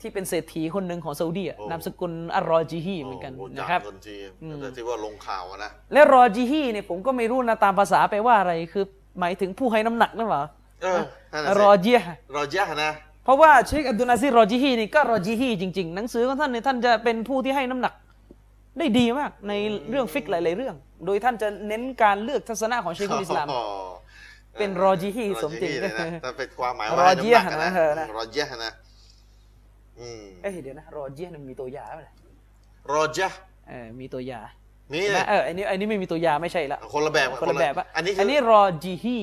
[0.01, 8.85] ที่เป็นเศรษฐีคนหนึ่งของซาอุดีอะนามสกุลอัลรอจิฮีเหมือนกันโอ้โหนะครับจากคนจีนอืมแต่ที่ว่าลงข่าวอะนะและรอจิฮีเนี่ยผมก็ไม่รู้นะตามภาษาแปลว่าอะไรคือ
[9.19, 10.43] หมายถึงผู้ให้น้ำหนักนั่นเหรอ
[10.83, 11.01] เออ
[11.33, 11.99] นั่นน่ะสิรอเจีย
[12.35, 12.91] รอเยอะนะ
[13.23, 17.93] เพราะว่าเชคอับดุลอาซิรรอจิฮีนี่ก็รอจิฮีจริงๆ หนังสือของท่านเนี่ยท่านจะเป็นผู้ที่ให้น้ำหนัก
[18.77, 19.53] ได้ดีมากใน
[19.89, 20.75] เรื่องฟิกหลาย ๆ เรื่อง
[21.05, 23.63] โดยท่านจะเน้นการเลือกทัศนะของเชคุลอิสลามอ๋อ
[24.59, 28.88] เป็นรอจิฮีสมจริงออออเลยนะแต่เป็นความหมายรอเจียให้น้ำหนักนะเออนะรอเจียนะอืม
[30.41, 32.01] เอ้ยเดี๋ยวนะรอเจียมันมีตัวยาไหม
[32.91, 33.29] รอเจีย
[33.67, 34.41] เออมีตัวยา
[34.91, 39.17] มีนะเอออันนี้อันนี้ไม่มีตัวยาไม่ใช่ละคนละแบบคนละแบบอะอันนี้คือันนี้รอจิฮี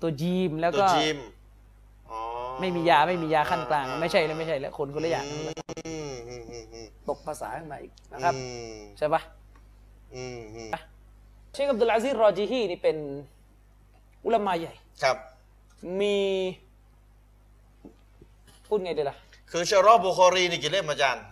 [0.00, 1.18] ตัวจีมแล้วตัวก็จิม
[2.10, 2.20] อ๋อ
[2.60, 5.36] ไม่มียาไม่มียาขั้นกลาง ไม่ใช่แล้วไม่ใช่แล้วคนคนละอย่างอื
[6.10, 8.40] มอืมอืมอืมตกภาษาขึ้นมาอีกนะครับอื
[8.72, 9.20] มใช่ปะ
[10.14, 10.68] อืมอืม
[11.52, 12.96] เชคอับดุลอาซิรรอจิฮีนี่เป็น
[14.24, 15.16] อุลามาใหญ่ครับ
[16.00, 16.16] มี
[18.74, 19.16] พูดไงดีล่ะ
[19.50, 21.24] คือชารอบุคอรีนี่กี่เล่มอาจารย์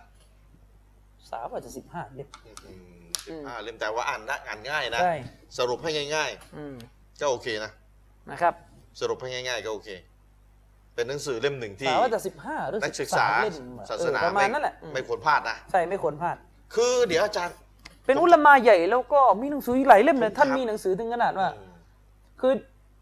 [1.29, 2.27] สาวอาจจะสิบห้าเล่ม
[2.67, 5.15] อืมสิบห้าเล่มแต่ว่าอ่านนะอ่านง่ายนะ ใช่
[5.57, 7.71] สรุปให้ง่าย อืมๆ ก็โอเคนะ
[8.31, 8.53] นะครับ
[8.99, 9.89] สรุปให้ง่าย ๆ ก็โอเค
[10.95, 13.55] เป็นหนังสือเล่มหนึ่งที่ สาวอาจจะสิบห้าหรือนักสิศึบกษาสามเล่ม
[13.89, 16.35] ศาสนาเออประมาณนั้นแหละอืมไม่ควรพลาดนะ ใช่ไม่ควรพลาด
[16.75, 17.55] คือเดี๋ยวอาจารย์
[18.05, 21.71] เป็นอุลามาใหญ่แล้วก็มีหนังสืออีกหลายเล่มเลยผมท่านถาม มีหนังสือถึงขนาดว่าอืม
[22.41, 22.53] คือ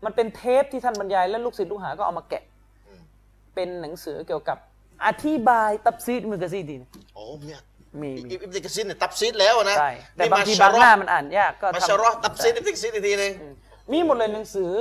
[0.06, 2.49] มันเป็นเทปที่ท่านบรรยายแล้วลูกศิษย์ลูกหาก็เอามาแกะอืม
[3.54, 4.58] เป็นหนังสือเกี่ยวกับ
[5.06, 6.82] อธิบายตับซีดมือกะซีดีน
[7.16, 7.62] โอ้เนี่ย
[8.02, 13.32] มีอิมีบอิบติกซินเนี่ยตับซีดแล้วนะใช่แต่นี่บางทีมบางหน้าชะรอมันอ่านยากก็มาทำชะรอตับซีดอิบติกซินอีกทีหนึง
[13.92, 14.72] มีหมดเลยหนังสือ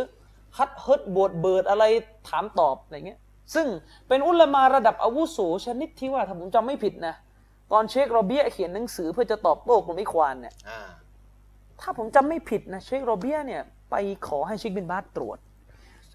[0.58, 1.84] ฮัดเฮิดบทเบิดอะไร
[2.28, 3.20] ถามตอบอะไรเงี้ย
[3.54, 3.66] ซึ่ง
[4.08, 7.14] เป็นอุลามาระดับอาวุโสชนิดที่ว่าถ้าผมจำไม่ผิดนะ
[7.72, 10.80] ตอนเชคโรเบียเขียนหนังสือเพื่อจะตอบโต้กลุ่มอิควานเนี่ยอ่า
[11.80, 13.94] ถ้าผมจำไม่ผิดนะเชคโรเบียเนี่ยไป
[14.28, 15.38] ขอให้เชคบินบาสตรวจ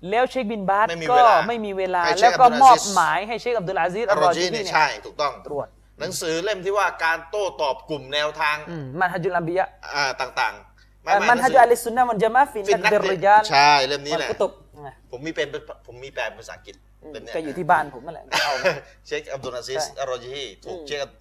[0.09, 5.67] แล้วเชคบินบาสไม่มีก็เวลาไม่มีเวลา ให้เชคแล้วก็อับดุลมอาอบซิสหมายให้เชคอับดุลอาซิสอัอัลลรรออจีจีเนี่ยเนี่ยใช่ถูกต้อง ตรวจ
[5.99, 14.51] หนังสือเล่มที่ว่าการโต้ตอบกลุ่มแนวทางอืมมันฮัจุลอัมบียะอ่าต่างๆเอ่อมันฮัจุอัลิสซุนนะมันจะมาฟินฟินนันักกเดเดริยานใช่เล่มนี้วัแหละกุตุบ
[14.87, 15.47] นะผมมีเป็น
[15.85, 18.73] ผมมีแปลเป็นภาษาอังกฤษอืมเล่มเนี้ยก็อยู่ที่บ้านผมนั่นแหละเอามา
[19.07, 21.11] เชคอับดุลอาซิสใช่อัลรอจีถูกอืม เชคอับ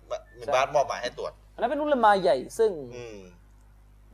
[0.55, 3.19] บาสมอบหมายให้ตรวจ อันนั้นเป็นอุลามาใหญ่ซึ่ง อืม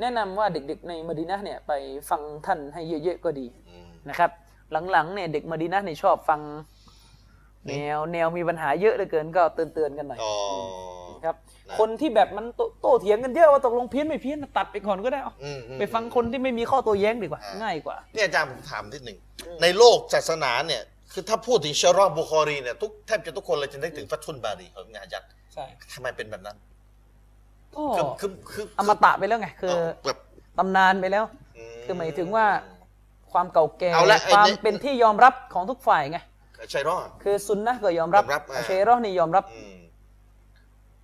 [0.01, 1.73] แนะนำว่าเด็กๆในมะดีนะห์เนี่ยไป
[2.11, 4.31] ฟังท่านให้เยอะๆก็ดีอืมนะครับ
[4.93, 6.41] หลังๆเนี่ยเด็กมะดีนะห์เนี่ยชอบฟัง
[7.69, 10.33] แนวแนวมีปัญหาเยอะเหลือเกินก็เตือนๆกันหน่อยอ๋อ
[11.25, 11.37] ครับ
[11.69, 19.19] นะคนที่แบบมันโตโต้เถียงกันเยอะว่าตกลงเพี้ยนไม่เพี้ยนตัดไปก่อนก็ได้เอาอืมอืมไปฟังคนที่ไม่มีข้อโตัวแย้งดีกว่าอ่า ง่ายกว่าเนี่ยอาจารย์ผมถามนิดหนึ่ง
[19.63, 26.57] ในโลกศาสนาเนี่ยคือถ้าพูดถึงชารอบุคอรีเนี่ยทุกแทบจะทุกคนเลยจะนึกถึงฟัตทุนบารีของงานยัดใช่ทำไมเป็นแบบนั้น
[27.99, 30.19] ก็คือคือคืออมตะไปแล้วไงคือเแบบ
[30.59, 31.25] ตำนานไปแล้ว
[31.85, 32.47] คือหมายถึงว่า
[33.33, 36.19] ความเก่าแก่เอาละไอ้ความเนี่ยเป็นที่ยอมรับของทุกฝ่ายไง
[36.71, 39.79] ใช่รอด คือซุนนะห์ก็ยอมรับยอมรับอ่า เชโรห์นี่ยอมรับ อืม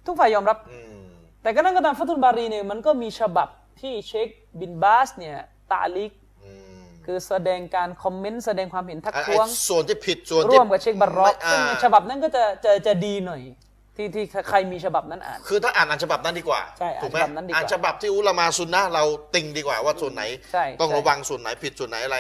[0.07, 1.07] ทุกฝ่ายยอมรับ อืม
[1.43, 3.49] แต่ก็นั่นก็ตามฟัตุลบารีเนี่ยมันก็มีฉบับ
[3.81, 4.29] ที่เชค
[4.61, 5.37] บินบาสเนี่ย
[5.73, 6.13] ตาลิก
[6.45, 6.51] อื
[6.83, 13.43] มคือแสดงการคอมเมนต์แสดงความเห็นทักไอ้ท้วง ไอ้ส่วนที่ผิดส่วนที่ร่วมกับเชคบารอกไม่ซึ่งอ่าฉบับนั้นก็จะจะจะดีหน่อย
[13.97, 20.23] ที่ที่ใครมีฉบับนั้นอ่าน คือถ้าอ่านอ่านฉบับนั้นดีกว่าใช่อ่านถูกไหมฉบับนั้นดีกว่าอ่านฉบับที่อุลามาซุนนะห์เราติงดีกว่าว่าส่วนไหน
[20.53, 22.19] ใช่ต้องใช่ระวังส่วนไหนผิดส่วนไหนอะไร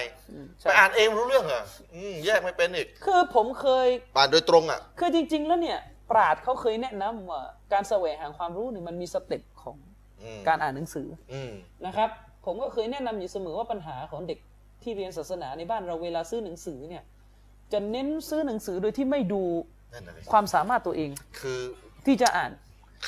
[0.60, 1.64] ใช่ ไปอ่านเองรู้เรื่องเหรอ
[1.94, 5.78] อืมแยกไม่เป็นอีกคือผมเคย อ่านโดยตรงอะ คือจริง ๆ แล้วเนี่ย
[6.10, 9.76] ปราดเขาเคยแนะนำว่าการแสวงหาความรู้เนี่ยมันมีสเต็ปของ
[10.22, 11.52] อืมการอ่านหนังสืออืม
[11.86, 12.10] นะครับ
[12.44, 14.38] ผมก็เคยแนะนำอยู่เสมอว่าปัญหาของเด็ก
[14.82, 17.02] ที่เรียนศาสนาในบ้านเราเวลาซื้อหนังสือเนี่ย
[17.72, 19.42] จะเน้นซื้อหนังสือโดยที่ไม่ดู
[19.94, 21.60] นั่นน่ะสิความสามารถตัวเองคือ
[22.06, 22.52] ที่จะอ่าน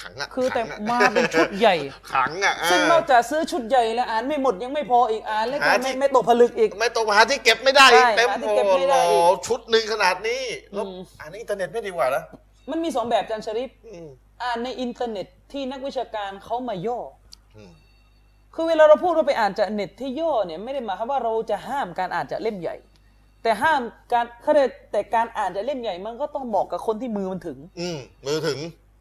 [0.01, 1.76] ขังอะคือแต่ขังะมาเป็นชุดใหญ่
[2.12, 12.22] ขังอะเออ ซึ่งนอกจากซื้อชุดใหญ่แล้วอ่านไม่หมดยังไม่พออีกอ่านแล้วก็หาไม่ที่ไม่ตกผลึกอีก ไม่ต้องหาที่เก็บไม่ได้อีกใช่เต็มหาที่โอ้เก็บไม่ได้โหอีกชุดหนึ่งขนาดนี้แล้วอืม อ่านในอินเทอร์เน็ตไม่ดีกว่าเหรอ
[12.70, 14.09] มันมีสองแบบอาจารย์ชะริฟอืม
[14.43, 16.99] อ่านในอินเทอร์เน็ตที่นักวิชาการเขามาย่อ
[17.57, 17.70] อืม
[18.55, 22.76] คือเวลาเราพูดว่าไปอ่านจากเน็ตที่ย่อเนี่ยไม่ได้หมายความว่าเราจะห้ามการอ่านจากเล่มใหญ่
[23.47, 23.82] แต่ห้าม
[24.12, 28.59] การเขาเรียกแต่การอ่านจากเล่มใหญ่มันก็ต้องบอกกับคนที่มือมันถึง อืมมือถึง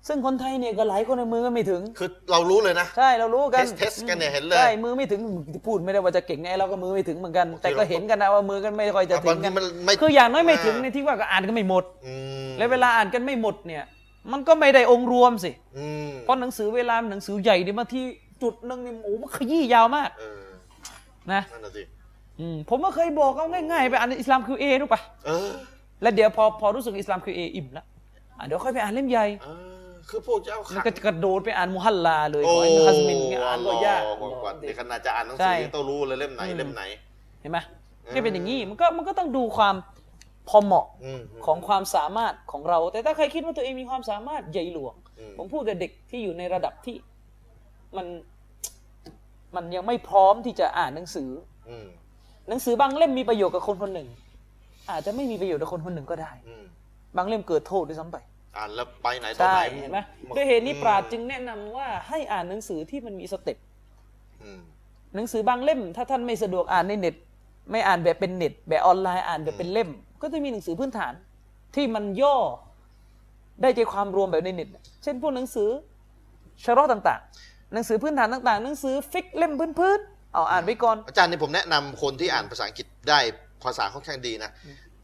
[0.07, 5.21] ซึ่งคนไทยเนี่ยก็หลายคนในมือก็ไม่ถึง คือเรารู้เลยนะใช่เรารู้กันเทสเทสกันเนี่ยเห็นเลยใช่มือไม่ถึง
[5.65, 12.13] พูดไม่ได้ว่าจะเก่งไงเราก็มือไม่ถึงเหมือนกัน แต่ก็เห็นกันนะว่ามือกันไม่ค่อยจะถึงกันบางทีมันไม่คืออย่างน้อยไม่ถึงอ่าในที่ว่าก็อ่านกันไม่หมด อื
[12.47, 13.83] มและเวลาอ่านกันไม่หมดเนี่ย
[14.31, 18.03] มันก็ไม่ได้องค์รวมสิ อืมเพราะหนังสือเวลาหนังสือใหญ่เนี่ยบางที่
[18.43, 20.45] จุดหนึงเนี่ยโอ้โหมันขยี้ยาวมากเออ
[21.33, 21.83] นะ นั่นน่ะสิ
[22.39, 25.49] อืมผมก็เคยบอกเอาง่ายๆไปอ่านอิสลามคือเอรู้ปะเออ
[26.01, 27.85] แล้วเดี๋ยวพอพอรู้สึกอิสลามคือเออิ่มแล้ว
[28.37, 29.49] อะเดี๋ยวค่อยไปอ่านเล่มใหญ่เอ
[29.91, 36.83] อคือพวกเจ้ามัขันงก็จะกระโดดไปอ่านมุฮัลลาเลยโอ้ขออิบนุฮัซมินเนี่ยอ่านก็ยากกว่ากว่าในขณะจะอ่านหนังใช่สือยังต้องรู้เลยเล่มไหนอืมเล่มไหน
[37.41, 37.57] เห็นไหม
[38.05, 39.75] อืมนี่เป็นอย่างนี้มันก็มันก็ต้องดูความ
[40.49, 46.95] พอเหมาะอืมของความสามารถของเรา แต่ถ้าใครคิดว่าตัวเองมีความสามารถใหญ่หลวงอืมผมพูดแต่เด็กที่อยู่ในระดับที่
[47.97, 48.07] มัน
[49.55, 51.29] มันยังไม่พร้อมที่จะอ่านหนังสือ
[51.69, 51.87] อืม
[52.49, 54.07] หนังสือบางเล่มมีประโยชน์กับคนคนหนึ่ง
[54.89, 56.63] อาจจะไม่มีประโยชน์กับคนคนหนึ่งก็ได้ อืม
[57.17, 58.17] บางเล่มเกิดโทษด้วยซ้ำไป
[58.57, 59.99] อ่านแล้วไปไหนตอนใช่ไหนเห็นไหม
[60.35, 63.57] ด้วยเหตุนี้ปราดจึงแนะนำว่าให้อ่านหนังสือที่มันมีสเต็ป
[64.43, 64.59] อืม
[65.15, 67.15] หนังสือบางเล่ม ถ้าท่านไม่สะดวกอ่านในเน็ต
[67.71, 69.89] ไม่อ่านแบบเป็นเน็ต แบบออนไลน์อ่านแบบเป็นเล่ม
[70.21, 71.13] ก็จะมีหนังสือพื้นฐาน
[71.75, 72.37] ที่มันย่อ
[73.61, 74.67] ได้ใจความรวมแบบในเน็ต
[75.03, 75.69] เช่นพวกหนังสือ
[76.63, 83.19] شرحต่าง ๆ หนังสือพื้นฐานต่าง ๆ หนังสือฟิกฮ์เล่มพื้นๆ เอาอ่านไว้ก่อน อาจารย์นี่ผมแนะนำคนที่อ่านภาษาอังกฤษได้
[83.63, 84.51] ภาษาค่อนข้างดีนะ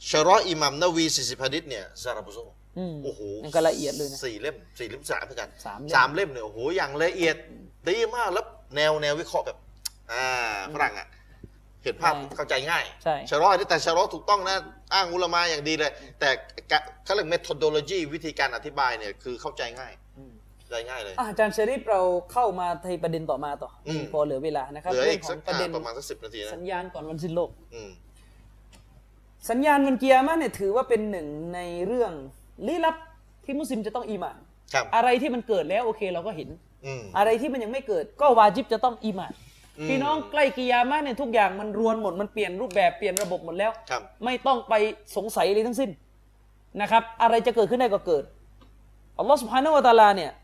[0.10, 2.40] شرح อิหม่ามนาวีสี่สิบฮะดิษเนี่ยซาราบุโซ
[2.78, 7.36] อืมโอ้โหมันก็ละเอียดเลยนะสี่เล่มสี่เล่มสามเหมือนกันสามเล่มสามเล่มเนี่ยโอ้โหอย่างละเอียด
[7.90, 9.58] ดีมากแล้วแนวแนววิเคราะห์แบบ
[10.12, 11.08] อ่าฝรั่งอะ
[11.84, 14.58] เห็นภาพใช่เข้าใจง่ายใช่ชะรอนี่แต่ชะรอถูกต้องนะ
[14.94, 16.30] อ้างอุลามาอย่างดีเลย แต่
[16.72, 19.94] กะเขาเรียก methodology วิธีการอธิบายเนี่ยคือเข้าใจง่าย
[20.72, 22.02] เข้าใจง่ายเลยอะอาจารย์ชริปเรา
[22.32, 27.90] เข้ามาในประเด็นต่อมาต่ออมพอเหลือเวลานะครับเหลือเรื่อีองกขสัอกงประเด็นอ่าประมาณสักสิบนาทีนะสัญญาณก่อนวันสิ้นโลกอืม
[29.50, 32.12] สัญญาณวันเกียร์มาเนี่ยถือว่าเป็นหนึ่งในเรื่อง
[32.68, 32.96] ลี้ลับ
[33.46, 34.38] ที่มุสลิมจะต้องอีหมาน
[34.74, 36.50] ครับอะไรที่มันเกิดแล้วโอเคเราก็เห็น
[36.86, 39.34] อืมอะไรที่มันยังไม่เกิด ก็วาจิบจะต้องอีหมาน
[39.80, 44.74] อืมพี่น้องใกล้กิยามะเนี่ยทุกอย่างมันรวนหมดมันเปลี่ยนรูปแบบเปลี่ยนระบบหมดแล้วครับไม่ต้องไป
[45.16, 45.90] สงสัยเลยทั้งสิ้น
[46.82, 48.24] นะครับ อะไรจะเกิดขึ้นได้ก็เกิด
[49.18, 50.41] อัลลอฮฺสุบฮานาวะตะอาลาเนี่ยอืม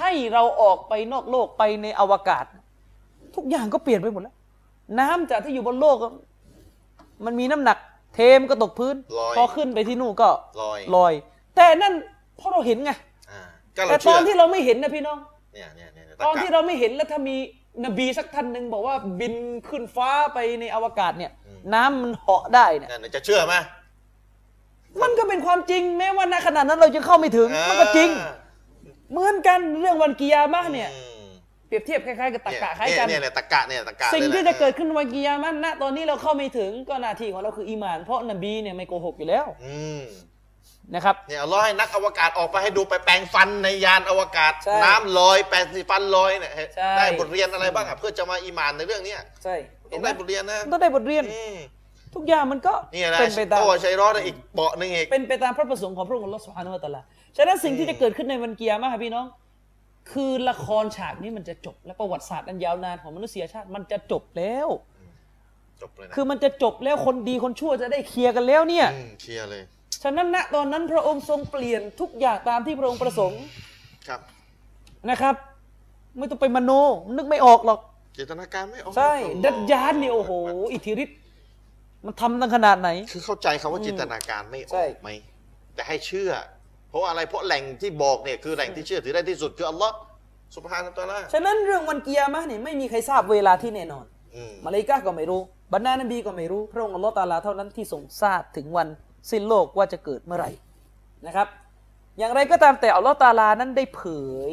[0.00, 2.44] ให้เราออกไปนอกโลกไปในอวกาศ
[3.36, 4.36] ทุกอย่างก็เปลี่ยนไปหมดแล้ว
[4.98, 6.12] น้ำจากที่อยู่บนโลกอะ
[7.24, 7.78] มันมีน้ำหนัก
[8.14, 10.28] เทมก็ตกพื้นลอยพอขึ้นไปที่นู่นก็
[10.62, 11.12] ลอยลอย
[11.56, 11.94] แต่นั่น
[12.36, 12.92] เพราะเราเห็นไง
[13.30, 13.40] อ่า
[13.76, 15.18] ก็เราแต่ตเชื่ออนที่เราไม่เห็นนะพี่น้อง
[15.54, 17.36] เนี่ยเนี่ยเนี่ยตอนที่เราไม่เห็นแล้วถ้ามี
[17.84, 19.34] นบีสักท่านหนึ่งบอกว่าบิน
[19.68, 21.32] ขึ้นฟ้าไปในอวกาศเนี่ย
[21.74, 23.54] น้ำมันเหาะได้เนี่ยเนี่ยจะเชื่อไหม
[25.02, 28.34] มันก็เป็นความจริงแม้ว่าณขณะนั้นเราจะเข้าไม่ถึง มันก็จริงอ่า
[29.10, 31.28] เหมือนกันเรื่องวันกิยามะห์เนี่ยอืม
[31.68, 40.02] เปรียบเทียบคล้ายๆกับตะกะคล้ายเนี่ยกันเนี่ยเนี่ยตะกะเนี่ยตะกะสิ่งลยที่นจะเกิดขึ้นวันกิยามะห์ณตอนนี้เราเข้าไม่ถึงก็หน้าที่ของเราคืออีหมาน เพราะนบีเนี่ยไม่โกหกอยู่แล้วอืม
[40.94, 49.54] นะครับเนี่ยอัลลอฮ์ให้นักอวกาศออกไปให้ดูไปแปลงฟันในยานอวกาศใช่น้ำลอยแปลงสีฟันลอยเนี่ยใช่ได้บทเรียนอะไรบ้างอะเพื่อจะมาอีหมานในเรื่องเนี้ยใช่
[49.90, 51.56] ต้เห็อนงไหมได้บทเรียนนะต้องได้บทเรียนอืม
[52.14, 57.02] ทุกอย่างมันก็เนี่ยนะเป็นไปตามโต้ชัยรอดได้อีกเบาะหนึ่งอีกเป็นไปตามพระประสงค์ของพระองค์อัลลอฮฺสุบฮานุวะตะอาลา
[57.36, 59.26] ฉะนั้นสิ่งที่จะเกิดขึ้นในวันกิยามะห์ครับพี่น้อง
[60.12, 64.68] คือละครฉากนี้มันจะจบ และประวัติศาสตร์อันยาวนานของมนุษยชาติมันจะจบแล้ว
[65.82, 69.62] จบเลยนะคือมันจะจบแล้วคนดีคนชั่วจะได้เคลียร์กันแล้วเนี่ยมเคลียร์เลย
[70.02, 73.42] ฉะนั้นณตอนนั้นพระองค์ทรงเปลี่ยนทุกอย่างตามที่พระองค์ประสงค์
[74.08, 74.20] ครับ
[75.10, 75.34] นะครับ
[76.18, 76.70] ไม่ต้องไปมโน
[77.16, 77.80] นึกไม่ออกหรอก
[78.16, 80.32] จินตนาการไม่ออกใช่ดัจญาลเนี่ยโอ้โห
[80.72, 81.18] อิทธิฤทธิ์
[82.04, 85.10] มันทำตั้งขนาดไหน คือเข้าใจคำว่าจินตนาการไม่อใช่อกไหม
[85.74, 86.30] แต่ให้เชื่อ
[86.90, 89.94] เพราะว่าอะไรเพราะแหล่งที่บอกเนี่ยคือแหล่งที่เชื่อถือได้ที่สุดคืออัลลอฮ์
[90.54, 94.04] สุภาพนัตตาลาฉะนั้นเรื่องวันกิยามะห์เนี่ยไม่มีใครทราบเวลาที่แน่นอน
[94.34, 95.40] อืมมาเลาอิกะฮ์ก็ไม่รู้
[95.72, 98.88] บรรดานบีก็ไม่รู้พระองค์อัลลอฮ์ตะอาลาเท่านั้นที่ทรงทราบถึงวัน
[99.30, 100.50] สิ้นโลกว่าจะเกิดเมื่อไหร่
[101.26, 101.48] นะครับ
[102.18, 104.02] อย่างไรก็ตามแต่อัลลอฮ์ตะอาลานั้นได้เผ
[104.48, 104.50] ย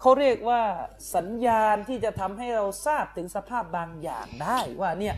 [0.00, 0.62] เขาเรียกว่า
[1.14, 5.14] สัญญาณที่จะทำให้เราทราบถึงสภาพบางอย่างได้ว่าเนี่ย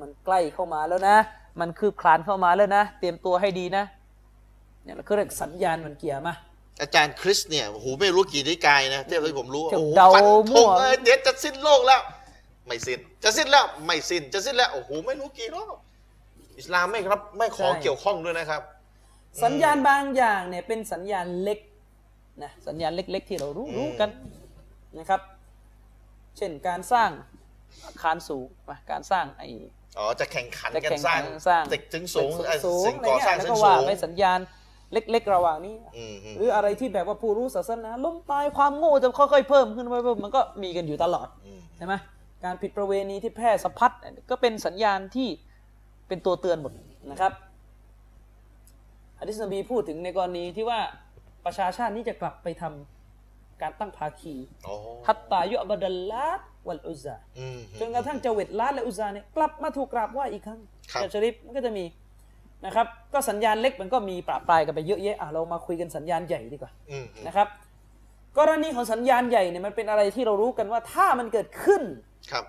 [0.00, 1.16] มันใกล้เข้ามาแล้วนะ
[1.60, 3.84] มันคืบคลานเข้ามาแล้วนะ เตรียมตัวให้ดีนะ
[4.84, 6.34] เนี่ยเราก็เรียกสัญญาณวันเกียร์มา
[6.82, 12.00] อาจารย์คริสเนี่ยโอ้โหไม่รู้กี่นิกายนะเทียบที่ผมรู้เที่ยวโอ้โหเดาฟันธมั่งวเลยเดี๋ยวจะสิ้นโลกแล้ว
[12.66, 15.76] ไม่สิ้น จะสิ้นแล้วไม่สิ้นจะสิ้นแล้วโอ้โหไม่รู้กี่รอบ
[16.58, 18.62] อิสลามไม่ครับไม่ขอเกี่ยวข้องด้วยนะครับ
[19.44, 21.58] สัญญาณบางอย่างเนี่ยเป็นสัญญาณเล็ก
[22.42, 24.10] นะสัญญาณเล็ก ๆ ที่เรารู้อืมรู้กัน
[24.98, 25.20] นะครับ
[26.36, 27.10] เช่นการสร้าง
[27.86, 29.48] อาคารสูงนะการสร้างไอ้
[29.98, 34.38] อ๋อจะแข่งขันจะกันแข่งสร้างขันสร้างตึกถึงสูงตึกไอ้สูงสิ่งอะไรก่อเงี้สร้างยแล้วชั้นก็สูว่างงในสัญญาณ
[34.92, 41.94] เล็กๆระหว่างนี้อืมอืมหรืออะไรที่แบบว่าผู้รู้ศาสนา ล้มตายความโง่จะค่อยๆเพิ่มขึ้นไปเพิ่มมันก็มีกันอยู่ตลอดอืมใช่ไหม
[42.44, 43.92] การผิดประเวณีที่แพร่สะพัด
[44.30, 45.28] ก็เป็นสัญญาณที่
[46.08, 46.72] เป็นตัวเตือนหมด
[47.10, 47.32] นะครับ
[49.18, 50.80] ฮะดิษนบีพูดถึงในกรณีที่ว่า
[51.44, 54.34] ประชาชาตินี้จะกลับไปทำการตั้งภาคี
[54.64, 54.74] โอ้
[55.06, 60.60] ฮัตตายุอับดัลลาตวัลอุซาอืมจนกระทั่งเจาเวตลาตและอุซาเนี่ยกลับมาถูกกราบไหว้อีกครั้ง
[60.92, 61.84] ครับเจาชริฟมันก็จะมี
[62.66, 67.48] นะครับ ก็สัญญาณเล็กมันก็มีปราปรายกันไปเยอะแยะอะเรามาคุยกันสัญญาณใหญ่ดีกว่าอืมอืมนะครับ
[68.38, 71.82] กรณีของสัญญาณใหญ่เนี่ยมันเป็นอะไรที่เรารู้กันว่าถ้ามันเกิดขึ้น
[72.32, 72.44] ครับ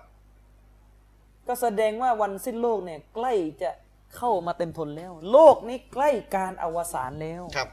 [1.48, 3.32] ก็แสดงว่าวันสิ้นโลกเนี่ย ใกล้
[3.62, 3.70] จะ
[4.16, 7.68] เข้ามาเต็มทนแล้ว โลกนี้ใกล้การอวสานแล้วครับ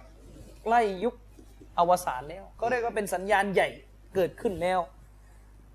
[0.64, 1.16] ใกล้ยุค
[1.80, 3.70] อวสานแล้ว ก็เรียกว่าเป็นสัญญาณใหญ่
[4.16, 4.80] เกิดขึ้นแล้ว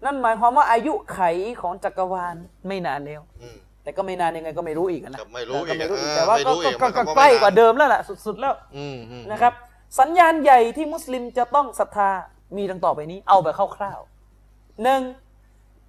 [0.04, 1.20] นั่นหมายความว่าอายุไข
[1.60, 2.36] ของจักรวาล
[2.66, 9.52] ไม่นานแล้วอืม แต่ก็ไม่นานยังไงก็ไม่รู้อีกนะครับไม่รู้ก็ไม่รู้อีกอีกแต่ว่าไม่ก็รู้อีกก็หมายคก็วามว่าใกล้ไม่นานกว่าเดิมแล้วล่ะสุดๆแล้วอืมอืมนะครับ
[10.00, 12.10] สัญญาณใหญ่ที่มุสลิมจะต้องศรัทธา
[12.56, 15.00] มีดังต่อไปนี้ เอาแบบคร่าวๆหนึ่ง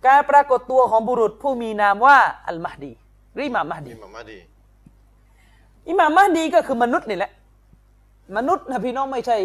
[0.07, 2.17] การปรากฏตัวของบุรุษผู้มีนามว่า
[2.47, 2.91] อัลมาฮดี
[3.33, 4.37] หรืออิหม่ามมหดีอิหม่ามมาดี
[5.89, 7.31] อิหม่ามมหดีก็คือมนุษย์นี่แหละ
[8.37, 9.37] มนุษย์นะพี่น้องไม่ใช่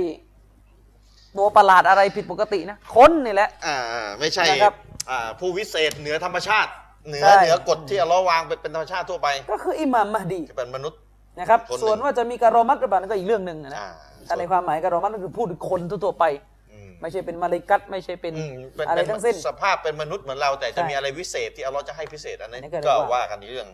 [1.36, 4.74] ตัวประหลาดอะไรผิดปกตินะคนนี่แหละ อ่าอ่าไม่ใช่นะครับ
[5.10, 6.70] อ่า ผู้วิเศษเหนือธรรมชาติ
[7.10, 10.98] เหนือใช่ เหนือกฎที่อัลเลอฮ์วางเป็นเป็นธรรมชาติทั่วไปก็คืออิหม่ามมหดีจะเป็นมนุษย์
[11.38, 13.88] นะครับ คนหนึ่ง ส่วนว่าจะมีการอมัดหรือเปล่านั่นก็อีกเรื่องหนึ่งนะอ่า
[14.28, 16.24] ถ้าในความหมายการอมัดก็คือพูดถึงคนทั่วๆไป
[16.72, 23.68] อืมไม่ใช่เป็นมาเลกัตไม่ใช่เป็นอืมเป็นอะไรเป็นทั้งสิ้น สภาพเป็นมนุษย์เหมือนเรา แต่จะใช่มีอะไรวิเศษที่อัลเลอฮ์จะให้พิเศษอันนี้อันนี้ก็เรีก็ยกว่า ว่ากันอีกเรื่อง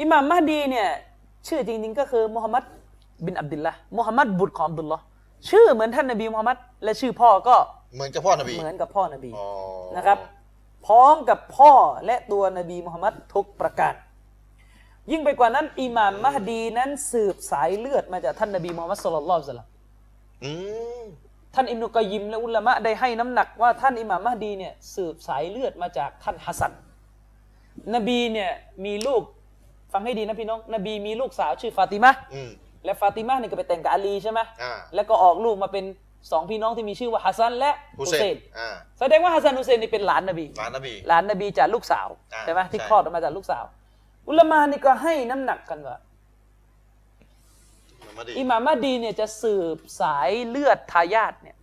[0.00, 0.88] อิหม่ามมหดีเนี่ย
[1.48, 2.64] ชื่อจริงๆก็คือมุฮัมมัด
[3.26, 5.02] บินอับดุลละมุฮัมมัดบุตรของอับดุลลอฮ์
[5.50, 7.56] ชื่อเหมือนท่านนบีมุฮัมมัดและชื่อพ่อก็
[7.94, 9.46] เหมือนเจ้าพ่อนบีเหมือนกับพ่อนบี อ๋อ
[9.96, 10.18] นะครับ
[10.86, 11.72] พร้อมกับพ่อ
[12.06, 13.94] และตัวนบีมุฮัมมัดทุกประการ
[15.10, 19.68] ยิ่งไปกว่านั้น อิหม่ามมหดีนั้นสืบสายเลือดมาจากท่านนบีมุฮัมมัดสุลลัลลอฮุอะลัยฮิวะสัลลัม
[20.44, 20.52] อื
[21.02, 21.04] ม
[21.54, 26.72] ท่านอิบนุกอยยิมและอุลามะได้ให้น้ำหนักว่าท่านอิหม่ามมะฮ์ดีเนี่ยสืบสายเลือดมาจากท่านฮัสซัน
[27.94, 28.50] นบีเนี่ย
[28.84, 29.22] มีลูก
[29.92, 32.50] ฟังให้ดีนะพี่น้อง นบีมีลูกสาวชื่อฟาติมะห์อืม
[32.84, 35.84] และฟาติมะห์เนี่ยก็ไปแต่งกับอาลีใช่ไหมอ่าแล้วก็ออกลูกมาเป็น
[36.30, 43.64] สองพี่น้องที่มีชื่อว่าฮัสซันและฮุฮุเซเซนนอ่าแสดงว่าฮัสซันฮุเซนนี่เป็นหลานนบีหลานนบีหลานนบีจากลูกสาวอ่าใช่ไหมที่ใช่คลอดออกมาจากลูกสาว
[44.28, 45.96] อุลามานี่ก็ให้น้ำหนักกันว่า
[47.98, 51.56] อิหม่ามมะฮ์ดีอิหม่ามมะฮ์ดีเนี่ยจะสืบสายเลือดทายาทเนี่ย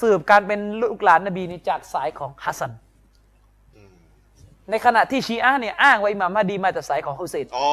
[0.00, 2.72] สืบการเป็นลูกหลานนบีนี่จากสายของฮัสซัน
[3.76, 3.90] อืม
[4.70, 7.68] ในขณะที่ชีอะห์เนี่ยอ้างว่าอิหม่ามมะฮ์ดีมาจากสายของฮุเซนอ๋อ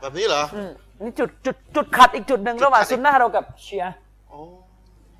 [0.00, 0.70] แบบนี้เหรออืม
[1.02, 3.96] นี่จุดจุดจุดขัดอีกจุดหนึ่งจุดขัดระหว่างอีกซุนนะห์เรากับชีอะห์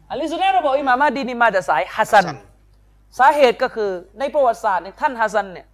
[0.08, 2.38] อ๋ออันนี้ซุนนะห์เราบอกอิหม่ามมะฮ์ดีนี่มาจากสายฮัสซันฮัสซัน
[3.18, 5.66] สาเหตุก็คือในประวัติศาสตร์เนี่ยท่านฮัสซันเนี่ย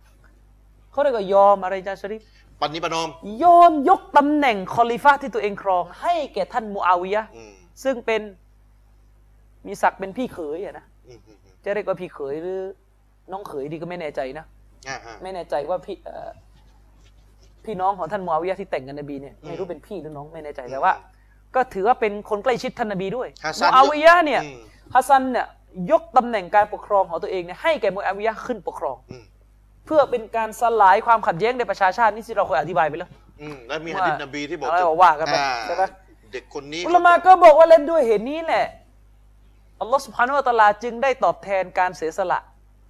[0.91, 2.23] เขาเรียกว่ายอมอะไรอาจารย์ชริฟ
[2.61, 3.09] ประนีประนอม
[3.45, 7.53] ยอมยกตำแหน่งคอลิฟะห์ที่ตัวเองครอง ให้แก่ท่านมูอาวิยะห์อืม
[7.83, 8.23] ซึ่งเป็น
[9.67, 12.61] มีศักดิ์เป็นพี่เขยอะนะอืมอืมอืมจะเรียกว่าพี่เขยหรือ
[13.33, 14.45] น้องเขยดีก็ไม่แน่ใจนะ
[14.89, 16.29] อ่าอ่าไม่แน่ใจว่าพี่เอ่อ
[17.65, 20.93] พี่น้องของท่านมูอาวิยะห์ที่แต่งกันนบีเนี่ยไม่รู้เป็นพี่หรือน้องไม่แน่ใจแต่ว่า
[21.55, 24.59] ก็ถือว่าเป็นคนใกล้ชิดท่านนบีด้วยฮัสซันมูอาวิยะห์เนี่ยอืม
[24.95, 25.47] ฮัสซันเนี่ย
[25.91, 29.25] ยกตำแหน่งการปกครองของตัวเองเนี่ยให้แก่มูอาวิยะห์ขึ้นปกครองอืม
[29.87, 33.11] เพื่อเป็นการสลายความขัดแย้งในประชาชาตินี่ที่เราเคยอธิบายไปแล้ว
[33.43, 35.83] อืมแล้วมีหะดิษนบีที่บอกอะไรว่ากันไปอ่ใช่ไหม
[36.33, 38.67] เด็กคนนี้อุลามาก็บอกว่าเล่นด้วยเหตุนี้แหละ
[39.81, 42.39] อัลลอฮฺสุบฮานุวะตะอาลาจึงได้ตอบแทนการเสียสละ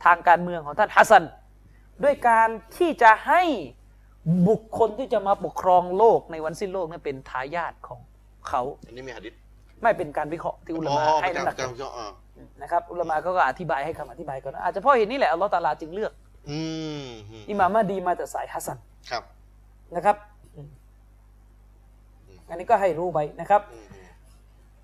[0.05, 1.25] ทางการเมืองของท่านฮัสซัน
[2.05, 3.43] ด้วยการที่จะให้
[4.49, 8.01] บุคคลที่จะมาปกครองโลกในวันสิ้นโลกนั้นเป็นทายาทของ
[8.49, 9.33] เขา อันนี้มีหะดิษ
[9.83, 12.11] ไม่เป็นการวิเคราะห์ที่อุลามาอ๋อให้เป็นน้ำหนักการการอ่า
[12.63, 16.13] นะครับอุลามาเขาก็อธิบายให้คำอธิบายก่อนอาจจะเพราะเหตุนี้แหละอัลลอฮฺตะอาลาจึงเลือก
[16.51, 16.61] อื
[17.05, 18.79] มอืมอิหม่ามมะดีมาจากสายฮัสซัน
[19.11, 19.23] ครับ
[19.97, 20.17] นะครับ
[20.55, 20.69] อืม
[22.49, 24.09] อันนี้ก็ให้รู้ไปนะครับอืมอืม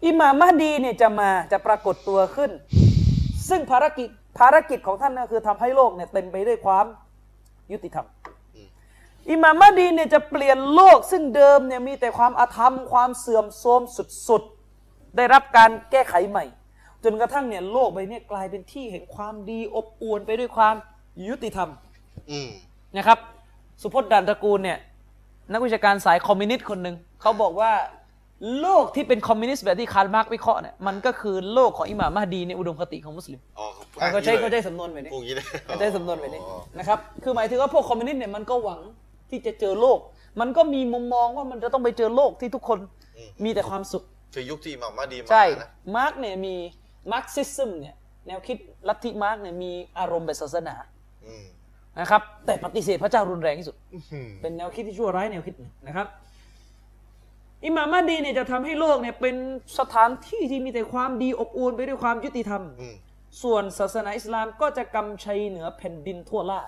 [0.07, 2.51] อิหม่ามมหดีเนี่ยจะมาจะปรากฏตัวขึ้น
[3.49, 4.09] ซึ่งภารกิจ
[4.39, 6.87] ภารกิจของท่านก็คือทำให้โลกเนี่ยเต็มไปด้วยความ
[7.73, 8.07] ยุติธรรม
[9.31, 13.83] อิหม่ามมหดีเนี่ยจะเปลี่ยนโลกซึ่งเดิมเนี่ยมีแต่ความอาธรรมความเสื่อมโทรม
[14.29, 16.45] สุดๆ ได้รับการแก้ไขใหม่
[17.05, 20.75] จนกระทั่งเนี่ยโลกใบเนี้ยกลายเป็นที่แห่งความดีอบอวลไปด้วยความ
[21.29, 21.69] ยุติธรรม
[22.31, 22.51] อืม
[22.97, 23.19] นะครับ
[23.83, 24.79] สุพจน์ดันตระกูลเนี่ย
[25.53, 27.73] นักวิชาการสายคอมมิวนิสต์คนหนึ่งเขาบอกว่า
[28.61, 33.67] โลกที่เป็นคอมมิวนิสต์แบบที่คาร์ลมาร์กซ์วิเคราะห์เนี่ยมันก็คือโลกของอิหม่ามมะฮ์ดีในอุดมคติของมุสลิมอ๋อ
[34.13, 36.43] เขาใช้เขาใช้สำนวนแบบนี้พูดอย่างนี้เลยเขาใช้สำนวนแบบนี้
[36.79, 38.81] นะครับคือหมายถึงว่าพวกคอมมิวนิสต์เนี่ยมันก็หวัง
[39.31, 39.99] ที่จะเจอโลก
[40.41, 42.79] มันก็มีมุมมองว่ามันจะต้องไปเจอโลกที่ทุกคน
[43.45, 44.05] มีแต่ความสุข
[44.35, 46.55] คือยุคที่อิหม่ามมะฮ์ดีมาใช่นะมาร์กซ์เนี่ยมี
[47.13, 47.97] Marxism เนี่ย
[48.27, 48.57] แนวคิด
[48.89, 50.75] ลัทธิมาร์กซ์เนี่ยมีอารมณ์แบบศาสนา
[51.27, 51.45] อืม
[52.01, 53.77] นะครับแต่ปฏิเสธพระเจ้ารุนแรงที่สุด
[54.13, 56.07] อืมเป็นแนวคิดที่ชั่วร้ายแนวคิดหนึ่งนะครับ
[57.65, 59.37] อิหม่ามมะฮ์ดีเนี่ยจะทำให้โลกเนี่ยเป็น
[59.79, 62.95] สถานที่ที่มีแต่ความดีอบอวลไปด้วยความยุติธรรมอืม
[63.43, 66.61] ส่วนศาสนาอิสลามก็จะกำชัยเหนือแผ่นดินทั่วหล้า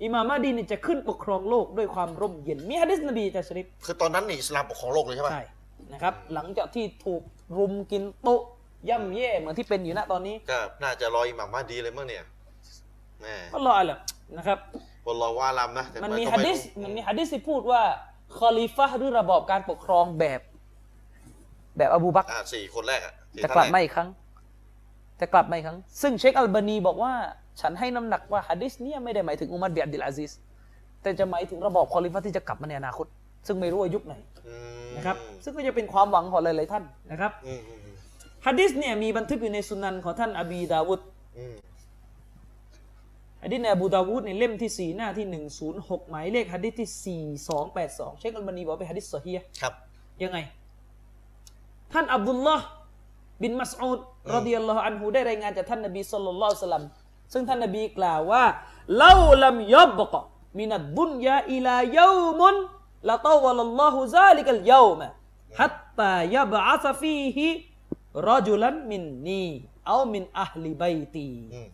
[0.00, 5.44] อืมอิหม่ามมาดีเนี่ยจะขึ้นปกครองโลกด้วยความร่มเย็น มีฮะดิษนบีจะชริฟคือตอนนั้นนี่อิสลามปกครองโลกเลยใช่ปะใช่
[5.92, 7.22] นะครับ หลังจากที่ถูก
[7.58, 8.42] รุมกินโต๊ะ
[8.88, 12.24] ย่ำแย่เหมือนที่เป็นอยู่ณตอนนี้ก็น่าจะรออิหม่ามมาดีเลยมั้งเนี่ย
[13.20, 13.92] แม่ก็รออะไร
[14.36, 14.58] นะครับ
[15.06, 17.82] บนรอว่าลำนะแต่มันมีก็ฮะดิษไมันมีฮะดิษที่พูดว่า
[18.38, 20.40] คอลิฟะห์หรือระบอบการปกครองแบบ
[21.76, 24.08] แบบอบูบักรอ่าสี่คนแรกอะสี่จะท่านกลับแรมาอีกครั้ง
[25.20, 27.12] จะกลับมาอีกครั้ง ซึ่งเชคอัลบานีบอกว่า
[27.60, 30.32] ฉันให้น้ำหนักว่าฮะดิษเนี่ยไม่ได้หมายถึงอุมัรบินอับดุลอาซิส
[31.02, 33.06] แต่จะหมายถึงระบอบคอลิฟะห์ที่จะกลับมาในอนาคต
[33.46, 34.14] ซึ่งไม่รู้ว่ายุคไหน
[34.46, 34.54] อื
[34.84, 37.96] มนะครับ ซึ่งก็จะเป็นความหวังของหลายๆท่านนะครับอืมอืมอืม
[38.46, 41.00] ฮะดิษเนี่ยมีบันทึกอยู่ในสุนันของท่านอบีดาวุด
[41.38, 41.56] อืม
[43.44, 45.26] ฮะดิษในอบูดาวุดในเล่มที่ 4 หน้าที่
[45.72, 47.18] 106 หมายเลขฮะดิษที่
[47.74, 49.74] 4282 เชคอัลบานีบอกว่าเป็นฮะดิษซอฮีฮ์ครับ
[50.22, 50.38] ยังไง
[51.92, 52.64] ท่านอับดุลลอฮ์
[53.42, 54.00] บินมัสอูด
[54.34, 56.84] رضي الله عنهได้รายงานจากท่านนบีصلى الله عليه وسلم
[57.34, 58.44] ซึ่งท่านนบีกล่าวว่า
[58.98, 69.28] لو لم يبق من الدنيا إلا يوم لطول الله ذلك اليوم حتى يبعث فيه رجلا مني
[69.28, 71.68] أو من أهل بيتيอืม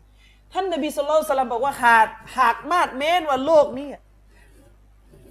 [0.53, 2.07] ท่านนบีصلى الله عليه وسلمบอกว่าหาก
[2.39, 3.89] หากมาตรแม้นว่าโลกนี้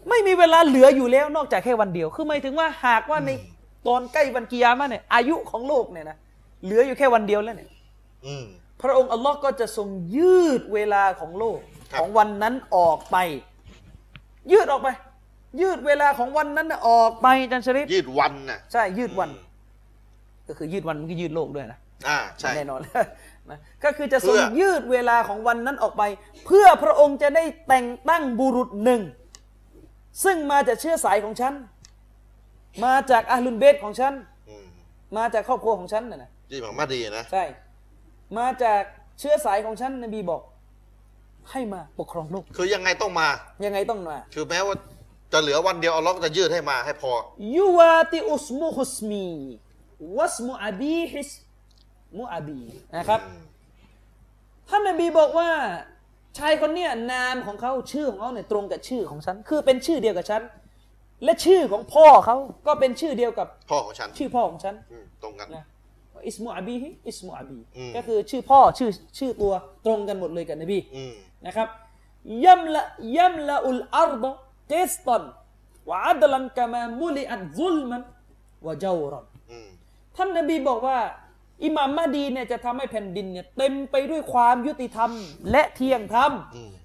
[0.10, 3.30] ไม่มีเวลาเหลืออยู่แล้วนอกจากแค่วันเดียว คือหมายถึงว่าหากว่าใน
[3.88, 6.18] ตอนใกล้วันกิยามะห์เนี่ยอายุของโลกเนี่ยนะ
[6.64, 7.70] เหลืออยู่แค่วันเดียวแล้วเนี่ย
[8.26, 8.46] อืม
[8.82, 9.88] พระองค์อัลลอฮ์ก็จะทรง
[10.18, 11.60] ยืดเวลาของโลก
[11.92, 13.18] ครับของวันนั้นออกไป
[14.52, 14.90] ยืดออกไป
[15.62, 19.48] ยืดเวลาของวันนั้นน่ะออกไปอาจันชริฟยืดวันน่ะใช่ยืดวันอืม
[20.48, 22.80] ก็คือยืดวันมันก็ยืดโลกด้วยนะอ่าใช่แน่นอน
[23.50, 26.04] นะก็คือจะทรงเพื่อยืดเวลาของวันนั้นออกไป
[26.46, 29.02] เพื่อพระองค์จะได้แต่งตั้งบุรุษหนึ่ง
[30.24, 31.54] ซึ่งมาจากเชื้อสายของฉัน
[32.86, 34.14] มาจากอาลุนเบตของฉัน
[34.50, 34.66] อืม
[35.18, 37.44] มาจากครอบครัวของฉันน่ะนะที่อิหม่ามมาดีนะใช่
[38.38, 38.82] มาจาก
[39.20, 40.42] เชื้อสายของฉันนบีบอก
[41.52, 43.28] ให้มาปกครองโลกคือยังไงต้องมา
[43.66, 44.76] ยังไงต้องมา คือแม้ว่า
[45.32, 47.12] จะเหลือวันเดียวอัลลอฮ์ก็จะยืดให้มาให้พอ
[47.58, 49.30] ยูวาติอุสมุฮุสมี
[50.18, 51.30] วัสมุอบีฮิส
[52.20, 52.60] มุอบี
[52.98, 53.44] นะครับอืม
[54.70, 55.50] ท่านนบีบอกว่า
[56.38, 60.42] ชายคนเนี้ยนามของเขาชื่อของเขาเนี่ยตรงกับชื่อของฉัน คือเป็นชื่อเดียวกับฉัน
[61.24, 62.38] และชื่อของพ่อเขา
[62.68, 65.66] ก็เป็นชื่อเดียวกับพ่อของฉัน ชื่อพ่อของฉันอืมตรงกันนะ
[66.28, 69.54] อิสมุอบีฮิอิสมุอบีอืมก็คือชื่อพ่อชื่อชื่อตัว
[69.86, 71.14] ตรงกันหมดเลยกับนบีอืม
[71.46, 71.68] นะครับ
[72.46, 72.84] ยัมละ
[73.18, 74.32] ยัมละอุลอาร์ดะ
[74.68, 75.24] เกสตัน
[75.90, 78.02] วะอัดลันกามามุลิอันซุลมัน
[78.66, 79.70] วะเจ้ารันอืม
[80.16, 81.00] ท่านนบีบอกว่า
[81.64, 85.12] อิหม่ามมาดีเนี่ยจะทำให้แผ่นดินเนี่ยเต็มไปด้วยความยุติธรรม
[85.52, 86.32] และเที่ยงธรรม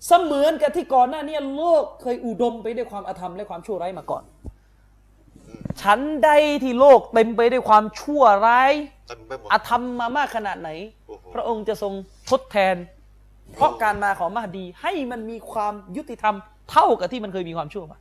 [0.07, 4.23] เสมือนกับที่ก่อนหน้านี้โลกเคยอุดมไปด้วยความอาธรรมและความชั่วร้ายมาก่อน
[5.81, 6.31] ฉันใด
[6.63, 8.73] ที่โลกเต็มไปด้วยความชั่วร้าย
[9.07, 10.71] เต็มไปหมด อาธรรมมามากขนาดไหน
[11.09, 11.93] โอ้โห พระองค์จะทรง
[12.31, 12.77] ทดแทน
[13.55, 16.37] เพราะการมาของมหดีให้มันมีความยุติธรรม
[16.71, 17.99] เท่ากับที่มันเคยมีความชั่วมา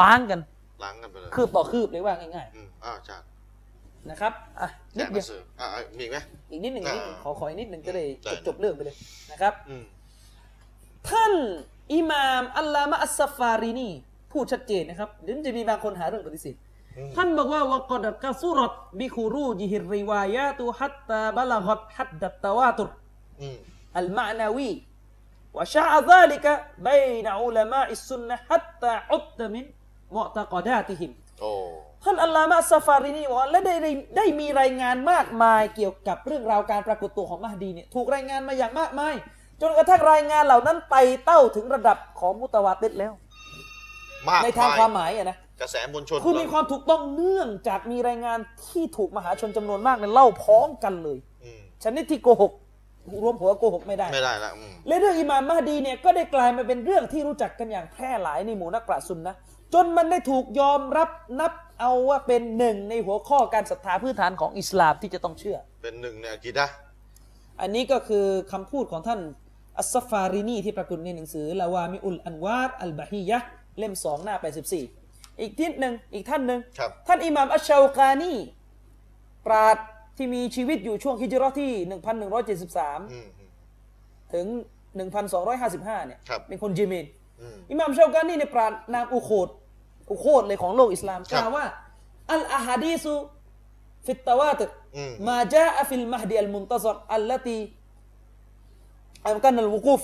[0.00, 0.40] ล้างกัน
[0.84, 6.18] ล้างกันไปเลยคืบต่อคืบเลยว่าง่ายอืมอ่าใช่ๆนะครับอะแจนิดกหเดีนัยวงสืออ่าอ่ามีอีกไหม
[6.50, 8.96] อีกนิดหนึ่งอีกนิดหนึ่งอ่าขอขออีกนิดหนึ่งจะได้ได้จบจบเรื่องไปเลย
[9.32, 9.84] นะครับ อืม
[11.08, 11.32] ท่าน
[11.94, 13.88] อิหม่ามอัลลามะอัสซาฟารีนี
[14.32, 16.54] พูดชัดเจนนะครับเดี๋ยวจะมีบางคนหาเรื่องปฏิเสธ
[17.16, 22.90] ท่านบอกว่าวกอดกะสุรตบิคูรูจิฮิริวายะตุฮัตตาบลากัดฮัดดัตตวาตุร
[23.98, 24.70] อัลมะนาวี
[25.56, 26.52] วะชาซาลิกะ
[26.86, 26.88] บ
[27.24, 29.64] นอุลามะอิสุนนะฮัตตาอุตมิน
[30.14, 31.12] มุตะกอดาติฮิม
[32.04, 33.74] ท่านอัลลามะซาฟารินีบอกว่าและได้
[34.16, 39.14] ได้มีรายงานมากมายเกี่ยวกับเรื่องราวการปรากฏตัวของมหดีเนี่ยถูกรายงานมาอย่างมากมาย
[39.60, 43.12] จนกระทั่งรายงานเหล่านั้นไต่เต้าถึงระดับของมุตะวาติดแล้ว
[44.42, 52.52] ในทางความหมายอะนะ กระแสมวลชนคือมีความถูกต้องเนื่องจากมีรายงานที่ถูกมหาชนจำนวนมากเนี่ยเล่าพร้อมกันเลยอืมชนิดที่โกหก
[53.22, 59.38] รวมหัวโกหกไม่ได้ไม่ได้ละอืมและเรื่องอิหม่ามมหดีเนี่ยก็ได้กลายมาเป็นเรื่องที่รู้จักกันอย่างแพร่หลายในหมู่นักปราชญ์ซุนนะห์
[59.74, 61.10] จนมันได้ถูกยอมรับ
[61.40, 66.74] นับเอาว่าเป็นหนึ่งในหัวข้อการศรัทธาพื้นฐานของอิสลามที่จะต้องเชื่อ เป็นหนึ่งในอากีดะห์
[67.60, 69.20] อันนี้ก็คือคำพูดของท่าน
[69.78, 73.48] อัสซฟารินีที่ปรากฏในหนังสือลาวามิอุลอันวารอัลบะฮียะห์
[73.78, 74.36] เล่มสองหน้า
[74.70, 74.97] 84
[75.40, 78.32] อีกที่หนึ่งอีกท่านหนึ่งครับท่านอิหม่ามอัชชาวกานี
[79.46, 79.76] ปราด
[80.16, 83.26] ที่มีชีวิตอยู่ช่วงฮิจเราะห์ที่อื1173มอืม
[84.34, 84.46] ถึง
[85.26, 87.06] 1255 เนี่ยครับเป็นคนเยเมน
[87.40, 89.48] อืมอิหม่ามชาวกานีเนี่ยปราดนามอุโคด
[90.10, 91.66] อุโคดเลยของโลกอิสลามคกรับล่าวว่า
[92.32, 93.12] อัลอาฮะดีซุ
[94.06, 97.58] ฟิตตาวาติรอืมมาจาอะฟิลมหดีอัลมุนตะซรอัลลตี
[99.26, 100.02] อัมกันอัลวุกุฟ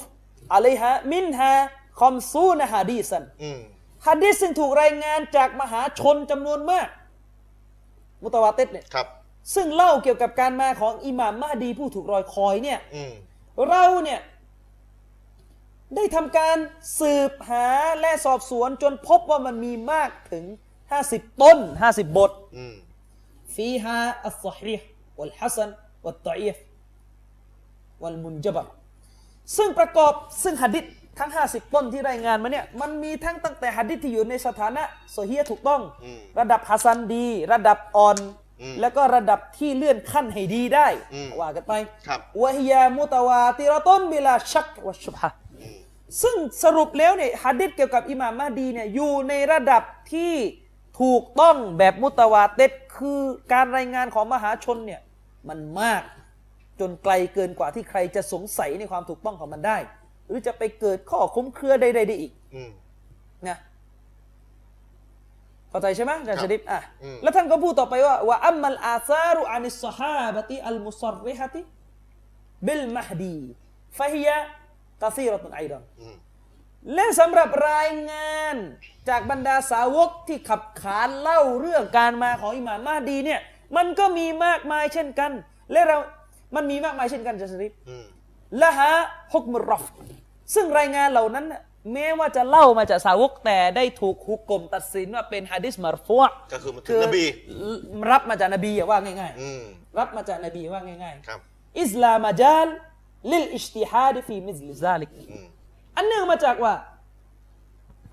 [0.55, 1.53] อะลัยฮะมินฮา
[2.01, 3.61] คอมซูนฮะดีสันอืม
[4.07, 6.89] ฮะดิษซึ่งถูกรายงานจากมหาชนจำนวนมาก
[8.23, 9.07] มุตวาเต็ดเนี่ยครับ
[9.55, 12.81] ซึ่งเล่าเกี่ยวกับการมาของอิหม่ามมาดีผู้ถูกรอยคอยเนี่ย
[13.69, 14.21] เราเนี่ย
[15.97, 16.57] ได้ทำการ
[17.01, 17.67] สืบหา
[18.01, 20.45] และสอบสวนจนพบว่ามันมีมากถึง
[20.91, 22.31] ห้าสิบต้นห้าสิบบท
[23.55, 24.87] ฟีฮาอัลซอฮีฮ์
[25.19, 25.71] วัลฮัสัน
[26.05, 26.57] วัลตอีฟ
[28.03, 28.67] วัลมุนจบับ
[29.57, 30.13] ซึ่งประกอบ
[30.43, 30.85] ซึ่งหะดิษ
[31.19, 34.83] ทั้ง 50 ต้นที่รายงานมาเนี่ยมันมีทั้งตั้งแต่หะดิษที่อยู่ในสถานะ
[35.13, 38.19] โซเฮียถูกต้องอืมระดับฮัสันดี ระดับอ่อน
[38.61, 41.73] อืมแล้วก็ระดับที่เลื่อนขั้นให้ดีได้อืมว่ากันไป
[42.09, 45.31] ครับวะฮิยามุตาวาติรอตุนบิลาชักวะชุบฮะ
[45.61, 45.77] อืม
[46.23, 49.83] ซึ่งสรุปแล้วเนี่ยฮะดิษเกี่ยวกับอิหม่ามมหดีเนี่ยอยู่ในระดับ
[50.13, 50.35] ที่
[51.01, 53.21] ถูกต้องแบบมุตาวาเต็ดคือ
[53.53, 55.01] การรายงานของมหาชนเนี่ย
[55.49, 56.03] มันมาก
[56.81, 59.79] จนไกลเกินกว่าที่ใครจะสงสัยในความถูกต้องของมันได้
[60.29, 62.71] หรือจะไปเกิดข้อคุ้มเครือใดๆได้อีกอืม
[63.49, 63.59] นะ
[65.71, 71.61] เข้าใจใช่ไหมอาจารย์ครับชริปอะอืมแล้วท่านก็พูดต่อไปว่าว่าอัมมัลอาซารุอานิสซฮาบะติอัลมุซรริฮะติ
[72.67, 73.39] บิลมหดี
[73.99, 74.39] ฟะฮิยะ
[75.03, 76.17] กะซีรตุนไอดอนอืม
[76.95, 78.57] และสำหรับรายงาน
[79.09, 83.41] จากบรรดาสาวกที่ขับขานเล่าเรื่องการมาของอิหม่ามมาดีเนี่ย
[83.77, 85.33] มันก็มีมากมายเช่นกัน
[85.73, 85.97] และเรา
[86.57, 88.05] มันมีมากมายเช่นกันอาจารย์ชริปอืม
[88.63, 88.93] ละฮะ
[89.33, 89.85] ฮุกมุรอฟ
[90.55, 91.63] ซึ่งรายงานเหล่านั้นน่ะ
[91.93, 96.23] แม้ว่าจะเล่ามาจากสาวกแต่ได้ถูกฮุกกลมตัดสินว่าเป็นฮะดิษมารฟัว
[96.53, 97.25] ก็คือมันถึงนบี
[98.11, 102.69] รับมาจากนบีอะว่าง่ายอืมๆรับมาจากนบีว่าง่ายครับๆอิสลามจาล
[103.31, 105.47] ลิลอิจติฮาดฟีมิซลิซาลิกอืม
[105.97, 106.75] อันเนื่องมาจากว่า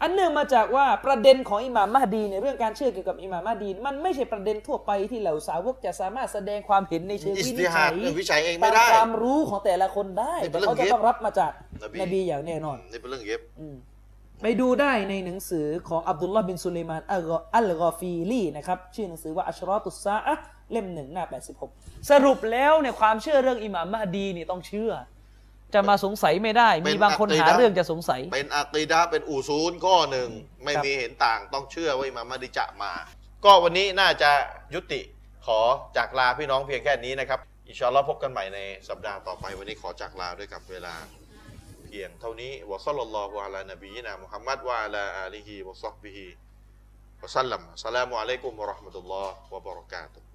[0.01, 11.51] อันเนื่องมาจากว่าประเด็นของอิหม่ามมหดีในเรื่องการเชื่อเกี่ยวกับอิหม่ามมหดี มันไม่ใช่ประเด็นทั่วไปที่เหล่าสาวกจะสามารถแสดงความเห็นในเชิงอิสวิตินิจฮาฉัดยเรื่องวิจัยเองไม่ตามได้ความรู้ของแต่ละคนได้นี่เป็แต่นเรื่องเขาจะต้องรับมาจาก
[11.83, 13.75] นบีนบีอย่างแน่นอนนี่เป็นเรื่องเย็บอืม
[14.41, 21.25] ไปดูได้ในหนังสือของอับดุลลาห์บินสุลัยมานอัลกออัลกอฟีลีนะครับชื่อหนังสือว่าอัชรอตุสซาอะห์เล่มหนึ่งหน้า
[21.67, 24.91] 86 สรุปแล้วเนี่ยความเชื่อเรื่องอิหม่ามมหดีนี่ต้องเชื่อ
[25.75, 30.29] จะมาสงสัยไม่ได้ มีบางคนหาเรื่องจะสงสัย เป็นอักีดะห์เป็นอูซูลข้อหนึ่ง
[30.65, 32.91] ไม่มีเห็นต่างต้องเชื่อว่าอิหม่ามมหดีจะมา
[33.45, 34.31] ก็วันนี้น่าจะ
[34.73, 35.01] ยุติ
[35.45, 35.59] ขอ
[35.97, 40.95] จากลาพี่น้องเพียงแค่นี้นะครับอินชาอัลลอฮ์พบกันใหม่ในสัปดาห์ต่อไปวันนี้ขอจากลาด้วยกับเวลา
[41.85, 46.27] เพียงเท่านี้วะซัลลัลลอฮุอะลานบีนะมุฮัมมัดวะอะลาอาลีฮิวะซอฮบิฮิ
[47.21, 50.30] วะซัลลัมอัสสลามุอะลัยกุมวะเราะห์มะตุลลอฮ์วะบะเราะกาตุฮ์